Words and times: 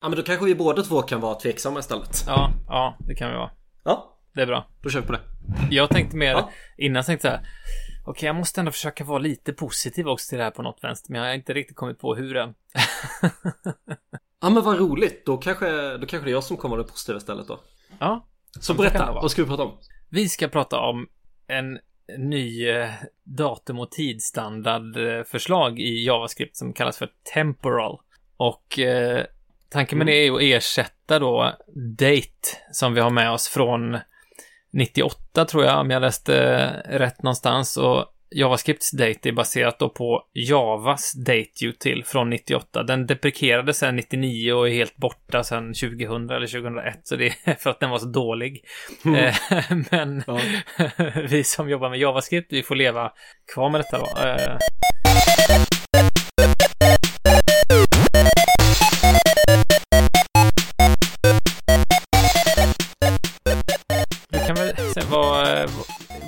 Ja 0.00 0.08
men 0.08 0.16
då 0.16 0.22
kanske 0.22 0.44
vi 0.46 0.54
båda 0.54 0.82
två 0.82 1.02
kan 1.02 1.20
vara 1.20 1.34
tveksamma 1.34 1.78
istället. 1.80 2.24
Ja, 2.26 2.52
ja, 2.68 2.96
det 2.98 3.14
kan 3.14 3.30
vi 3.30 3.36
vara. 3.36 3.50
Ja, 3.84 4.18
Det 4.34 4.42
är 4.42 4.46
bra. 4.46 4.66
då 4.82 4.90
kör 4.90 5.00
vi 5.00 5.06
på 5.06 5.12
det. 5.12 5.20
Jag 5.70 5.90
tänkte 5.90 6.16
mer, 6.16 6.30
Ja. 6.30 6.50
innan 6.78 7.04
tänkte 7.04 7.28
jag 7.28 7.40
okej, 8.06 8.26
jag 8.26 8.36
måste 8.36 8.60
ändå 8.60 8.72
försöka 8.72 9.04
vara 9.04 9.18
lite 9.18 9.52
positiv 9.52 10.08
också 10.08 10.28
till 10.28 10.38
det 10.38 10.44
här 10.44 10.50
på 10.50 10.62
något 10.62 10.78
vänster, 10.82 11.12
men 11.12 11.20
jag 11.20 11.28
har 11.28 11.34
inte 11.34 11.52
riktigt 11.54 11.76
kommit 11.76 11.98
på 11.98 12.14
hur 12.14 12.36
än. 12.36 12.54
Ja 14.42 14.50
men 14.50 14.62
vad 14.62 14.78
roligt. 14.78 15.26
Då 15.26 15.36
kanske, 15.36 15.96
då 15.98 16.06
kanske 16.06 16.24
det 16.26 16.30
är 16.30 16.32
jag 16.32 16.44
som 16.44 16.56
kommer 16.56 16.76
vara 16.76 16.82
det 16.86 16.90
positiva 16.92 17.16
istället 17.18 17.48
då. 17.48 17.60
ja, 17.98 18.26
Så 18.60 18.74
berätta, 18.74 19.12
vad 19.12 19.30
ska 19.30 19.42
vi 19.42 19.48
prata 19.48 19.62
om? 19.62 19.78
vi 20.08 20.28
ska 20.28 20.48
prata 20.48 20.78
om 20.80 21.08
en 21.46 21.78
ny 22.18 22.68
eh, 22.68 22.90
datum 23.24 23.78
och 23.78 23.90
tidstandard 23.90 24.96
eh, 24.96 25.24
i 25.78 26.04
JavaScript 26.06 26.56
som 26.56 26.72
kallas 26.72 26.98
för 26.98 27.10
temporal. 27.34 28.00
Och 28.36 28.78
eh, 28.78 29.24
tanken 29.70 29.98
med 29.98 30.06
det 30.06 30.26
är 30.26 30.32
att 30.32 30.42
ersätta 30.42 31.18
då 31.18 31.54
date 31.98 32.56
som 32.72 32.94
vi 32.94 33.00
har 33.00 33.10
med 33.10 33.30
oss 33.30 33.48
från 33.48 33.98
98 34.72 35.44
tror 35.44 35.64
jag, 35.64 35.80
om 35.80 35.90
jag 35.90 36.00
läste 36.00 36.36
eh, 36.88 36.98
rätt 36.98 37.22
någonstans. 37.22 37.76
Och 37.76 38.06
JavaScripts 38.34 38.90
date 38.90 39.28
är 39.28 39.32
baserat 39.32 39.78
då 39.78 39.88
på 39.88 40.22
Javas 40.32 41.12
dateutil 41.12 42.04
från 42.06 42.30
98. 42.30 42.82
Den 42.82 43.06
deprekerades 43.06 43.78
sen 43.78 43.96
99 43.96 44.52
och 44.52 44.68
är 44.68 44.72
helt 44.72 44.96
borta 44.96 45.44
sen 45.44 45.74
2000 45.74 46.30
eller 46.30 46.46
2001. 46.46 47.00
Så 47.02 47.16
det 47.16 47.26
är 47.26 47.54
för 47.58 47.70
att 47.70 47.80
den 47.80 47.90
var 47.90 47.98
så 47.98 48.06
dålig. 48.06 48.64
Eh, 49.04 49.34
Men 49.90 50.22
vi 51.28 51.44
som 51.44 51.70
jobbar 51.70 51.90
med 51.90 51.98
JavaScript, 51.98 52.52
vi 52.52 52.62
får 52.62 52.74
leva 52.74 53.12
kvar 53.54 53.70
med 53.70 53.80
detta 53.80 53.98
då. 53.98 54.06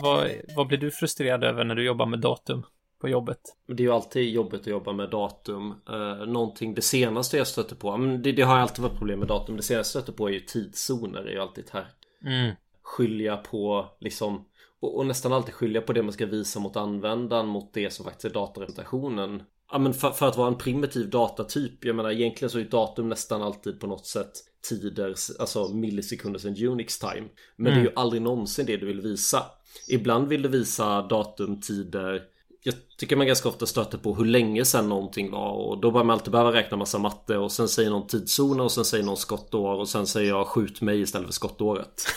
Vad, 0.03 0.31
vad 0.57 0.67
blir 0.67 0.79
du 0.79 0.91
frustrerad 0.91 1.45
över 1.45 1.65
när 1.65 1.75
du 1.75 1.85
jobbar 1.85 2.07
med 2.07 2.21
datum 2.21 2.63
på 3.01 3.09
jobbet? 3.09 3.41
Det 3.67 3.83
är 3.83 3.87
ju 3.87 3.93
alltid 3.93 4.31
jobbigt 4.31 4.61
att 4.61 4.67
jobba 4.67 4.93
med 4.93 5.11
datum. 5.11 5.75
Uh, 5.91 6.27
någonting, 6.27 6.75
det 6.75 6.83
senaste 6.83 7.37
jag 7.37 7.47
stöter 7.47 7.77
på, 7.77 7.97
men 7.97 8.23
det, 8.23 8.33
det 8.33 8.43
har 8.43 8.59
alltid 8.59 8.83
varit 8.83 8.99
problem 8.99 9.19
med 9.19 9.29
datum. 9.29 9.57
Det 9.57 9.63
senaste 9.63 9.99
jag 9.99 10.05
stöter 10.05 10.19
på 10.19 10.29
är 10.29 10.33
ju 10.33 10.41
tidszoner. 10.41 11.23
Det 11.23 11.31
är 11.31 11.35
ju 11.35 11.41
alltid 11.41 11.65
här. 11.73 11.87
Mm. 12.25 12.55
Skilja 12.83 13.37
på 13.37 13.87
liksom 14.01 14.45
och, 14.83 14.99
och 14.99 15.07
nästan 15.07 15.33
alltid 15.33 15.55
skilja 15.55 15.81
på 15.81 15.93
det 15.93 16.03
man 16.03 16.13
ska 16.13 16.27
visa 16.27 16.61
mot 16.61 16.77
användaren 16.77 17.47
mot 17.47 17.75
det 17.75 17.91
som 17.91 18.05
faktiskt 18.05 18.25
är 18.25 18.31
datarepresentationen. 18.31 19.43
Ja 19.73 19.79
men 19.79 19.95
för, 19.95 20.11
för 20.11 20.29
att 20.29 20.37
vara 20.37 20.49
en 20.49 20.59
primitiv 20.59 21.11
datatyp, 21.11 21.85
jag 21.85 21.97
menar 21.97 22.11
egentligen 22.11 22.51
så 22.51 22.59
är 22.59 22.65
datum 22.65 23.09
nästan 23.09 23.43
alltid 23.43 23.81
på 23.81 23.87
något 23.87 24.07
sätt 24.07 24.33
tider, 24.69 25.15
alltså 25.39 25.75
millisekunder 25.75 26.41
sen 26.41 26.67
Unix 26.67 26.99
time. 26.99 27.29
Men 27.57 27.73
det 27.73 27.81
är 27.81 27.85
ju 27.85 27.93
aldrig 27.97 28.23
någonsin 28.23 28.67
det 28.67 28.77
du 28.77 28.87
vill 28.87 29.01
visa. 29.01 29.43
Ibland 29.89 30.29
vill 30.29 30.43
du 30.43 30.49
visa 30.49 31.03
datum, 31.03 31.61
tider 31.61 32.23
jag 32.65 32.75
tycker 32.97 33.17
man 33.17 33.27
ganska 33.27 33.49
ofta 33.49 33.67
stöter 33.67 33.99
på 33.99 34.15
hur 34.15 34.25
länge 34.25 34.65
sedan 34.65 34.89
någonting 34.89 35.31
var 35.31 35.53
och 35.53 35.81
då 35.81 35.91
börjar 35.91 36.05
man 36.05 36.15
alltid 36.15 36.33
behöva 36.33 36.53
räkna 36.53 36.77
massa 36.77 36.99
matte 36.99 37.39
och 37.39 37.53
sen 37.53 37.69
säger 37.69 37.91
någon 37.91 38.07
tidszon 38.07 38.61
och 38.61 38.73
sen 38.73 38.85
säger 38.85 39.05
någon 39.05 39.17
skottår 39.17 39.75
och 39.75 39.89
sen 39.89 40.07
säger 40.07 40.29
jag 40.29 40.47
skjut 40.47 40.81
mig 40.81 41.01
istället 41.01 41.27
för 41.27 41.33
skottåret. 41.33 42.07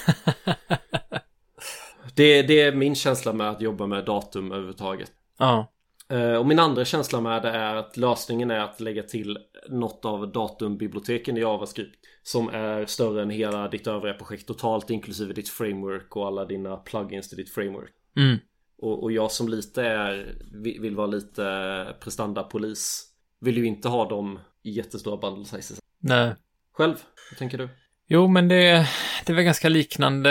det, 2.16 2.42
det 2.42 2.62
är 2.62 2.76
min 2.76 2.96
känsla 2.96 3.34
med 3.34 3.50
att 3.50 3.62
jobba 3.62 3.88
med 3.88 4.06
datum 4.06 4.52
överhuvudtaget. 4.52 5.12
Ja. 5.38 5.72
Eh, 6.10 6.34
Och 6.34 6.46
min 6.46 6.60
andra 6.60 6.86
känsla 6.86 7.22
med 7.22 7.42
det 7.42 7.50
är 7.50 7.76
att 7.76 7.98
lösningen 7.98 8.52
är 8.52 8.60
att 8.60 8.80
lägga 8.80 9.04
till 9.04 9.38
något 9.70 10.06
av 10.06 10.32
datumbiblioteken 10.32 11.38
i 11.38 11.40
JavaScript 11.40 12.00
som 12.24 12.50
är 12.50 12.86
större 12.86 13.22
än 13.22 13.30
hela 13.30 13.68
ditt 13.68 13.88
övriga 13.88 14.14
projekt 14.14 14.48
totalt 14.48 14.90
inklusive 14.90 15.34
ditt 15.34 15.50
framework 15.50 16.16
och 16.16 16.28
alla 16.28 16.46
dina 16.46 16.78
plugins 16.78 17.30
till 17.30 17.38
ditt 17.38 17.54
framework. 17.54 17.92
Mm. 18.18 18.38
Och, 18.78 19.04
och 19.04 19.12
jag 19.12 19.32
som 19.32 19.50
lite 19.50 19.84
är, 19.84 20.36
vill 20.64 20.82
vill 20.82 20.96
vara 20.96 21.08
lite 21.08 21.96
prestandapolis 22.00 23.04
vill 23.40 23.58
ju 23.58 23.66
inte 23.66 23.88
ha 23.90 24.10
dem 24.10 24.40
i 24.64 24.72
jättestora 24.72 25.18
bundle 25.18 25.46
sizes. 25.46 25.80
Nej. 26.00 26.36
Själv, 26.74 26.96
vad 27.32 27.38
tänker 27.38 27.58
du? 27.58 27.70
Jo, 28.08 28.28
men 28.28 28.48
det, 28.48 28.88
det 29.26 29.32
är 29.32 29.34
väl 29.34 29.44
ganska 29.44 29.70
liknande. 29.70 30.30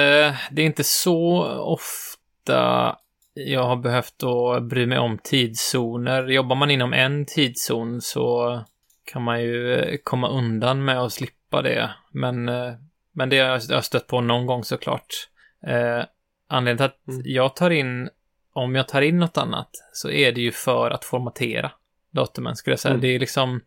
Det 0.51 0.63
är 0.63 0.67
inte 0.67 0.85
så 0.85 1.45
ofta 1.61 2.97
jag 3.35 3.63
har 3.63 3.77
behövt 3.77 4.23
att 4.23 4.63
bry 4.63 4.87
mig 4.87 4.99
om 4.99 5.19
tidszoner. 5.23 6.27
Jobbar 6.27 6.57
man 6.57 6.71
inom 6.71 6.93
en 6.93 7.27
tidszon 7.27 8.01
så 8.01 8.61
kan 9.05 9.23
man 9.23 9.43
ju 9.43 9.75
eh, 9.75 9.97
komma 10.05 10.29
undan 10.29 10.85
med 10.85 10.99
att 11.01 11.13
slippa 11.13 11.63
det. 11.63 11.91
Men, 12.11 12.49
eh, 12.49 12.73
men 13.13 13.29
det 13.29 13.39
har 13.39 13.61
jag 13.69 13.85
stött 13.85 14.07
på 14.07 14.21
någon 14.21 14.47
gång 14.47 14.65
såklart. 14.65 15.07
Eh, 15.67 16.05
anledningen 16.49 16.77
till 16.79 16.85
att 16.85 17.09
Mm. 17.09 17.23
jag 17.25 17.57
tar 17.57 17.71
in, 17.71 18.09
om 18.53 18.75
jag 18.75 18.89
tar 18.89 19.03
in 19.03 19.19
något 19.19 19.39
annat, 19.39 19.71
så 19.93 20.11
är 20.11 20.33
det 20.33 20.41
ju 20.41 20.53
för 20.53 20.91
att 20.91 21.05
formatera 21.05 21.71
datumen, 22.11 22.57
skulle 22.57 22.73
jag 22.73 22.81
säga. 22.81 22.91
Mm. 22.95 23.01
Det 23.01 23.09
är 23.09 23.19
liksom 23.19 23.61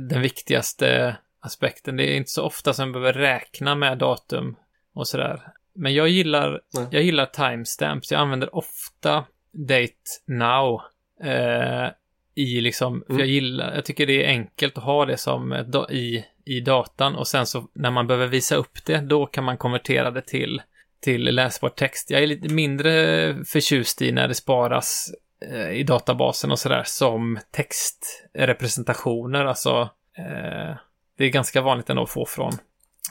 den 0.00 0.22
viktigaste 0.22 1.16
aspekten. 1.40 1.96
Det 1.96 2.04
är 2.04 2.16
inte 2.16 2.30
så 2.30 2.42
ofta 2.42 2.72
som 2.72 2.84
jag 2.84 2.92
behöver 2.92 3.12
räkna 3.12 3.74
med 3.74 3.98
datum 3.98 4.56
och 4.94 5.08
sådär. 5.08 5.52
Men 5.74 5.94
jag 5.94 6.08
gillar, 6.08 6.60
Nej. 6.74 6.86
jag 6.90 7.02
gillar 7.02 7.26
timestamps. 7.26 8.10
Jag 8.12 8.20
använder 8.20 8.54
ofta 8.56 9.24
date 9.52 9.92
now. 10.26 10.80
Eh, 11.24 11.88
I 12.34 12.60
liksom, 12.60 13.04
Mm. 13.08 13.18
jag 13.18 13.28
gillar, 13.28 13.74
jag 13.74 13.84
tycker 13.84 14.06
det 14.06 14.24
är 14.24 14.28
enkelt 14.28 14.78
att 14.78 14.84
ha 14.84 15.06
det 15.06 15.16
som 15.16 15.52
i, 15.90 16.24
i 16.44 16.60
datan 16.60 17.14
och 17.14 17.28
sen 17.28 17.46
så 17.46 17.68
när 17.74 17.90
man 17.90 18.06
behöver 18.06 18.26
visa 18.26 18.56
upp 18.56 18.84
det, 18.84 18.98
då 18.98 19.26
kan 19.26 19.44
man 19.44 19.56
konvertera 19.56 20.10
det 20.10 20.22
till, 20.22 20.62
till 21.00 21.22
läsbar 21.22 21.68
text. 21.68 22.10
Jag 22.10 22.22
är 22.22 22.26
lite 22.26 22.48
mindre 22.48 23.34
förtjust 23.44 24.02
i 24.02 24.12
när 24.12 24.28
det 24.28 24.34
sparas 24.34 25.14
eh, 25.50 25.70
i 25.70 25.82
databasen 25.82 26.50
och 26.50 26.58
sådär 26.58 26.82
som 26.86 27.38
textrepresentationer, 27.50 29.44
alltså 29.44 29.80
eh, 30.18 30.76
det 31.18 31.24
är 31.24 31.28
ganska 31.28 31.60
vanligt 31.60 31.90
ändå 31.90 32.02
att 32.02 32.10
få 32.10 32.26
från, 32.26 32.52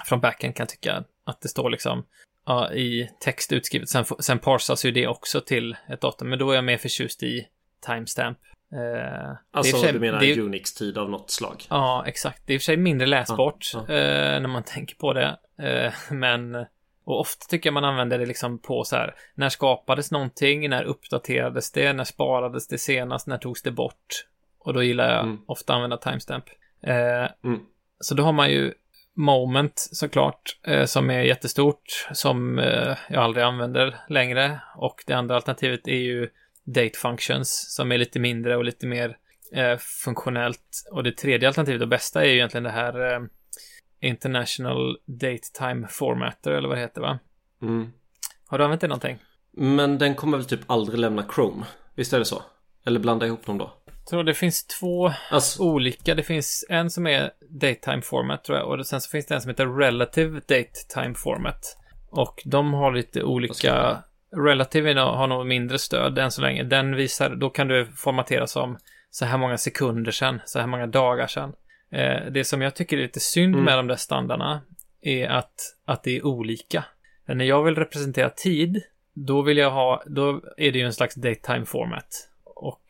från 0.06 0.20
backend 0.20 0.56
kan 0.56 0.64
jag 0.64 0.70
tycka. 0.70 1.04
Att 1.24 1.42
det 1.42 1.50
står 1.50 1.70
liksom 1.70 2.06
ja, 2.46 2.74
i 2.74 3.10
text 3.20 3.52
utskrivet. 3.52 3.90
Sen, 3.90 4.06
sen 4.20 4.40
parsas 4.40 4.86
ju 4.86 4.92
det 4.92 5.08
också 5.08 5.42
till 5.42 5.76
ett 5.90 6.02
datum. 6.02 6.30
Men 6.30 6.40
då 6.40 6.52
är 6.52 6.56
jag 6.56 6.64
mer 6.64 6.78
förtjust 6.78 7.24
i 7.24 7.48
timestamp. 7.86 8.38
Eh, 8.74 9.36
Alltså 9.52 9.78
sig- 9.78 9.94
du 9.94 10.00
menar 10.00 10.20
det 10.20 10.40
Unix-tid 10.42 10.98
av 10.98 11.10
något 11.10 11.32
slag? 11.32 11.64
Ja, 11.70 12.04
exakt. 12.08 12.44
Det 12.48 12.54
är 12.54 12.56
i 12.56 12.58
och 12.58 12.62
för 12.62 12.66
sig 12.66 12.78
mindre 12.78 13.08
läsbart 13.08 13.72
Ja, 13.74 13.80
Eh, 13.80 14.42
när 14.42 14.48
man 14.48 14.64
tänker 14.76 14.96
på 14.96 15.14
det. 15.14 15.38
Eh, 15.62 15.94
men, 16.12 16.56
och 17.04 17.20
ofta 17.20 17.46
tycker 17.50 17.68
jag 17.68 17.74
man 17.74 17.84
använder 17.86 18.20
det 18.20 18.26
liksom 18.26 18.60
på 18.60 18.84
så 18.84 18.96
här, 18.96 19.16
när 19.36 19.50
skapades 19.50 20.12
någonting, 20.12 20.70
när 20.70 20.84
uppdaterades 20.84 21.72
det, 21.72 21.94
när 21.94 22.04
sparades 22.04 22.68
det 22.68 22.78
senast, 22.78 23.28
när 23.28 23.38
togs 23.38 23.62
det 23.62 23.72
bort? 23.72 24.26
Och 24.60 24.74
då 24.74 24.84
gillar 24.84 25.12
jag 25.14 25.24
Mm. 25.24 25.38
ofta 25.48 25.74
använda 25.74 25.98
timestamp. 25.98 26.46
Eh, 26.84 26.94
Mm. 27.44 27.60
så 28.00 28.16
då 28.16 28.24
har 28.24 28.32
man 28.34 28.50
ju 28.50 28.74
moment 29.22 29.88
såklart, 29.92 30.60
eh, 30.64 30.86
som 30.86 31.10
är 31.10 31.22
jättestort, 31.22 32.08
som 32.14 32.60
eh, 32.60 32.98
jag 33.10 33.24
aldrig 33.24 33.46
använder 33.46 33.96
längre. 34.10 34.62
Och 34.76 35.04
det 35.08 35.14
andra 35.14 35.36
alternativet 35.36 35.88
är 35.88 36.00
ju 36.00 36.30
date 36.64 36.98
functions, 36.98 37.76
som 37.76 37.92
är 37.92 37.98
lite 37.98 38.20
mindre 38.20 38.58
och 38.58 38.66
lite 38.66 38.88
mer 38.88 39.18
eh, 39.54 39.78
funktionellt. 39.78 40.88
Och 40.92 41.04
det 41.04 41.12
tredje 41.12 41.48
alternativet 41.48 41.82
och 41.82 41.88
bästa 41.88 42.22
är 42.22 42.28
ju 42.28 42.36
egentligen 42.36 42.64
det 42.64 42.70
här 42.70 43.14
eh, 43.14 43.20
International 44.02 44.98
Date 45.06 45.52
Time 45.54 45.88
Formatter, 45.88 46.52
eller 46.52 46.68
vad 46.68 46.78
det 46.78 46.82
heter 46.82 47.02
va? 47.02 47.20
Mm. 47.62 47.92
Har 48.48 48.58
du 48.58 48.64
använt 48.64 48.82
det 48.82 48.88
någonting? 48.88 49.18
Men 49.52 49.98
den 49.98 50.16
kommer 50.16 50.38
väl 50.38 50.46
typ 50.46 50.62
aldrig 50.68 51.00
lämna 51.00 51.26
Chrome? 51.36 51.66
Visst 51.96 52.14
är 52.14 52.20
det 52.20 52.26
så? 52.26 52.44
Eller 52.86 53.00
blanda 53.00 53.26
ihop 53.26 53.46
dem 53.46 53.58
då? 53.58 53.74
Tror 54.12 54.24
det 54.24 54.34
finns 54.34 54.68
två 54.68 55.12
Alltså, 55.30 55.64
olika. 55.64 56.16
Det 56.16 56.24
finns 56.24 56.66
en 56.70 56.90
som 56.90 57.08
är 57.08 57.32
Datetime 57.50 58.02
Format 58.02 58.44
tror 58.44 58.58
jag 58.58 58.70
och 58.80 58.86
sen 58.86 59.02
så 59.02 59.10
finns 59.10 59.26
det 59.26 59.36
en 59.36 59.42
som 59.42 59.50
heter 59.50 59.68
Relative 59.68 60.40
Datetime 60.40 61.16
Format. 61.16 61.78
Och 62.10 62.42
de 62.46 62.74
har 62.74 62.92
lite 62.92 63.24
olika... 63.24 64.04
Relative 64.36 65.00
har 65.00 65.28
nog 65.28 65.46
mindre 65.46 65.80
stöd 65.80 66.18
än 66.18 66.32
så 66.32 66.42
länge. 66.42 66.64
Den 66.64 66.96
visar, 66.96 67.30
då 67.30 67.50
kan 67.50 67.68
du 67.68 67.86
formatera 67.86 68.48
som 68.48 68.78
så 69.10 69.26
här 69.26 69.38
många 69.38 69.58
sekunder 69.58 70.12
sedan, 70.12 70.40
så 70.46 70.60
här 70.60 70.68
många 70.68 70.88
dagar 70.88 71.28
sedan. 71.28 71.54
Eh, 71.92 72.32
det 72.32 72.44
som 72.44 72.62
jag 72.62 72.76
tycker 72.76 72.98
är 72.98 73.02
lite 73.02 73.20
synd 73.20 73.54
Mm. 73.56 73.66
med 73.66 73.78
de 73.78 73.88
där 73.88 73.96
standarderna 73.96 74.62
är 75.02 75.28
att, 75.28 75.54
att 75.86 76.04
det 76.04 76.18
är 76.18 76.26
olika. 76.26 76.86
Men 77.26 77.38
när 77.38 77.46
jag 77.46 77.64
vill 77.64 77.76
representera 77.76 78.30
tid, 78.30 78.82
då 79.14 79.42
vill 79.42 79.58
jag 79.58 79.72
ha, 79.72 80.04
då 80.06 80.42
är 80.58 80.72
det 80.72 80.80
ju 80.80 80.86
en 80.86 80.94
slags 80.94 81.16
datetime 81.16 81.66
format. 81.66 82.30
Och 82.44 82.86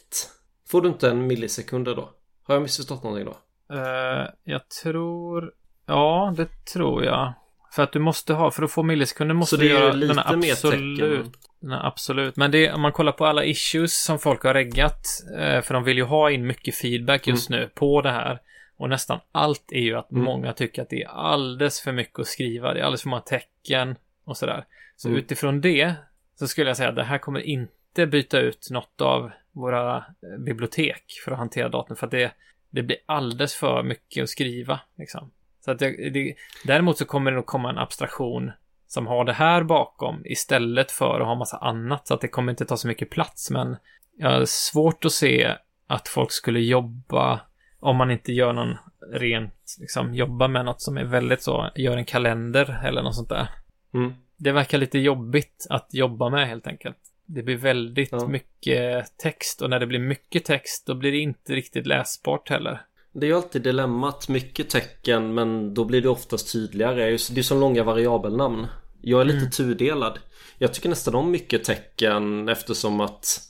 Får 0.67 0.81
du 0.81 0.89
inte 0.89 1.09
en 1.09 1.27
millisekunder 1.27 1.95
då? 1.95 2.09
Har 2.43 2.55
jag 2.55 2.61
missförstått 2.61 3.03
någonting 3.03 3.25
då? 3.25 3.38
Uh, 3.75 4.27
jag 4.43 4.69
tror... 4.69 5.53
Ja, 5.85 6.33
det 6.37 6.65
tror 6.73 7.05
jag. 7.05 7.33
För 7.71 7.83
att 7.83 7.91
du 7.91 7.99
måste 7.99 8.33
ha, 8.33 8.51
för 8.51 8.63
att 8.63 8.71
få 8.71 8.83
millisekunder 8.83 9.35
måste 9.35 9.57
du 9.57 9.69
göra 9.69 9.93
lite 9.93 10.13
den 10.13 10.41
absolut. 10.43 11.31
Den 11.59 11.71
absolut. 11.71 12.35
Men 12.35 12.51
det, 12.51 12.71
om 12.71 12.81
man 12.81 12.91
kollar 12.91 13.11
på 13.11 13.25
alla 13.25 13.43
issues 13.43 14.03
som 14.03 14.19
folk 14.19 14.43
har 14.43 14.53
reggat, 14.53 15.05
eh, 15.37 15.61
för 15.61 15.73
de 15.73 15.83
vill 15.83 15.97
ju 15.97 16.03
ha 16.03 16.31
in 16.31 16.47
mycket 16.47 16.75
feedback 16.75 17.27
just 17.27 17.49
mm. 17.49 17.61
nu 17.61 17.67
på 17.67 18.01
det 18.01 18.11
här. 18.11 18.39
Och 18.77 18.89
nästan 18.89 19.19
allt 19.31 19.71
är 19.71 19.79
ju 19.79 19.95
att 19.95 20.11
mm. 20.11 20.23
många 20.23 20.53
tycker 20.53 20.81
att 20.81 20.89
det 20.89 21.03
är 21.03 21.07
alldeles 21.07 21.81
för 21.81 21.91
mycket 21.91 22.19
att 22.19 22.27
skriva. 22.27 22.73
Det 22.73 22.79
är 22.79 22.83
alldeles 22.83 23.01
för 23.01 23.09
många 23.09 23.21
tecken 23.21 23.95
och 24.25 24.37
sådär. 24.37 24.65
Så 24.95 25.07
mm. 25.07 25.19
utifrån 25.19 25.61
det 25.61 25.93
så 26.39 26.47
skulle 26.47 26.69
jag 26.69 26.77
säga 26.77 26.89
att 26.89 26.95
det 26.95 27.03
här 27.03 27.17
kommer 27.17 27.39
inte 27.39 28.07
byta 28.07 28.39
ut 28.39 28.67
något 28.71 29.01
av 29.01 29.31
våra 29.51 29.97
eh, 29.97 30.43
bibliotek 30.45 31.03
för 31.25 31.31
att 31.31 31.37
hantera 31.37 31.69
datorn. 31.69 31.97
För 31.97 32.05
att 32.05 32.11
det, 32.11 32.31
det 32.69 32.83
blir 32.83 32.97
alldeles 33.05 33.55
för 33.55 33.83
mycket 33.83 34.23
att 34.23 34.29
skriva. 34.29 34.79
Liksom. 34.97 35.31
Så 35.61 35.71
att 35.71 35.79
det, 35.79 36.09
det, 36.09 36.35
däremot 36.65 36.97
så 36.97 37.05
kommer 37.05 37.31
det 37.31 37.35
nog 37.35 37.45
komma 37.45 37.69
en 37.69 37.77
abstraktion 37.77 38.51
som 38.87 39.07
har 39.07 39.25
det 39.25 39.33
här 39.33 39.63
bakom 39.63 40.25
istället 40.25 40.91
för 40.91 41.19
att 41.19 41.27
ha 41.27 41.35
massa 41.35 41.57
annat. 41.57 42.07
Så 42.07 42.13
att 42.13 42.21
det 42.21 42.27
kommer 42.27 42.51
inte 42.51 42.65
ta 42.65 42.77
så 42.77 42.87
mycket 42.87 43.09
plats. 43.09 43.51
Men 43.51 43.77
jag 44.17 44.31
har 44.31 44.45
svårt 44.45 45.05
att 45.05 45.11
se 45.11 45.55
att 45.87 46.07
folk 46.07 46.31
skulle 46.31 46.59
jobba 46.59 47.41
om 47.79 47.97
man 47.97 48.11
inte 48.11 48.33
gör 48.33 48.53
någon 48.53 48.77
rent, 49.11 49.75
liksom 49.79 50.13
jobba 50.13 50.47
med 50.47 50.65
något 50.65 50.81
som 50.81 50.97
är 50.97 51.03
väldigt 51.03 51.41
så, 51.41 51.69
gör 51.75 51.97
en 51.97 52.05
kalender 52.05 52.81
eller 52.85 53.01
något 53.01 53.15
sånt 53.15 53.29
där. 53.29 53.47
Mm. 53.93 54.13
Det 54.37 54.51
verkar 54.51 54.77
lite 54.77 54.99
jobbigt 54.99 55.67
att 55.69 55.93
jobba 55.93 56.29
med 56.29 56.47
helt 56.47 56.67
enkelt. 56.67 56.97
Det 57.25 57.43
blir 57.43 57.57
väldigt 57.57 58.11
ja. 58.11 58.27
mycket 58.27 59.17
text 59.17 59.61
och 59.61 59.69
när 59.69 59.79
det 59.79 59.87
blir 59.87 59.99
mycket 59.99 60.45
text 60.45 60.87
då 60.87 60.95
blir 60.95 61.11
det 61.11 61.17
inte 61.17 61.53
riktigt 61.53 61.87
läsbart 61.87 62.49
heller. 62.49 62.81
Det 63.13 63.25
är 63.25 63.29
ju 63.29 63.35
alltid 63.35 63.61
dilemmat, 63.61 64.27
mycket 64.27 64.69
tecken 64.69 65.33
men 65.33 65.73
då 65.73 65.85
blir 65.85 66.01
det 66.01 66.09
oftast 66.09 66.51
tydligare. 66.51 67.09
Det 67.09 67.37
är 67.37 67.43
som 67.43 67.59
långa 67.59 67.83
variabelnamn. 67.83 68.67
Jag 69.01 69.21
är 69.21 69.25
lite 69.25 69.37
mm. 69.37 69.51
tudelad. 69.51 70.19
Jag 70.57 70.73
tycker 70.73 70.89
nästan 70.89 71.15
om 71.15 71.31
mycket 71.31 71.63
tecken 71.63 72.49
eftersom 72.49 73.01
att 73.01 73.47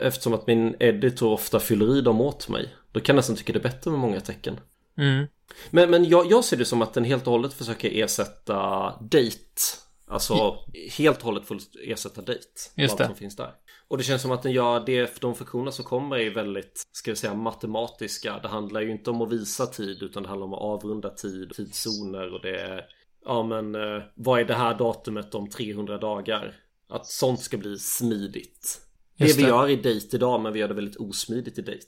Eftersom 0.00 0.34
att 0.34 0.46
min 0.46 0.76
editor 0.80 1.32
ofta 1.32 1.60
fyller 1.60 1.96
i 1.96 2.00
dem 2.00 2.20
åt 2.20 2.48
mig. 2.48 2.74
Då 2.92 3.00
kan 3.00 3.14
jag 3.14 3.18
nästan 3.18 3.36
tycka 3.36 3.52
det 3.52 3.58
är 3.58 3.62
bättre 3.62 3.90
med 3.90 4.00
många 4.00 4.20
tecken. 4.20 4.60
Mm. 4.98 5.26
Men, 5.70 5.90
men 5.90 6.04
jag, 6.04 6.30
jag, 6.30 6.44
ser 6.44 6.56
det 6.56 6.64
som 6.64 6.82
att 6.82 6.94
den 6.94 7.04
helt 7.04 7.26
och 7.26 7.32
hållet 7.32 7.52
försöker 7.52 7.90
ersätta 7.90 8.54
date. 9.00 9.60
Alltså 10.06 10.56
helt 10.98 11.18
och 11.18 11.24
hållet 11.24 11.44
ersätta 11.86 12.20
date. 12.20 12.40
Just 12.74 12.98
det. 12.98 13.04
Allt 13.04 13.10
som 13.10 13.18
finns 13.18 13.36
där. 13.36 13.54
Och 13.90 13.98
det 13.98 14.04
känns 14.04 14.22
som 14.22 14.30
att 14.30 14.42
den 14.42 14.52
gör 14.52 14.86
det, 14.86 15.20
de 15.20 15.34
funktioner 15.34 15.70
som 15.70 15.84
kommer 15.84 16.16
är 16.16 16.30
väldigt, 16.30 16.82
ska 16.92 17.10
vi 17.10 17.16
säga 17.16 17.34
matematiska. 17.34 18.38
Det 18.42 18.48
handlar 18.48 18.80
ju 18.80 18.90
inte 18.90 19.10
om 19.10 19.22
att 19.22 19.32
visa 19.32 19.66
tid 19.66 20.02
utan 20.02 20.22
det 20.22 20.28
handlar 20.28 20.46
om 20.46 20.54
att 20.54 20.60
avrunda 20.60 21.10
tid, 21.10 21.52
tidszoner 21.54 22.34
och 22.34 22.40
det 22.42 22.60
är 22.60 22.86
Ja 23.24 23.42
men 23.42 23.74
eh, 23.74 24.02
vad 24.14 24.40
är 24.40 24.44
det 24.44 24.54
här 24.54 24.74
datumet 24.74 25.34
om 25.34 25.48
300 25.48 25.98
dagar? 25.98 26.54
Att 26.88 27.06
sånt 27.06 27.40
ska 27.40 27.56
bli 27.56 27.78
smidigt. 27.78 28.80
Just 29.16 29.36
det 29.36 29.42
vi 29.42 29.48
gör 29.48 29.68
i 29.68 29.76
date 29.76 30.16
idag 30.16 30.40
men 30.40 30.52
vi 30.52 30.58
gör 30.58 30.68
det 30.68 30.74
väldigt 30.74 30.96
osmidigt 30.96 31.58
i 31.58 31.62
date. 31.62 31.86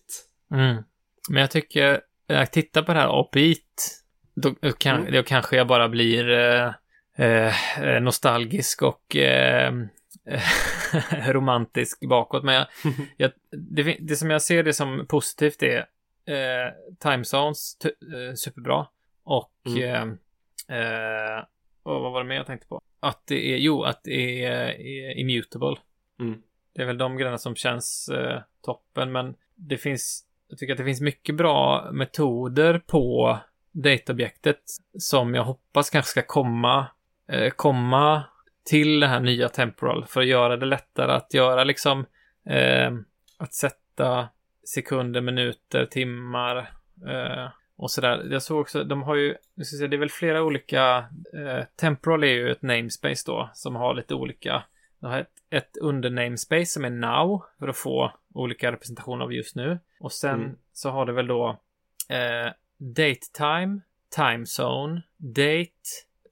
Mm. 0.54 0.82
Men 1.30 1.40
jag 1.40 1.50
tycker, 1.50 2.00
jag 2.26 2.52
tittar 2.52 2.82
på 2.82 2.92
det 2.92 3.00
här 3.00 3.20
API 3.20 3.56
då, 4.34 4.54
kan, 4.78 5.00
mm. 5.00 5.12
då 5.12 5.22
kanske 5.22 5.56
jag 5.56 5.66
bara 5.66 5.88
blir 5.88 6.30
eh, 6.30 6.72
eh, 7.16 8.00
nostalgisk 8.00 8.82
och 8.82 9.16
eh, 9.16 9.72
romantisk 11.32 12.08
bakåt. 12.08 12.44
Men 12.44 12.54
jag, 12.54 12.66
jag, 13.16 13.32
det, 13.50 13.96
det, 14.00 14.16
som 14.16 14.30
jag 14.30 14.42
ser 14.42 14.62
det 14.62 14.72
som 14.72 15.06
positivt 15.08 15.62
är 15.62 15.78
eh, 16.26 16.72
timezones, 16.98 17.76
eh, 17.84 18.34
superbra. 18.34 18.86
Och, 19.24 19.52
mm. 19.66 20.18
eh, 20.68 20.78
eh, 20.78 21.44
och 21.82 22.00
vad 22.00 22.12
var 22.12 22.22
det 22.22 22.28
mer 22.28 22.36
jag 22.36 22.46
tänkte 22.46 22.66
på? 22.66 22.80
Att 23.00 23.26
det 23.26 23.54
är, 23.54 23.56
jo, 23.56 23.82
att 23.82 24.00
det 24.04 24.44
är, 24.44 24.80
är 24.80 25.18
immutable. 25.18 25.76
Mm. 26.20 26.42
Det 26.74 26.82
är 26.82 26.86
väl 26.86 26.98
de 26.98 27.16
grejerna 27.16 27.38
som 27.38 27.54
känns 27.54 28.08
eh, 28.08 28.40
toppen, 28.62 29.12
men 29.12 29.34
det 29.54 29.78
finns, 29.78 30.24
jag 30.48 30.58
tycker 30.58 30.72
att 30.72 30.78
det 30.78 30.84
finns 30.84 31.00
mycket 31.00 31.34
bra 31.34 31.90
metoder 31.92 32.78
på 32.86 33.38
dataobjektet 33.72 34.62
som 34.98 35.34
jag 35.34 35.44
hoppas 35.44 35.90
kanske 35.90 36.10
ska 36.10 36.22
komma, 36.22 36.86
eh, 37.28 37.50
komma 37.50 38.24
till 38.64 39.00
det 39.00 39.06
här 39.06 39.20
nya 39.20 39.48
temporal 39.48 40.04
för 40.08 40.20
att 40.20 40.26
göra 40.26 40.56
det 40.56 40.66
lättare 40.66 41.12
att 41.12 41.34
göra 41.34 41.64
liksom 41.64 42.06
eh, 42.46 42.92
att 43.38 43.54
sätta 43.54 44.28
sekunder, 44.74 45.20
minuter, 45.20 45.86
timmar 45.86 46.56
eh, 47.08 47.48
och 47.76 47.90
sådär. 47.90 48.28
Jag 48.30 48.42
såg 48.42 48.60
också, 48.60 48.84
de 48.84 49.02
har 49.02 49.14
ju, 49.14 49.36
nu 49.54 49.64
ska 49.64 49.76
säga, 49.76 49.88
det 49.88 49.96
är 49.96 49.98
väl 49.98 50.10
flera 50.10 50.42
olika, 50.42 50.96
eh, 51.34 51.64
temporal 51.76 52.24
är 52.24 52.28
ju 52.28 52.50
ett 52.50 52.62
namespace 52.62 53.22
då 53.26 53.50
som 53.54 53.76
har 53.76 53.94
lite 53.94 54.14
olika, 54.14 54.62
de 55.00 55.06
har 55.06 55.18
ett, 55.18 55.32
ett 55.50 55.76
under 55.76 56.10
namespace 56.10 56.66
som 56.66 56.84
är 56.84 56.90
now 56.90 57.44
för 57.58 57.68
att 57.68 57.76
få 57.76 58.12
olika 58.34 58.72
representationer 58.72 59.24
av 59.24 59.32
just 59.32 59.56
nu 59.56 59.78
och 60.00 60.12
sen 60.12 60.40
mm. 60.40 60.56
så 60.72 60.90
har 60.90 61.06
det 61.06 61.12
väl 61.12 61.26
då 61.26 61.60
eh, 62.08 62.52
date 62.78 63.26
time, 63.32 63.80
time 64.16 64.44
zone, 64.60 65.02
date 65.16 65.72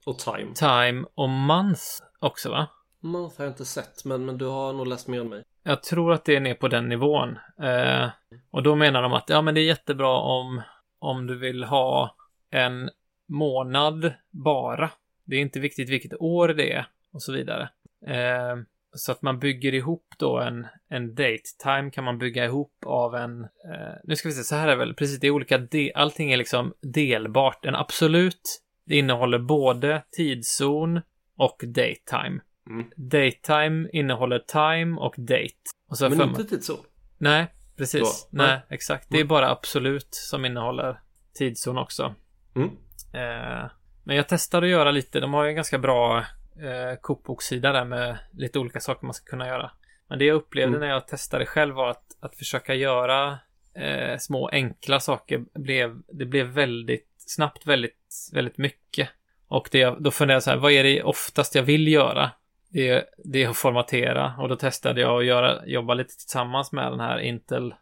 och 0.05 0.19
time. 0.19 0.53
Time 0.53 1.05
och 1.15 1.29
month 1.29 1.81
också 2.19 2.49
va? 2.49 2.67
Month 2.99 3.37
har 3.37 3.45
jag 3.45 3.51
inte 3.51 3.65
sett 3.65 4.05
men, 4.05 4.25
men 4.25 4.37
du 4.37 4.45
har 4.45 4.73
nog 4.73 4.87
läst 4.87 5.07
mer 5.07 5.21
än 5.21 5.29
mig. 5.29 5.43
Jag 5.63 5.83
tror 5.83 6.13
att 6.13 6.25
det 6.25 6.35
är 6.35 6.39
ner 6.39 6.53
på 6.53 6.67
den 6.67 6.89
nivån. 6.89 7.37
Eh, 7.63 8.09
och 8.51 8.63
då 8.63 8.75
menar 8.75 9.01
de 9.01 9.13
att 9.13 9.29
ja 9.29 9.41
men 9.41 9.55
det 9.55 9.61
är 9.61 9.65
jättebra 9.65 10.17
om, 10.17 10.61
om 10.99 11.27
du 11.27 11.37
vill 11.37 11.63
ha 11.63 12.15
en 12.49 12.89
månad 13.27 14.13
bara. 14.29 14.89
Det 15.23 15.35
är 15.35 15.39
inte 15.39 15.59
viktigt 15.59 15.89
vilket 15.89 16.21
år 16.21 16.47
det 16.47 16.73
är 16.73 16.87
och 17.13 17.23
så 17.23 17.33
vidare. 17.33 17.69
Eh, 18.07 18.55
så 18.93 19.11
att 19.11 19.21
man 19.21 19.39
bygger 19.39 19.73
ihop 19.73 20.05
då 20.17 20.39
en, 20.39 20.67
en 20.89 21.15
date 21.15 21.41
time 21.63 21.91
kan 21.91 22.03
man 22.03 22.17
bygga 22.17 22.45
ihop 22.45 22.73
av 22.85 23.15
en, 23.15 23.41
eh, 23.43 23.93
nu 24.03 24.15
ska 24.15 24.29
vi 24.29 24.35
se, 24.35 24.43
så 24.43 24.55
här 24.55 24.67
är 24.67 24.75
väl 24.75 24.93
precis, 24.93 25.19
det 25.19 25.27
är 25.27 25.31
olika, 25.31 25.57
de, 25.57 25.91
allting 25.95 26.31
är 26.31 26.37
liksom 26.37 26.73
delbart. 26.81 27.65
En 27.65 27.75
absolut, 27.75 28.61
det 28.91 28.97
innehåller 28.97 29.39
både 29.39 30.03
tidszon 30.11 31.01
och 31.37 31.63
datetime. 31.67 32.41
Mm. 32.69 32.85
Datetime 32.95 33.89
innehåller 33.93 34.39
time 34.39 34.97
och 34.99 35.15
date. 35.17 35.53
Och 35.89 35.97
så 35.97 36.09
Men 36.09 36.21
inte 36.21 36.43
tidszon? 36.43 36.77
Nej, 37.17 37.47
precis. 37.77 38.01
Då. 38.01 38.37
Nej, 38.37 38.47
Nej, 38.47 38.61
exakt. 38.69 39.07
Det 39.09 39.17
är 39.17 39.21
mm. 39.21 39.27
bara 39.27 39.49
absolut 39.49 40.07
som 40.11 40.45
innehåller 40.45 40.99
tidszon 41.33 41.77
också. 41.77 42.15
Mm. 42.55 42.69
Eh, 43.13 43.71
men 44.03 44.15
jag 44.15 44.27
testade 44.27 44.65
att 44.65 44.71
göra 44.71 44.91
lite, 44.91 45.19
de 45.19 45.33
har 45.33 45.43
ju 45.43 45.49
en 45.49 45.55
ganska 45.55 45.79
bra 45.79 46.17
eh, 46.17 46.99
kokboksida 47.01 47.71
där 47.71 47.85
med 47.85 48.17
lite 48.31 48.59
olika 48.59 48.79
saker 48.79 49.05
man 49.05 49.13
ska 49.13 49.29
kunna 49.29 49.47
göra. 49.47 49.71
Men 50.07 50.19
det 50.19 50.25
jag 50.25 50.35
upplevde 50.35 50.77
mm. 50.77 50.79
när 50.79 50.93
jag 50.93 51.07
testade 51.07 51.45
själv 51.45 51.75
var 51.75 51.89
att, 51.89 52.17
att 52.19 52.35
försöka 52.35 52.73
göra 52.73 53.39
eh, 53.75 54.17
små 54.17 54.47
enkla 54.47 54.99
saker 54.99 55.45
blev, 55.53 56.01
det 56.13 56.25
blev 56.25 56.45
väldigt 56.47 57.07
snabbt 57.17 57.67
väldigt, 57.67 57.95
väldigt 58.33 58.57
mycket. 58.57 59.09
Och 59.47 59.69
det, 59.71 59.95
då 59.99 60.11
funderade 60.11 60.35
jag 60.35 60.43
så 60.43 60.49
här, 60.49 60.57
vad 60.57 60.71
är 60.71 60.83
det 60.83 61.03
oftast 61.03 61.55
jag 61.55 61.63
vill 61.63 61.87
göra? 61.87 62.31
Det, 62.69 63.05
det 63.25 63.43
är 63.43 63.49
att 63.49 63.57
formatera 63.57 64.35
och 64.39 64.49
då 64.49 64.55
testade 64.55 65.01
jag 65.01 65.19
att 65.19 65.25
göra, 65.25 65.65
jobba 65.65 65.93
lite 65.93 66.17
tillsammans 66.17 66.71
med 66.71 66.91
den 66.91 66.99
här 66.99 67.19
Intel 67.19 67.73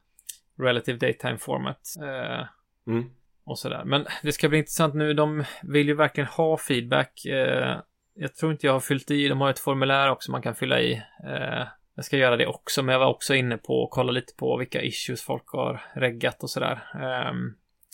Relative 0.60 0.98
Datetime 0.98 1.38
Format. 1.38 1.82
Eh, 2.04 2.48
mm. 2.88 3.10
och 3.44 3.60
sådär. 3.60 3.84
Men 3.86 4.06
det 4.24 4.32
ska 4.32 4.50
bli 4.50 4.58
intressant 4.58 4.94
nu. 4.94 5.14
De 5.14 5.44
vill 5.64 5.88
ju 5.88 5.96
verkligen 5.96 6.28
ha 6.28 6.58
feedback. 6.58 7.26
Eh, 7.26 7.78
jag 8.14 8.36
tror 8.36 8.52
inte 8.52 8.66
jag 8.66 8.74
har 8.74 8.80
fyllt 8.80 9.12
i. 9.12 9.28
De 9.28 9.42
har 9.42 9.50
ett 9.50 9.60
formulär 9.60 10.12
också 10.12 10.32
man 10.32 10.42
kan 10.42 10.56
fylla 10.56 10.82
i. 10.82 10.94
Eh, 11.26 11.68
jag 11.96 12.06
ska 12.06 12.18
göra 12.18 12.38
det 12.38 12.48
också, 12.48 12.84
men 12.84 12.94
jag 12.94 13.00
var 13.00 13.10
också 13.10 13.36
inne 13.36 13.58
på 13.58 13.74
och 13.74 13.90
kolla 13.90 14.12
lite 14.12 14.34
på 14.38 14.58
vilka 14.58 14.82
issues 14.82 15.22
folk 15.22 15.48
har 15.48 15.82
reggat 15.96 16.44
och 16.44 16.50
sådär. 16.50 16.84
Eh, 16.94 17.34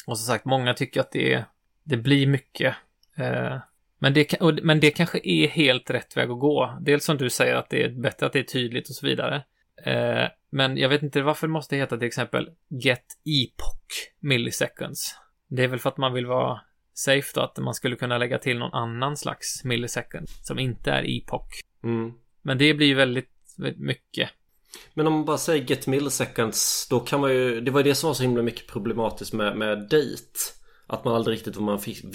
och 0.07 0.17
som 0.17 0.33
sagt, 0.33 0.45
många 0.45 0.73
tycker 0.73 0.99
att 0.99 1.11
det, 1.11 1.45
det 1.85 1.97
blir 1.97 2.27
mycket. 2.27 2.75
Eh, 3.17 3.57
men 3.99 4.13
det, 4.13 4.41
men 4.63 4.79
det 4.79 4.91
kanske 4.91 5.19
är 5.23 5.47
helt 5.47 5.89
rätt 5.89 6.17
väg 6.17 6.29
att 6.29 6.39
gå. 6.39 6.77
Dels 6.81 7.05
som 7.05 7.17
du 7.17 7.29
säger 7.29 7.55
att 7.55 7.69
det 7.69 7.83
är 7.83 7.89
bättre 7.89 8.25
att 8.25 8.33
det 8.33 8.39
är 8.39 8.43
tydligt 8.43 8.89
och 8.89 8.95
så 8.95 9.05
vidare. 9.05 9.43
Eh, 9.85 10.27
men 10.49 10.77
jag 10.77 10.89
vet 10.89 11.03
inte 11.03 11.21
varför 11.21 11.47
det 11.47 11.53
måste 11.53 11.75
heta 11.75 11.97
till 11.97 12.07
exempel 12.07 12.49
Get 12.69 13.05
Epoch 13.25 14.13
Milliseconds. 14.19 15.15
Det 15.49 15.63
är 15.63 15.67
väl 15.67 15.79
för 15.79 15.89
att 15.89 15.97
man 15.97 16.13
vill 16.13 16.25
vara 16.25 16.61
safe 16.93 17.31
då, 17.35 17.41
att 17.41 17.57
man 17.57 17.73
skulle 17.73 17.95
kunna 17.95 18.17
lägga 18.17 18.37
till 18.37 18.59
någon 18.59 18.73
annan 18.73 19.17
slags 19.17 19.63
millisecond 19.63 20.29
som 20.29 20.59
inte 20.59 20.91
är 20.91 21.17
Epoch. 21.17 21.61
Mm. 21.83 22.13
Men 22.41 22.57
det 22.57 22.73
blir 22.73 22.87
ju 22.87 22.93
väldigt, 22.93 23.31
väldigt 23.57 23.81
mycket. 23.81 24.29
Men 24.93 25.07
om 25.07 25.13
man 25.13 25.25
bara 25.25 25.37
säger 25.37 25.65
get 25.65 25.87
milliseconds 25.87 26.87
då 26.89 26.99
kan 26.99 27.21
man 27.21 27.31
ju 27.33 27.61
Det 27.61 27.71
var 27.71 27.79
ju 27.79 27.83
det 27.83 27.95
som 27.95 28.07
var 28.07 28.13
så 28.13 28.23
himla 28.23 28.41
mycket 28.41 28.67
problematiskt 28.67 29.33
med, 29.33 29.57
med 29.57 29.79
date 29.79 30.39
Att 30.87 31.05
man 31.05 31.15
aldrig 31.15 31.37
riktigt 31.37 31.55
vad 31.55 31.65
man 31.65 31.79
fick, 31.79 32.05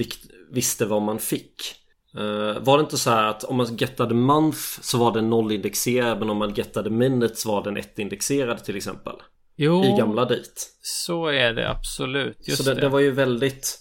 visste 0.51 0.87
vad 0.87 1.03
man 1.03 1.19
fick 1.19 1.75
uh, 2.19 2.59
Var 2.59 2.79
det 2.79 2.81
inte 2.81 2.99
så 2.99 3.11
här 3.11 3.25
att 3.25 3.45
om 3.45 3.57
man 3.57 3.77
gettade 3.77 4.15
month 4.15 4.59
så 4.59 4.99
var 4.99 5.13
den 5.13 5.31
nollindexerad 5.31 6.19
men 6.19 6.31
om 6.31 6.37
man 6.37 6.55
gettade 6.55 6.91
minutes 6.91 7.47
var 7.47 7.65
den 7.65 7.77
ettindexerad 7.77 8.65
till 8.65 8.77
exempel? 8.77 9.15
Jo, 9.57 9.85
I 9.85 9.99
gamla 9.99 10.25
date 10.25 10.61
så 10.83 11.27
är 11.27 11.53
det 11.53 11.71
absolut. 11.71 12.49
Just 12.49 12.65
så 12.65 12.71
det, 12.71 12.75
det. 12.75 12.81
det 12.81 12.89
var 12.89 13.01
ju 13.01 13.11
väldigt 13.11 13.79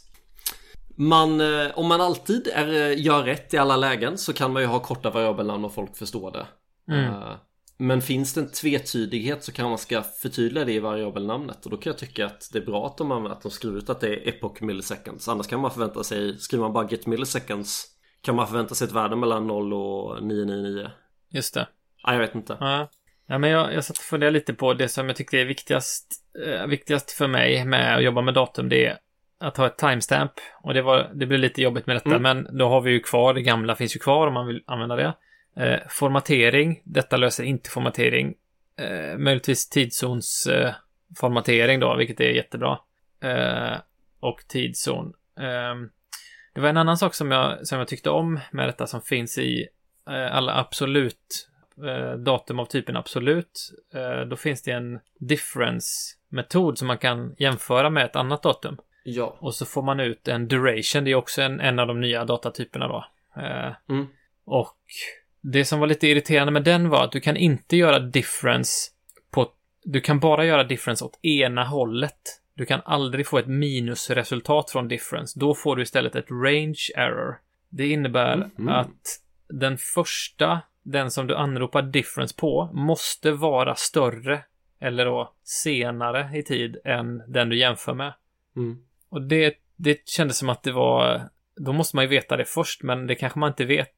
man, 0.99 1.41
eh, 1.41 1.67
om 1.75 1.87
man 1.87 2.01
alltid 2.01 2.47
är, 2.53 2.67
gör 2.91 3.23
rätt 3.23 3.53
i 3.53 3.57
alla 3.57 3.77
lägen 3.77 4.17
så 4.17 4.33
kan 4.33 4.53
man 4.53 4.61
ju 4.61 4.67
ha 4.67 4.79
korta 4.79 5.09
variabelnamn 5.09 5.65
och 5.65 5.73
folk 5.73 5.97
förstår 5.97 6.31
det. 6.31 6.47
Mm. 6.93 7.13
Uh, 7.13 7.35
men 7.79 8.01
finns 8.01 8.33
det 8.33 8.41
en 8.41 8.51
tvetydighet 8.51 9.43
så 9.43 9.51
kan 9.51 9.69
man 9.69 9.77
ska 9.77 10.01
förtydliga 10.01 10.65
det 10.65 10.73
i 10.73 10.79
variabelnamnet 10.79 11.65
och 11.65 11.71
då 11.71 11.77
kan 11.77 11.91
jag 11.91 11.97
tycka 11.97 12.25
att 12.25 12.49
det 12.53 12.59
är 12.59 12.65
bra 12.65 12.85
att 12.85 12.97
de, 12.97 13.11
att 13.25 13.41
de 13.41 13.51
skriver 13.51 13.77
ut 13.77 13.89
att 13.89 13.99
det 13.99 14.07
är 14.07 14.27
epoch 14.27 14.61
milliseconds. 14.61 15.27
Annars 15.27 15.47
kan 15.47 15.59
man 15.59 15.71
förvänta 15.71 16.03
sig, 16.03 16.37
skriver 16.37 16.63
man 16.63 16.73
bara 16.73 16.87
get 16.89 17.07
milliseconds 17.07 17.85
kan 18.21 18.35
man 18.35 18.47
förvänta 18.47 18.75
sig 18.75 18.87
ett 18.87 18.93
värde 18.93 19.15
mellan 19.15 19.47
0 19.47 19.73
och 19.73 20.23
999. 20.23 20.89
Just 21.31 21.53
det. 21.53 21.67
Nej, 22.05 22.15
jag 22.15 22.21
vet 22.21 22.35
inte. 22.35 22.57
Ja. 22.59 22.89
Ja, 23.27 23.37
men 23.37 23.49
jag, 23.49 23.73
jag 23.73 23.83
satt 23.83 23.97
och 23.97 24.03
funderade 24.03 24.33
lite 24.33 24.53
på 24.53 24.73
det 24.73 24.87
som 24.89 25.07
jag 25.07 25.15
tyckte 25.15 25.37
är 25.37 25.45
viktigast, 25.45 26.07
eh, 26.45 26.67
viktigast 26.67 27.11
för 27.11 27.27
mig 27.27 27.65
med 27.65 27.95
att 27.95 28.03
jobba 28.03 28.21
med 28.21 28.33
datum. 28.33 28.69
Det 28.69 28.85
är 28.85 28.97
att 29.39 29.57
ha 29.57 29.67
ett 29.67 29.77
timestamp. 29.77 30.31
Och 30.63 30.73
det, 30.73 30.81
var, 30.81 31.11
det 31.15 31.25
blir 31.25 31.37
lite 31.37 31.61
jobbigt 31.61 31.87
med 31.87 31.95
detta, 31.95 32.09
Mm. 32.09 32.21
men 32.21 32.57
då 32.57 32.69
har 32.69 32.81
vi 32.81 32.91
ju 32.91 32.99
kvar, 32.99 33.33
det 33.33 33.41
gamla 33.41 33.75
finns 33.75 33.95
ju 33.95 33.99
kvar 33.99 34.27
om 34.27 34.33
man 34.33 34.47
vill 34.47 34.63
använda 34.67 34.95
det. 34.95 35.13
Eh, 35.59 35.79
formatering, 35.89 36.81
detta 36.83 37.17
löser 37.17 37.43
inte 37.43 37.69
formatering. 37.69 38.35
Eh, 38.77 39.17
möjligtvis 39.17 39.69
tidszons 39.69 40.47
eh, 40.47 40.73
då, 41.79 41.95
vilket 41.95 42.19
är 42.19 42.29
jättebra. 42.29 42.79
Eh, 43.21 43.77
och 44.19 44.39
tidszon. 44.47 45.13
Eh, 45.39 45.75
det 46.53 46.61
var 46.61 46.69
en 46.69 46.77
annan 46.77 46.97
sak 46.97 47.15
som 47.15 47.31
jag, 47.31 47.67
som 47.67 47.79
jag 47.79 47.87
tyckte 47.87 48.09
om 48.09 48.39
med 48.51 48.67
detta 48.67 48.87
som 48.87 49.01
finns 49.01 49.37
i 49.37 49.67
eh, 50.09 50.35
alla 50.35 50.55
absolut 50.55 51.45
datum 52.17 52.59
av 52.59 52.65
typen 52.65 52.97
absolut. 52.97 53.71
Då 54.29 54.35
finns 54.35 54.63
det 54.63 54.71
en 54.71 54.99
difference-metod 55.19 56.77
som 56.77 56.87
man 56.87 56.97
kan 56.97 57.35
jämföra 57.37 57.89
med 57.89 58.05
ett 58.05 58.15
annat 58.15 58.43
datum. 58.43 58.77
Ja. 59.03 59.37
Och 59.39 59.55
så 59.55 59.65
får 59.65 59.81
man 59.81 59.99
ut 59.99 60.27
en 60.27 60.47
duration. 60.47 61.03
Det 61.03 61.11
är 61.11 61.15
också 61.15 61.41
en, 61.41 61.59
en 61.59 61.79
av 61.79 61.87
de 61.87 62.01
nya 62.01 62.25
datatyperna 62.25 62.87
då. 62.87 63.05
Mm. 63.89 64.07
och 64.45 64.77
det 65.41 65.65
som 65.65 65.79
var 65.79 65.87
lite 65.87 66.07
irriterande 66.07 66.51
med 66.51 66.63
den 66.63 66.89
var 66.89 67.03
att 67.03 67.11
du 67.11 67.19
kan 67.19 67.37
inte 67.37 67.77
göra 67.77 67.99
difference 67.99 68.91
på... 69.31 69.51
Du 69.83 70.01
kan 70.01 70.19
bara 70.19 70.45
göra 70.45 70.63
difference 70.63 71.05
åt 71.05 71.19
ena 71.25 71.63
hållet. 71.63 72.41
Du 72.53 72.65
kan 72.65 72.81
aldrig 72.85 73.27
få 73.27 73.37
ett 73.37 73.47
minusresultat 73.47 74.71
från 74.71 74.87
difference. 74.87 75.39
Då 75.39 75.55
får 75.55 75.75
du 75.75 75.81
istället 75.81 76.15
ett 76.15 76.31
range 76.31 76.79
error. 76.95 77.39
Det 77.69 77.87
innebär 77.87 78.49
Mhm. 78.55 78.69
att 78.69 79.19
den 79.49 79.77
första, 79.77 80.61
den 80.83 81.11
som 81.11 81.27
du 81.27 81.35
anropar 81.35 81.81
difference 81.81 82.35
på, 82.35 82.69
måste 82.73 83.31
vara 83.31 83.75
större 83.75 84.43
eller 84.79 85.05
då 85.05 85.33
senare 85.43 86.37
i 86.37 86.43
tid 86.43 86.77
än 86.85 87.23
den 87.27 87.49
du 87.49 87.59
jämför 87.59 87.93
med. 87.93 88.13
Mm. 88.55 88.77
Och 89.09 89.21
det, 89.21 89.53
det 89.75 90.09
kändes 90.09 90.37
som 90.37 90.49
att 90.49 90.63
det 90.63 90.71
var... 90.71 91.29
Då 91.55 91.73
måste 91.73 91.95
man 91.95 92.05
ju 92.05 92.09
veta 92.09 92.37
det 92.37 92.45
först, 92.45 92.83
men 92.83 93.07
det 93.07 93.15
kanske 93.15 93.39
man 93.39 93.49
inte 93.49 93.65
vet. 93.65 93.97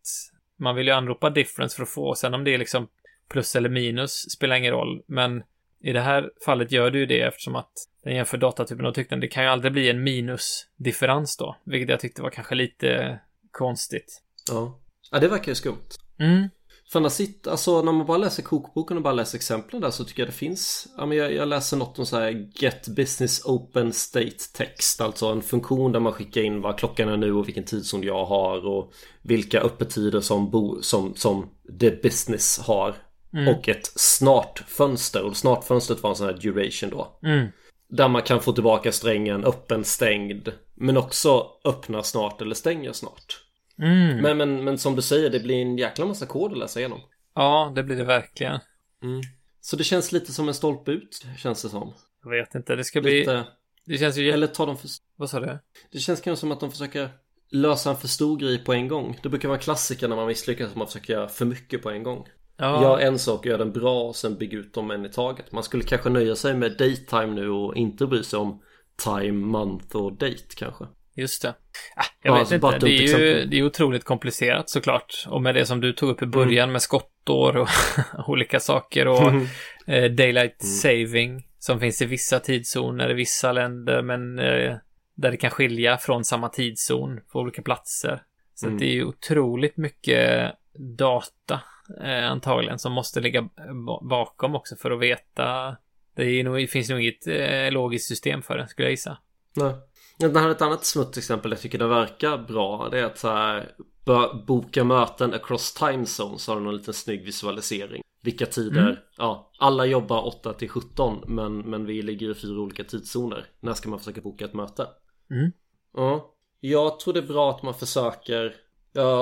Man 0.61 0.75
vill 0.75 0.87
ju 0.87 0.93
anropa 0.93 1.29
difference 1.29 1.75
för 1.75 1.83
att 1.83 1.89
få. 1.89 2.15
Sen 2.15 2.33
om 2.33 2.43
det 2.43 2.53
är 2.53 2.57
liksom 2.57 2.87
plus 3.29 3.55
eller 3.55 3.69
minus 3.69 4.31
spelar 4.31 4.55
ingen 4.55 4.73
roll. 4.73 5.03
Men 5.05 5.43
i 5.83 5.93
det 5.93 6.01
här 6.01 6.29
fallet 6.45 6.71
gör 6.71 6.91
du 6.91 6.99
ju 6.99 7.05
det 7.05 7.21
eftersom 7.21 7.55
att 7.55 7.71
den 8.03 8.15
jämför 8.15 8.37
datatypen 8.37 8.85
och 8.85 8.95
tyckte 8.95 9.15
det 9.15 9.27
kan 9.27 9.43
ju 9.43 9.49
aldrig 9.49 9.73
bli 9.73 9.89
en 9.89 10.03
minusdifferens 10.03 11.37
då. 11.37 11.57
Vilket 11.63 11.89
jag 11.89 11.99
tyckte 11.99 12.21
var 12.21 12.29
kanske 12.29 12.55
lite 12.55 13.19
konstigt. 13.51 14.21
Ja. 14.49 14.79
Ja, 15.11 15.19
det 15.19 15.27
verkar 15.27 15.51
ju 15.51 15.55
skumt. 15.55 15.89
Mm. 16.19 16.49
För 16.91 17.00
när, 17.00 17.10
sitt, 17.10 17.48
alltså, 17.48 17.81
när 17.81 17.91
man 17.91 18.05
bara 18.05 18.17
läser 18.17 18.43
kokboken 18.43 18.98
och 18.98 19.03
bara 19.03 19.13
läser 19.13 19.38
exemplen 19.38 19.81
där 19.81 19.91
så 19.91 20.03
tycker 20.03 20.21
jag 20.21 20.29
det 20.29 20.33
finns 20.36 20.88
ja, 20.98 21.05
men 21.05 21.17
jag, 21.17 21.33
jag 21.33 21.48
läser 21.48 21.77
något 21.77 22.00
om 22.00 22.05
så 22.05 22.19
här 22.19 22.50
Get 22.55 22.88
Business 22.88 23.45
Open 23.45 23.93
State 23.93 24.38
Text 24.53 25.01
Alltså 25.01 25.25
en 25.25 25.41
funktion 25.41 25.91
där 25.91 26.00
man 26.00 26.13
skickar 26.13 26.41
in 26.41 26.62
vad 26.62 26.77
klockan 26.77 27.10
är 27.10 27.17
nu 27.17 27.33
och 27.33 27.48
vilken 27.48 27.63
tidszon 27.63 28.03
jag 28.03 28.25
har 28.25 28.67
och 28.67 28.93
vilka 29.21 29.62
öppettider 29.62 30.21
som, 30.21 30.50
bo, 30.50 30.81
som, 30.81 31.15
som 31.15 31.50
the 31.79 31.91
business 31.91 32.60
har. 32.60 32.95
Och 33.50 33.69
ett 33.69 33.91
snart-fönster 33.95 35.24
och 35.24 35.38
snart-fönstret 35.38 36.03
var 36.03 36.10
en 36.10 36.15
sån 36.15 36.27
här 36.27 36.38
duration 36.41 36.89
då. 36.89 37.19
Mm. 37.24 37.48
Där 37.89 38.07
man 38.07 38.21
kan 38.21 38.41
få 38.41 38.53
tillbaka 38.53 38.91
strängen 38.91 39.43
öppen, 39.43 39.83
stängd 39.83 40.50
Men 40.75 40.98
också 40.98 41.48
öppna 41.65 42.03
snart 42.03 42.41
eller 42.41 42.55
stänger 42.55 42.93
snart 42.93 43.50
Mm. 43.81 44.21
men, 44.21 44.38
men, 44.38 44.63
men 44.63 44.77
som 44.77 44.95
du 44.95 45.01
säger, 45.01 45.29
det 45.29 45.39
blir 45.39 45.61
en 45.61 45.77
jäkla 45.77 46.05
massa 46.05 46.25
kod 46.25 46.51
att 46.51 46.57
läsa 46.57 46.79
igenom 46.79 47.00
Ja, 47.35 47.71
det 47.75 47.83
blir 47.83 47.95
det 47.95 48.03
verkligen. 48.03 48.59
Så 49.61 49.75
det 49.75 49.83
känns 49.83 50.11
lite 50.11 50.31
som 50.31 50.47
en 50.47 50.53
stolpe 50.53 50.91
ut, 50.91 51.25
känns 51.38 51.61
det 51.61 51.69
som. 51.69 51.93
Jag 52.23 52.31
vet 52.31 52.55
inte, 52.55 52.75
det 52.75 52.83
ska 52.83 53.01
bli... 53.01 53.19
Lite, 53.19 53.45
Det 53.85 53.97
känns 53.97 54.17
ju... 54.17 54.31
eller 54.31 54.47
tar 54.47 54.67
de 54.67 54.77
för... 54.77 54.89
Vad 55.15 55.29
sa 55.29 55.39
du? 55.39 55.59
Det 55.91 56.00
känns 56.00 56.21
kanske 56.21 56.39
som 56.39 56.51
att 56.51 56.59
de 56.59 56.71
försöker 56.71 57.09
lösa 57.51 57.89
en 57.89 57.97
för 57.97 58.07
stor 58.07 58.38
grej 58.38 58.63
på 58.63 58.73
en 58.73 58.88
gång. 58.88 59.19
Det 59.23 59.29
brukar 59.29 59.47
vara 59.50 59.59
klassiker 59.59 60.07
när 60.07 60.15
man 60.15 60.27
misslyckas 60.27 60.69
att 60.69 60.75
man 60.75 60.88
försöker 60.88 61.13
göra 61.13 61.27
för 61.27 61.45
mycket 61.45 61.83
på 61.83 61.89
en 61.89 62.03
gång. 62.03 62.27
Ja. 62.57 62.81
Gör 62.81 63.00
en 63.00 63.19
sak 63.19 63.45
gör 63.45 63.57
den 63.57 63.71
bra 63.71 64.03
och 64.03 64.15
sen 64.15 64.38
bygga 64.38 64.57
ut 64.57 64.73
dem 64.73 64.91
en 64.91 65.05
i 65.05 65.09
taget. 65.09 65.51
Man 65.51 65.63
skulle 65.63 65.83
kanske 65.83 66.09
nöja 66.09 66.35
sig 66.35 66.53
med 66.53 66.77
daytime 66.77 67.27
nu 67.27 67.50
och 67.50 67.75
inte 67.75 68.07
bry 68.07 68.23
sig 68.23 68.39
om 68.39 68.61
time, 69.03 69.31
month 69.31 69.95
och 69.95 70.13
date 70.13 70.55
kanske. 70.55 70.85
Just 71.21 71.41
det. 71.41 71.49
Ah, 71.95 72.03
jag 72.23 72.31
Ja, 72.31 72.33
vet 72.33 72.39
alltså, 72.39 72.55
inte. 72.55 72.85
Det 72.85 72.97
är, 72.97 73.19
ju, 73.19 73.45
det 73.45 73.57
är 73.59 73.63
otroligt 73.63 74.03
komplicerat 74.03 74.69
såklart. 74.69 75.25
Och 75.27 75.41
med 75.41 75.55
det 75.55 75.65
som 75.65 75.81
du 75.81 75.93
tog 75.93 76.09
upp 76.09 76.21
i 76.21 76.25
början 76.25 76.71
med 76.71 76.81
skottår 76.81 77.57
och 77.57 77.69
olika 78.27 78.59
saker 78.59 79.07
och 79.07 79.31
eh, 79.87 80.11
daylight 80.11 80.61
saving 80.63 81.47
som 81.59 81.79
finns 81.79 82.01
i 82.01 82.05
vissa 82.05 82.39
tidszoner 82.39 83.11
i 83.11 83.13
vissa 83.13 83.51
länder 83.51 84.01
men 84.01 84.39
eh, 84.39 84.75
där 85.15 85.31
det 85.31 85.37
kan 85.37 85.51
skilja 85.51 85.97
från 85.97 86.23
samma 86.25 86.49
tidszon 86.49 87.19
på 87.31 87.39
olika 87.39 87.61
platser. 87.61 88.23
Så 88.55 88.67
att 88.67 88.79
det 88.79 88.85
är 88.85 88.93
ju 88.93 89.03
otroligt 89.05 89.77
mycket 89.77 90.51
data 90.97 91.61
eh, 92.03 92.31
antagligen 92.31 92.79
som 92.79 92.91
måste 92.93 93.19
ligga 93.19 93.41
ba- 93.87 94.01
bakom 94.09 94.55
också 94.55 94.75
för 94.75 94.91
att 94.91 94.99
veta. 94.99 95.77
Det, 96.15 96.43
nog, 96.43 96.57
det 96.57 96.67
finns 96.67 96.89
nog 96.89 97.01
inget 97.01 97.27
eh, 97.27 97.71
logiskt 97.71 98.07
system 98.07 98.41
för 98.41 98.57
det 98.57 98.67
skulle 98.67 98.85
jag 98.85 98.91
gissa. 98.91 99.17
Nej. 99.55 99.73
Det 100.21 100.39
här 100.39 100.47
är 100.47 100.51
ett 100.51 100.61
annat 100.61 100.85
smutt 100.85 101.17
exempel 101.17 101.51
jag 101.51 101.61
tycker 101.61 101.77
det 101.77 101.87
verkar 101.87 102.37
bra. 102.37 102.89
Det 102.91 102.99
är 102.99 103.05
att 103.05 103.17
så 103.17 103.27
här, 103.27 103.75
boka 104.47 104.83
möten 104.83 105.33
across 105.33 105.73
time 105.73 106.05
zones 106.05 106.47
har 106.47 106.59
någon 106.59 106.77
liten 106.77 106.93
snygg 106.93 107.25
visualisering. 107.25 108.01
Vilka 108.23 108.45
tider, 108.45 109.03
ja, 109.17 109.51
alla 109.59 109.85
jobbar 109.85 110.27
8 110.27 110.53
till 110.53 110.69
17 110.69 111.23
men, 111.27 111.57
men 111.57 111.85
vi 111.85 112.01
ligger 112.01 112.31
i 112.31 112.33
fyra 112.35 112.59
olika 112.61 112.83
tidszoner. 112.83 113.45
När 113.59 113.73
ska 113.73 113.89
man 113.89 113.99
försöka 113.99 114.21
boka 114.21 114.45
ett 114.45 114.53
möte? 114.53 114.87
Mm. 115.31 115.51
Ja, 115.93 116.33
jag 116.59 116.99
tror 116.99 117.13
det 117.13 117.19
är 117.19 117.27
bra 117.27 117.49
att 117.51 117.63
man 117.63 117.73
försöker, 117.73 118.55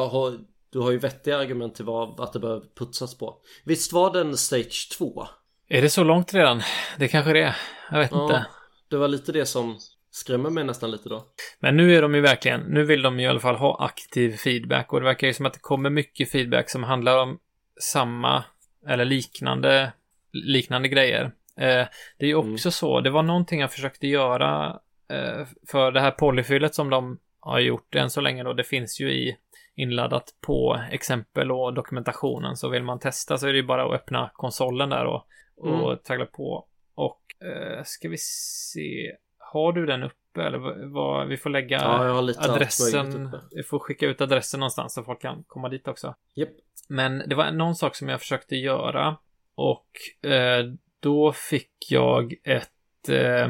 har, 0.10 0.38
du 0.70 0.80
har 0.80 0.92
ju 0.92 0.98
vettiga 0.98 1.38
argument 1.38 1.76
till 1.76 1.86
vad, 1.86 2.20
att 2.20 2.34
det 2.34 2.40
behöver 2.40 2.66
putsas 2.76 3.18
på. 3.18 3.38
Visst 3.66 3.94
var 3.94 4.14
den 4.14 4.38
stage 4.38 4.90
2? 4.98 5.28
Är 5.68 5.82
det 5.82 5.90
så 5.90 6.04
långt 6.04 6.34
redan? 6.34 6.62
Det 6.98 7.08
kanske 7.08 7.34
det 7.34 7.44
är. 7.44 7.58
Jag 7.92 8.00
vet 8.00 8.12
Ja, 8.12 8.24
inte. 8.24 8.46
det 8.90 8.98
var 8.98 9.08
lite 9.08 9.32
det 9.32 9.46
som 9.46 9.78
skrämmer 10.12 10.50
mig 10.50 10.64
nästan 10.64 10.92
lite 10.92 11.10
då. 11.10 11.26
Men 11.60 11.78
nu 11.78 11.96
är 11.96 12.02
de 12.02 12.16
ju 12.16 12.22
verkligen, 12.22 12.62
nu 12.62 12.84
vill 12.84 13.02
de 13.02 13.20
ju 13.20 13.26
i 13.26 13.30
alla 13.30 13.40
fall 13.40 13.56
ha 13.56 13.86
aktiv 13.86 14.38
feedback 14.38 14.94
och 14.94 15.00
det 15.00 15.06
verkar 15.06 15.28
ju 15.28 15.34
som 15.34 15.46
att 15.46 15.54
det 15.54 15.60
kommer 15.60 15.90
mycket 15.90 16.32
feedback 16.32 16.70
som 16.70 16.84
handlar 16.84 17.18
om 17.18 17.40
samma 17.82 18.44
eller 18.88 19.06
liknande, 19.06 19.92
liknande 20.32 20.88
grejer. 20.88 21.24
Eh, 21.58 21.86
det 22.18 22.26
är 22.26 22.28
ju 22.28 22.36
också 22.36 22.72
så, 22.72 23.02
det 23.02 23.10
var 23.10 23.24
någonting 23.24 23.60
jag 23.60 23.72
försökte 23.72 24.08
göra 24.08 24.80
eh, 25.10 25.48
för 25.68 25.92
det 25.92 26.02
här 26.02 26.12
polyfyllet 26.12 26.76
som 26.76 26.90
de 26.90 27.20
har 27.40 27.60
gjort 27.60 27.96
än 27.96 28.10
så 28.10 28.22
länge 28.22 28.44
då, 28.44 28.54
det 28.54 28.64
finns 28.64 29.02
ju 29.02 29.12
i 29.12 29.38
inladdat 29.76 30.36
på 30.42 30.82
exempel 30.92 31.52
och 31.52 31.74
dokumentationen. 31.74 32.56
Så 32.58 32.70
vill 32.70 32.84
man 32.84 33.00
testa 33.00 33.38
så 33.38 33.48
är 33.48 33.52
det 33.52 33.58
ju 33.60 33.66
bara 33.66 33.86
att 33.86 33.94
öppna 33.94 34.32
konsolen 34.34 34.90
där 34.90 35.06
och, 35.06 35.28
och 35.58 35.90
Mm. 35.90 35.98
traggla 36.08 36.26
på. 36.26 36.68
Och 36.96 37.22
eh, 37.48 37.84
ska 37.84 38.10
vi 38.10 38.18
se, 38.18 39.12
har 39.54 39.74
du 39.74 39.86
den 39.86 40.04
uppe 40.04 40.44
eller 40.44 40.88
vad, 40.94 41.28
vi 41.28 41.38
får 41.38 41.50
lägga 41.50 41.78
Ja, 41.82 42.18
adressen, 42.38 43.32
vi 43.52 43.64
får 43.64 43.80
skicka 43.80 44.06
ut 44.06 44.22
adressen 44.22 44.60
någonstans 44.60 44.94
så 44.94 45.04
folk 45.04 45.22
kan 45.22 45.44
komma 45.48 45.70
dit 45.70 45.88
också. 45.88 46.16
Japp. 46.36 46.50
Men 46.90 47.24
det 47.28 47.36
var 47.36 47.52
någon 47.52 47.76
sak 47.76 47.96
som 47.96 48.10
jag 48.10 48.20
försökte 48.20 48.56
göra 48.56 49.18
och 49.56 49.88
eh, 50.32 50.66
då 51.00 51.32
fick 51.32 51.72
jag 51.90 52.34
ett 52.44 53.10
eh, 53.10 53.50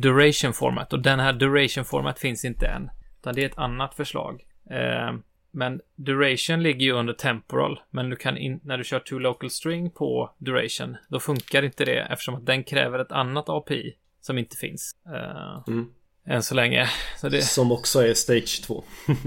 Duration 0.00 0.52
Format. 0.52 0.92
Och 0.92 1.00
den 1.02 1.20
här 1.20 1.32
Duration 1.32 1.84
Format 1.84 2.18
finns 2.18 2.44
inte 2.44 2.66
än. 2.66 2.90
Utan 3.20 3.34
det 3.34 3.42
är 3.42 3.46
ett 3.46 3.58
annat 3.58 3.94
förslag. 3.94 4.42
Eh, 4.70 5.14
men 5.50 5.80
Duration 5.96 6.62
ligger 6.62 6.86
ju 6.86 6.92
under 6.92 7.12
Temporal. 7.12 7.80
Men 7.90 8.10
du 8.10 8.16
kan 8.16 8.36
in, 8.38 8.60
när 8.64 8.78
du 8.78 8.84
kör 8.84 8.98
to 9.00 9.18
local 9.18 9.50
string 9.50 9.90
på 9.90 10.34
Duration, 10.38 10.96
då 11.08 11.20
funkar 11.20 11.62
inte 11.62 11.84
det 11.84 11.98
eftersom 11.98 12.34
att 12.34 12.46
den 12.46 12.64
kräver 12.64 12.98
ett 12.98 13.12
annat 13.12 13.48
API 13.48 13.96
som 14.20 14.38
inte 14.38 14.56
finns. 14.56 14.96
Eh, 15.14 15.62
Mm. 15.68 15.88
än 16.26 16.42
så 16.42 16.54
länge. 16.54 16.88
Så 17.16 17.28
det, 17.28 17.42
Som 17.42 17.72
också 17.72 18.06
är 18.06 18.14
Stage 18.14 18.62
2. 18.66 18.84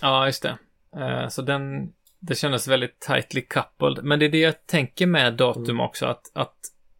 Ja, 0.00 0.26
just 0.26 0.42
det. 0.42 0.56
Eh, 0.96 1.28
så 1.28 1.42
den, 1.42 1.92
det 2.20 2.34
kändes 2.34 2.68
väldigt 2.68 3.00
tightly 3.00 3.40
coupled. 3.40 4.04
Men 4.04 4.18
det 4.18 4.24
är 4.24 4.28
det 4.30 4.38
jag 4.40 4.66
tänker 4.66 5.06
med 5.06 5.34
datum 5.34 5.80
också, 5.80 6.06
att, 6.06 6.22
att 6.34 6.56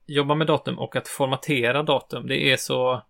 jobba 0.07 0.35
med 0.35 0.47
datum 0.47 0.79
och 0.79 0.97
att 0.97 1.09
formatera 1.09 1.83
datum, 1.83 2.27
det 2.27 2.53
är 2.53 2.57
så, 2.57 3.03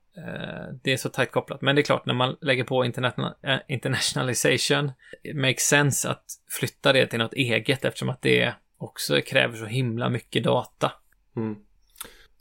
det 0.83 0.93
är 0.93 0.97
så 0.97 1.09
tight 1.09 1.31
kopplat. 1.33 1.63
Men 1.63 1.75
det 1.77 1.81
är 1.81 1.85
klart, 1.85 2.07
när 2.07 2.15
man 2.15 2.37
lägger 2.41 2.65
på 2.65 2.85
interna- 2.85 3.35
eh, 3.43 3.59
internationalization, 3.69 4.93
it 5.23 5.37
makes 5.37 5.63
sense 5.63 6.09
att 6.09 6.25
flytta 6.59 6.93
det 6.93 7.07
till 7.07 7.19
något 7.19 7.35
eget 7.35 7.85
eftersom 7.85 8.09
att 8.09 8.23
det 8.23 8.55
också 8.79 9.21
kräver 9.21 9.57
så 9.57 9.65
himla 9.67 10.09
mycket 10.09 10.45
data. 10.45 10.93
Mm. 11.37 11.57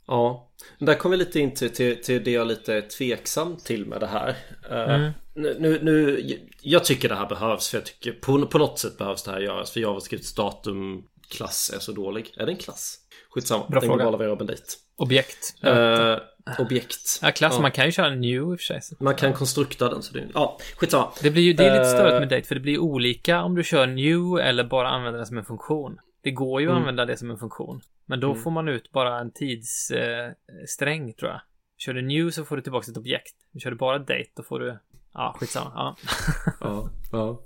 Ja, 0.06 0.50
där 0.78 0.94
kommer 0.94 1.16
vi 1.16 1.24
lite 1.24 1.40
in 1.40 1.54
till, 1.54 1.70
till, 1.70 2.02
till 2.02 2.24
det 2.24 2.30
jag 2.30 2.40
är 2.40 2.44
lite 2.46 2.82
tveksam 2.82 3.56
till 3.56 3.86
med 3.86 4.00
det 4.00 4.06
här. 4.06 4.28
Eh, 4.70 4.94
Mm. 4.94 5.12
nu, 5.34 5.56
nu, 5.60 5.78
nu, 5.82 6.20
jag 6.62 6.84
tycker 6.84 7.08
det 7.08 7.14
här 7.14 7.26
behövs 7.28 7.68
för 7.70 7.78
jag 7.78 7.86
tycker 7.86 8.12
på, 8.12 8.46
på 8.46 8.58
något 8.58 8.78
sätt 8.78 8.98
behövs 8.98 9.22
det 9.22 9.30
här 9.30 9.40
göras 9.40 9.70
för 9.70 9.80
JavaScripts 9.80 10.34
datumklass 10.34 11.72
är 11.74 11.78
så 11.78 11.92
dålig. 11.92 12.34
Är 12.36 12.46
det 12.46 12.52
en 12.52 12.58
klass? 12.58 12.98
Skitsamma, 13.30 13.68
Bra 13.68 13.80
den 13.80 13.88
fråga. 13.88 13.96
globala 13.96 14.16
variabeln 14.16 14.46
dit. 14.46 14.78
Objekt. 14.96 15.54
Eh, 15.62 16.16
objekt. 16.58 17.18
ja, 17.22 17.30
klass, 17.30 17.52
ja. 17.56 17.62
man 17.62 17.72
kan 17.72 17.86
ju 17.86 17.92
köra 17.92 18.10
new 18.10 18.32
i 18.34 18.38
och 18.40 18.60
för 18.60 18.64
sig. 18.80 18.80
Man 19.00 19.14
kan 19.14 19.32
konstrukta 19.32 19.88
den 19.88 20.02
så 20.02 20.12
det 20.14 20.28
Ja, 20.34 20.58
skitsamma. 20.76 21.12
Det 21.22 21.30
blir 21.30 21.42
ju, 21.42 21.52
det 21.52 21.64
är 21.66 21.72
lite 21.72 21.82
Eh. 21.90 21.94
störigt 21.98 22.20
med 22.20 22.28
date, 22.28 22.48
för 22.48 22.54
det 22.54 22.60
blir 22.60 22.78
olika 22.78 23.42
om 23.42 23.54
du 23.54 23.64
kör 23.64 23.86
new 23.86 24.40
eller 24.40 24.64
bara 24.64 24.88
använder 24.88 25.18
den 25.18 25.26
som 25.26 25.38
en 25.38 25.44
funktion. 25.44 25.98
Det 26.22 26.30
går 26.30 26.60
ju 26.60 26.66
att 26.66 26.70
Mm. 26.70 26.80
använda 26.82 27.04
det 27.04 27.16
som 27.16 27.30
en 27.30 27.38
funktion. 27.38 27.80
Men 28.06 28.20
då 28.20 28.30
Mm. 28.30 28.42
får 28.42 28.50
man 28.50 28.68
ut 28.68 28.92
bara 28.92 29.18
en 29.20 29.30
tidssträng, 29.32 31.08
eh, 31.08 31.14
tror 31.14 31.30
jag. 31.30 31.40
Kör 31.78 31.94
du 31.94 32.02
new 32.02 32.30
så 32.30 32.44
får 32.44 32.56
du 32.56 32.62
tillbaka 32.62 32.90
ett 32.90 32.96
objekt. 32.96 33.34
Kör 33.62 33.70
du 33.70 33.76
bara 33.76 33.98
date, 33.98 34.24
då 34.36 34.42
får 34.42 34.60
du... 34.60 34.78
Ja, 35.14 35.36
skitsamma. 35.40 35.70
Ja. 35.74 35.96
Ja, 36.60 36.90
ja. 37.12 37.40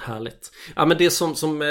Härligt. 0.00 0.50
Ja 0.76 0.84
men 0.86 0.98
det 0.98 1.10
som, 1.10 1.34
som 1.34 1.62
eh, 1.62 1.68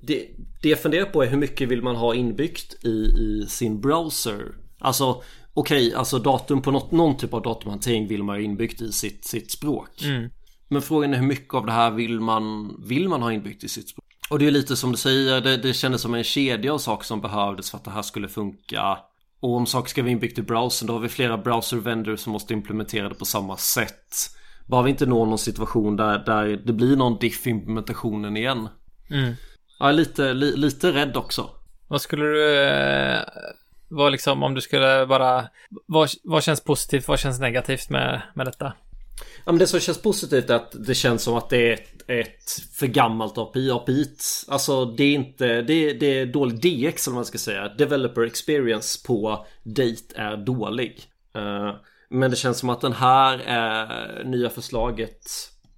det, 0.00 0.28
det 0.62 0.68
jag 0.68 0.78
funderar 0.78 1.04
på 1.04 1.22
är 1.22 1.26
hur 1.26 1.36
mycket 1.38 1.68
vill 1.68 1.82
man 1.82 1.96
ha 1.96 2.14
inbyggt 2.14 2.84
i, 2.84 2.88
i 2.88 3.46
sin 3.48 3.80
browser? 3.80 4.54
Alltså 4.78 5.22
okej, 5.54 5.94
alltså 5.94 6.18
datum 6.18 6.62
på 6.62 6.70
något, 6.70 6.90
någon 6.90 7.16
typ 7.16 7.34
av 7.34 7.42
datumhantering 7.42 8.08
vill 8.08 8.22
man 8.22 8.38
ju 8.38 8.44
inbyggt 8.44 8.80
i 8.80 8.92
sitt, 8.92 9.24
sitt 9.24 9.50
språk. 9.50 10.02
Mm. 10.02 10.30
Men 10.68 10.82
frågan 10.82 11.14
är 11.14 11.18
hur 11.18 11.26
mycket 11.26 11.54
av 11.54 11.66
det 11.66 11.72
här 11.72 11.90
vill 11.90 12.20
man, 12.20 12.76
vill 12.86 13.08
man 13.08 13.22
ha 13.22 13.32
inbyggt 13.32 13.64
i 13.64 13.68
sitt 13.68 13.88
språk? 13.88 14.04
Och 14.30 14.38
det 14.38 14.46
är 14.46 14.50
lite 14.50 14.76
som 14.76 14.92
du 14.92 14.98
säger, 14.98 15.40
det, 15.40 15.56
det 15.56 15.74
kändes 15.74 16.00
som 16.00 16.14
en 16.14 16.24
kedja 16.24 16.74
av 16.74 16.78
saker 16.78 17.04
som 17.04 17.20
behövdes 17.20 17.70
för 17.70 17.78
att 17.78 17.84
det 17.84 17.90
här 17.90 18.02
skulle 18.02 18.28
funka. 18.28 18.98
Och 19.40 19.56
om 19.56 19.66
saker 19.66 19.88
ska 19.88 20.02
vara 20.02 20.12
inbyggt 20.12 20.38
i 20.38 20.42
browsern 20.42 20.86
då 20.86 20.92
har 20.92 21.00
vi 21.00 21.08
flera 21.08 21.38
browser 21.38 21.76
vendors 21.76 22.20
som 22.20 22.32
måste 22.32 22.52
implementera 22.52 23.08
det 23.08 23.14
på 23.14 23.24
samma 23.24 23.56
sätt. 23.56 24.16
Bara 24.66 24.82
vi 24.82 24.90
inte 24.90 25.06
når 25.06 25.26
någon 25.26 25.38
situation 25.38 25.96
där, 25.96 26.18
där 26.18 26.46
det 26.66 26.72
blir 26.72 26.96
någon 26.96 27.18
diff 27.18 27.46
implementationen 27.46 28.36
igen. 28.36 28.68
Mm. 29.10 29.34
Jag 29.78 29.88
är 29.88 29.92
lite, 29.92 30.34
li, 30.34 30.56
lite 30.56 30.92
rädd 30.92 31.16
också. 31.16 31.50
Vad 31.88 32.00
skulle 32.00 32.24
du... 32.24 32.44
Vad 33.94 34.12
liksom, 34.12 34.42
om 34.42 34.54
du 34.54 34.60
skulle 34.60 35.06
bara... 35.06 35.48
Vad, 35.86 36.10
vad 36.22 36.42
känns 36.42 36.60
positivt, 36.60 37.08
vad 37.08 37.18
känns 37.18 37.40
negativt 37.40 37.90
med, 37.90 38.22
med 38.34 38.46
detta? 38.46 38.72
Ja, 39.44 39.52
men 39.52 39.58
det 39.58 39.66
som 39.66 39.80
känns 39.80 40.02
positivt 40.02 40.50
är 40.50 40.54
att 40.54 40.86
det 40.86 40.94
känns 40.94 41.22
som 41.22 41.34
att 41.34 41.50
det 41.50 41.68
är 41.68 41.72
ett, 41.72 42.10
ett 42.10 42.50
för 42.78 42.86
gammalt 42.86 43.38
API. 43.38 43.70
API 43.70 44.06
alltså 44.48 44.84
det 44.84 45.04
är 45.04 45.14
inte, 45.14 45.62
det 45.62 45.92
det 45.92 46.06
är 46.06 46.26
dålig 46.26 46.60
DX 46.60 47.06
vad 47.06 47.14
man 47.14 47.24
ska 47.24 47.38
säga. 47.38 47.68
Developer 47.68 48.22
experience 48.22 49.06
på 49.06 49.46
Date 49.62 50.14
är 50.16 50.36
dålig. 50.36 51.02
Eh, 51.34 51.74
men 52.10 52.30
det 52.30 52.36
känns 52.36 52.58
som 52.58 52.70
att 52.70 52.80
den 52.80 52.92
här 52.92 53.34
eh, 53.34 54.26
nya 54.26 54.50
förslaget 54.50 55.20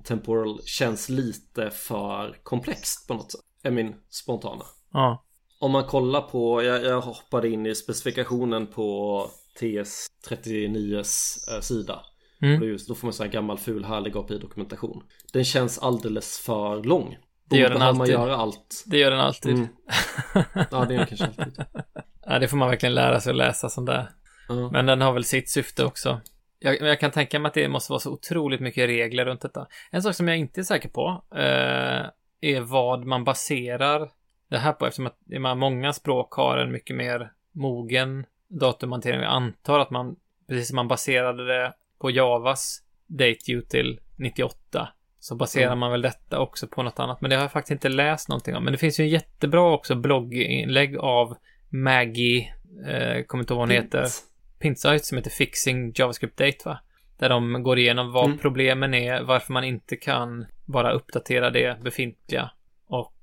Temporal 0.05 0.61
känns 0.64 1.09
lite 1.09 1.70
för 1.70 2.37
komplext 2.42 3.09
på 3.09 3.14
något 3.14 3.33
sätt. 3.33 3.40
Är 3.62 3.70
min 3.70 3.94
spontana. 4.11 4.64
Ja. 4.92 5.24
Om 5.64 5.72
man 5.72 5.85
kollar 5.85 6.20
på, 6.20 6.62
jag, 6.62 6.85
jag 6.85 7.00
hoppade 7.00 7.48
in 7.48 7.66
i 7.66 7.74
specifikationen 7.74 8.66
på 8.66 9.27
TS39s 9.61 11.38
eh, 11.55 11.61
sida. 11.61 12.00
Mm. 12.42 12.62
Och 12.62 12.66
just, 12.68 12.88
då 12.88 12.94
får 12.94 13.07
man 13.07 13.12
sån 13.12 13.27
här 13.27 13.33
gammal 13.33 13.59
ful 13.59 13.85
härlig 13.85 14.16
API-dokumentation. 14.16 15.03
Den 15.33 15.44
känns 15.44 15.79
alldeles 15.79 16.38
för 16.38 16.83
lång. 16.83 17.16
Det 17.50 17.57
gör 17.57 17.70
den 17.70 17.79
behöver 17.79 17.92
man 17.94 18.00
alltid. 18.00 18.14
göra 18.14 18.37
allt. 18.37 18.85
Det 18.87 18.98
gör 18.98 19.11
den 19.11 19.20
alltid. 19.20 19.55
Mm. 19.55 19.68
Ja, 20.70 20.85
det 20.88 20.94
är 20.94 21.07
kanske 21.07 21.27
alltid. 21.27 21.64
Ja, 22.27 22.38
det 22.38 22.48
får 22.48 22.57
man 22.57 22.68
verkligen 22.68 22.94
lära 22.94 23.20
sig 23.20 23.31
att 23.31 23.37
läsa 23.37 23.68
sånt 23.68 23.87
där. 23.87 24.11
Ja. 24.48 24.70
Men 24.70 24.87
den 24.87 25.00
har 25.00 25.12
väl 25.12 25.24
sitt 25.24 25.50
syfte 25.50 25.85
också. 25.85 26.20
Jag, 26.59 26.81
jag 26.81 27.00
kan 27.00 27.11
tänka 27.11 27.38
mig 27.38 27.48
att 27.48 27.55
det 27.55 27.68
måste 27.68 27.92
vara 27.92 28.00
så 28.00 28.12
otroligt 28.12 28.61
mycket 28.61 28.88
regler 28.88 29.24
runt 29.24 29.40
detta. 29.40 29.66
En 29.90 30.03
sak 30.03 30.14
som 30.14 30.29
jag 30.29 30.37
inte 30.37 30.61
är 30.61 30.64
säker 30.64 30.88
på 30.88 31.24
eh, 31.35 32.07
är 32.40 32.61
vad 32.61 33.05
man 33.05 33.24
baserar 33.24 34.11
det 34.55 34.61
här 34.61 34.73
på 34.73 34.87
eftersom 34.87 35.07
att 35.07 35.59
många 35.59 35.93
språk 35.93 36.33
har 36.35 36.59
en 36.59 36.73
mycket 36.73 36.97
mer 36.97 37.33
mogen 37.53 38.27
datumhantering. 38.49 39.21
Jag 39.21 39.33
antar 39.33 39.79
att 39.79 39.90
man, 39.90 40.17
precis 40.49 40.69
som 40.69 40.77
man 40.77 40.88
baserade 40.88 41.47
det 41.47 41.73
på 41.99 42.11
Javas 42.11 42.83
date 43.07 43.62
till 43.69 44.01
98 44.17 44.88
så 45.21 45.35
baserar 45.35 45.67
Mm. 45.67 45.79
man 45.79 45.90
väl 45.90 46.03
detta 46.03 46.38
också 46.40 46.67
på 46.67 46.83
något 46.83 46.99
annat. 46.99 47.21
Men 47.21 47.31
det 47.31 47.37
har 47.37 47.43
jag 47.43 47.53
faktiskt 47.53 47.71
inte 47.73 47.88
läst 47.88 48.29
någonting 48.29 48.57
om. 48.57 48.64
Men 48.64 48.73
det 48.73 48.79
finns 48.79 49.01
ju 49.01 49.05
en 49.05 49.11
jättebra 49.11 49.73
också 49.75 49.95
blogginlägg 49.95 50.97
av 50.99 51.37
Maggie, 51.69 52.55
eh, 52.88 53.23
kommer 53.25 53.43
inte 53.45 53.53
ihåg 53.55 53.59
vad 53.59 53.69
hon 53.69 53.71
heter. 53.71 54.07
Pintsite 54.59 54.99
som 54.99 55.19
heter 55.19 55.31
Fixing 55.31 55.93
JavaScript 55.95 56.37
Date 56.38 56.59
va? 56.64 56.79
Där 57.19 57.29
de 57.29 57.62
går 57.62 57.79
igenom 57.79 58.12
vad 58.12 58.27
Mm. 58.27 58.38
problemen 58.38 58.95
är, 58.95 59.23
varför 59.23 59.53
man 59.53 59.64
inte 59.64 59.97
kan 59.97 60.47
bara 60.64 60.93
uppdatera 60.93 61.51
det 61.51 61.83
befintliga 61.83 62.51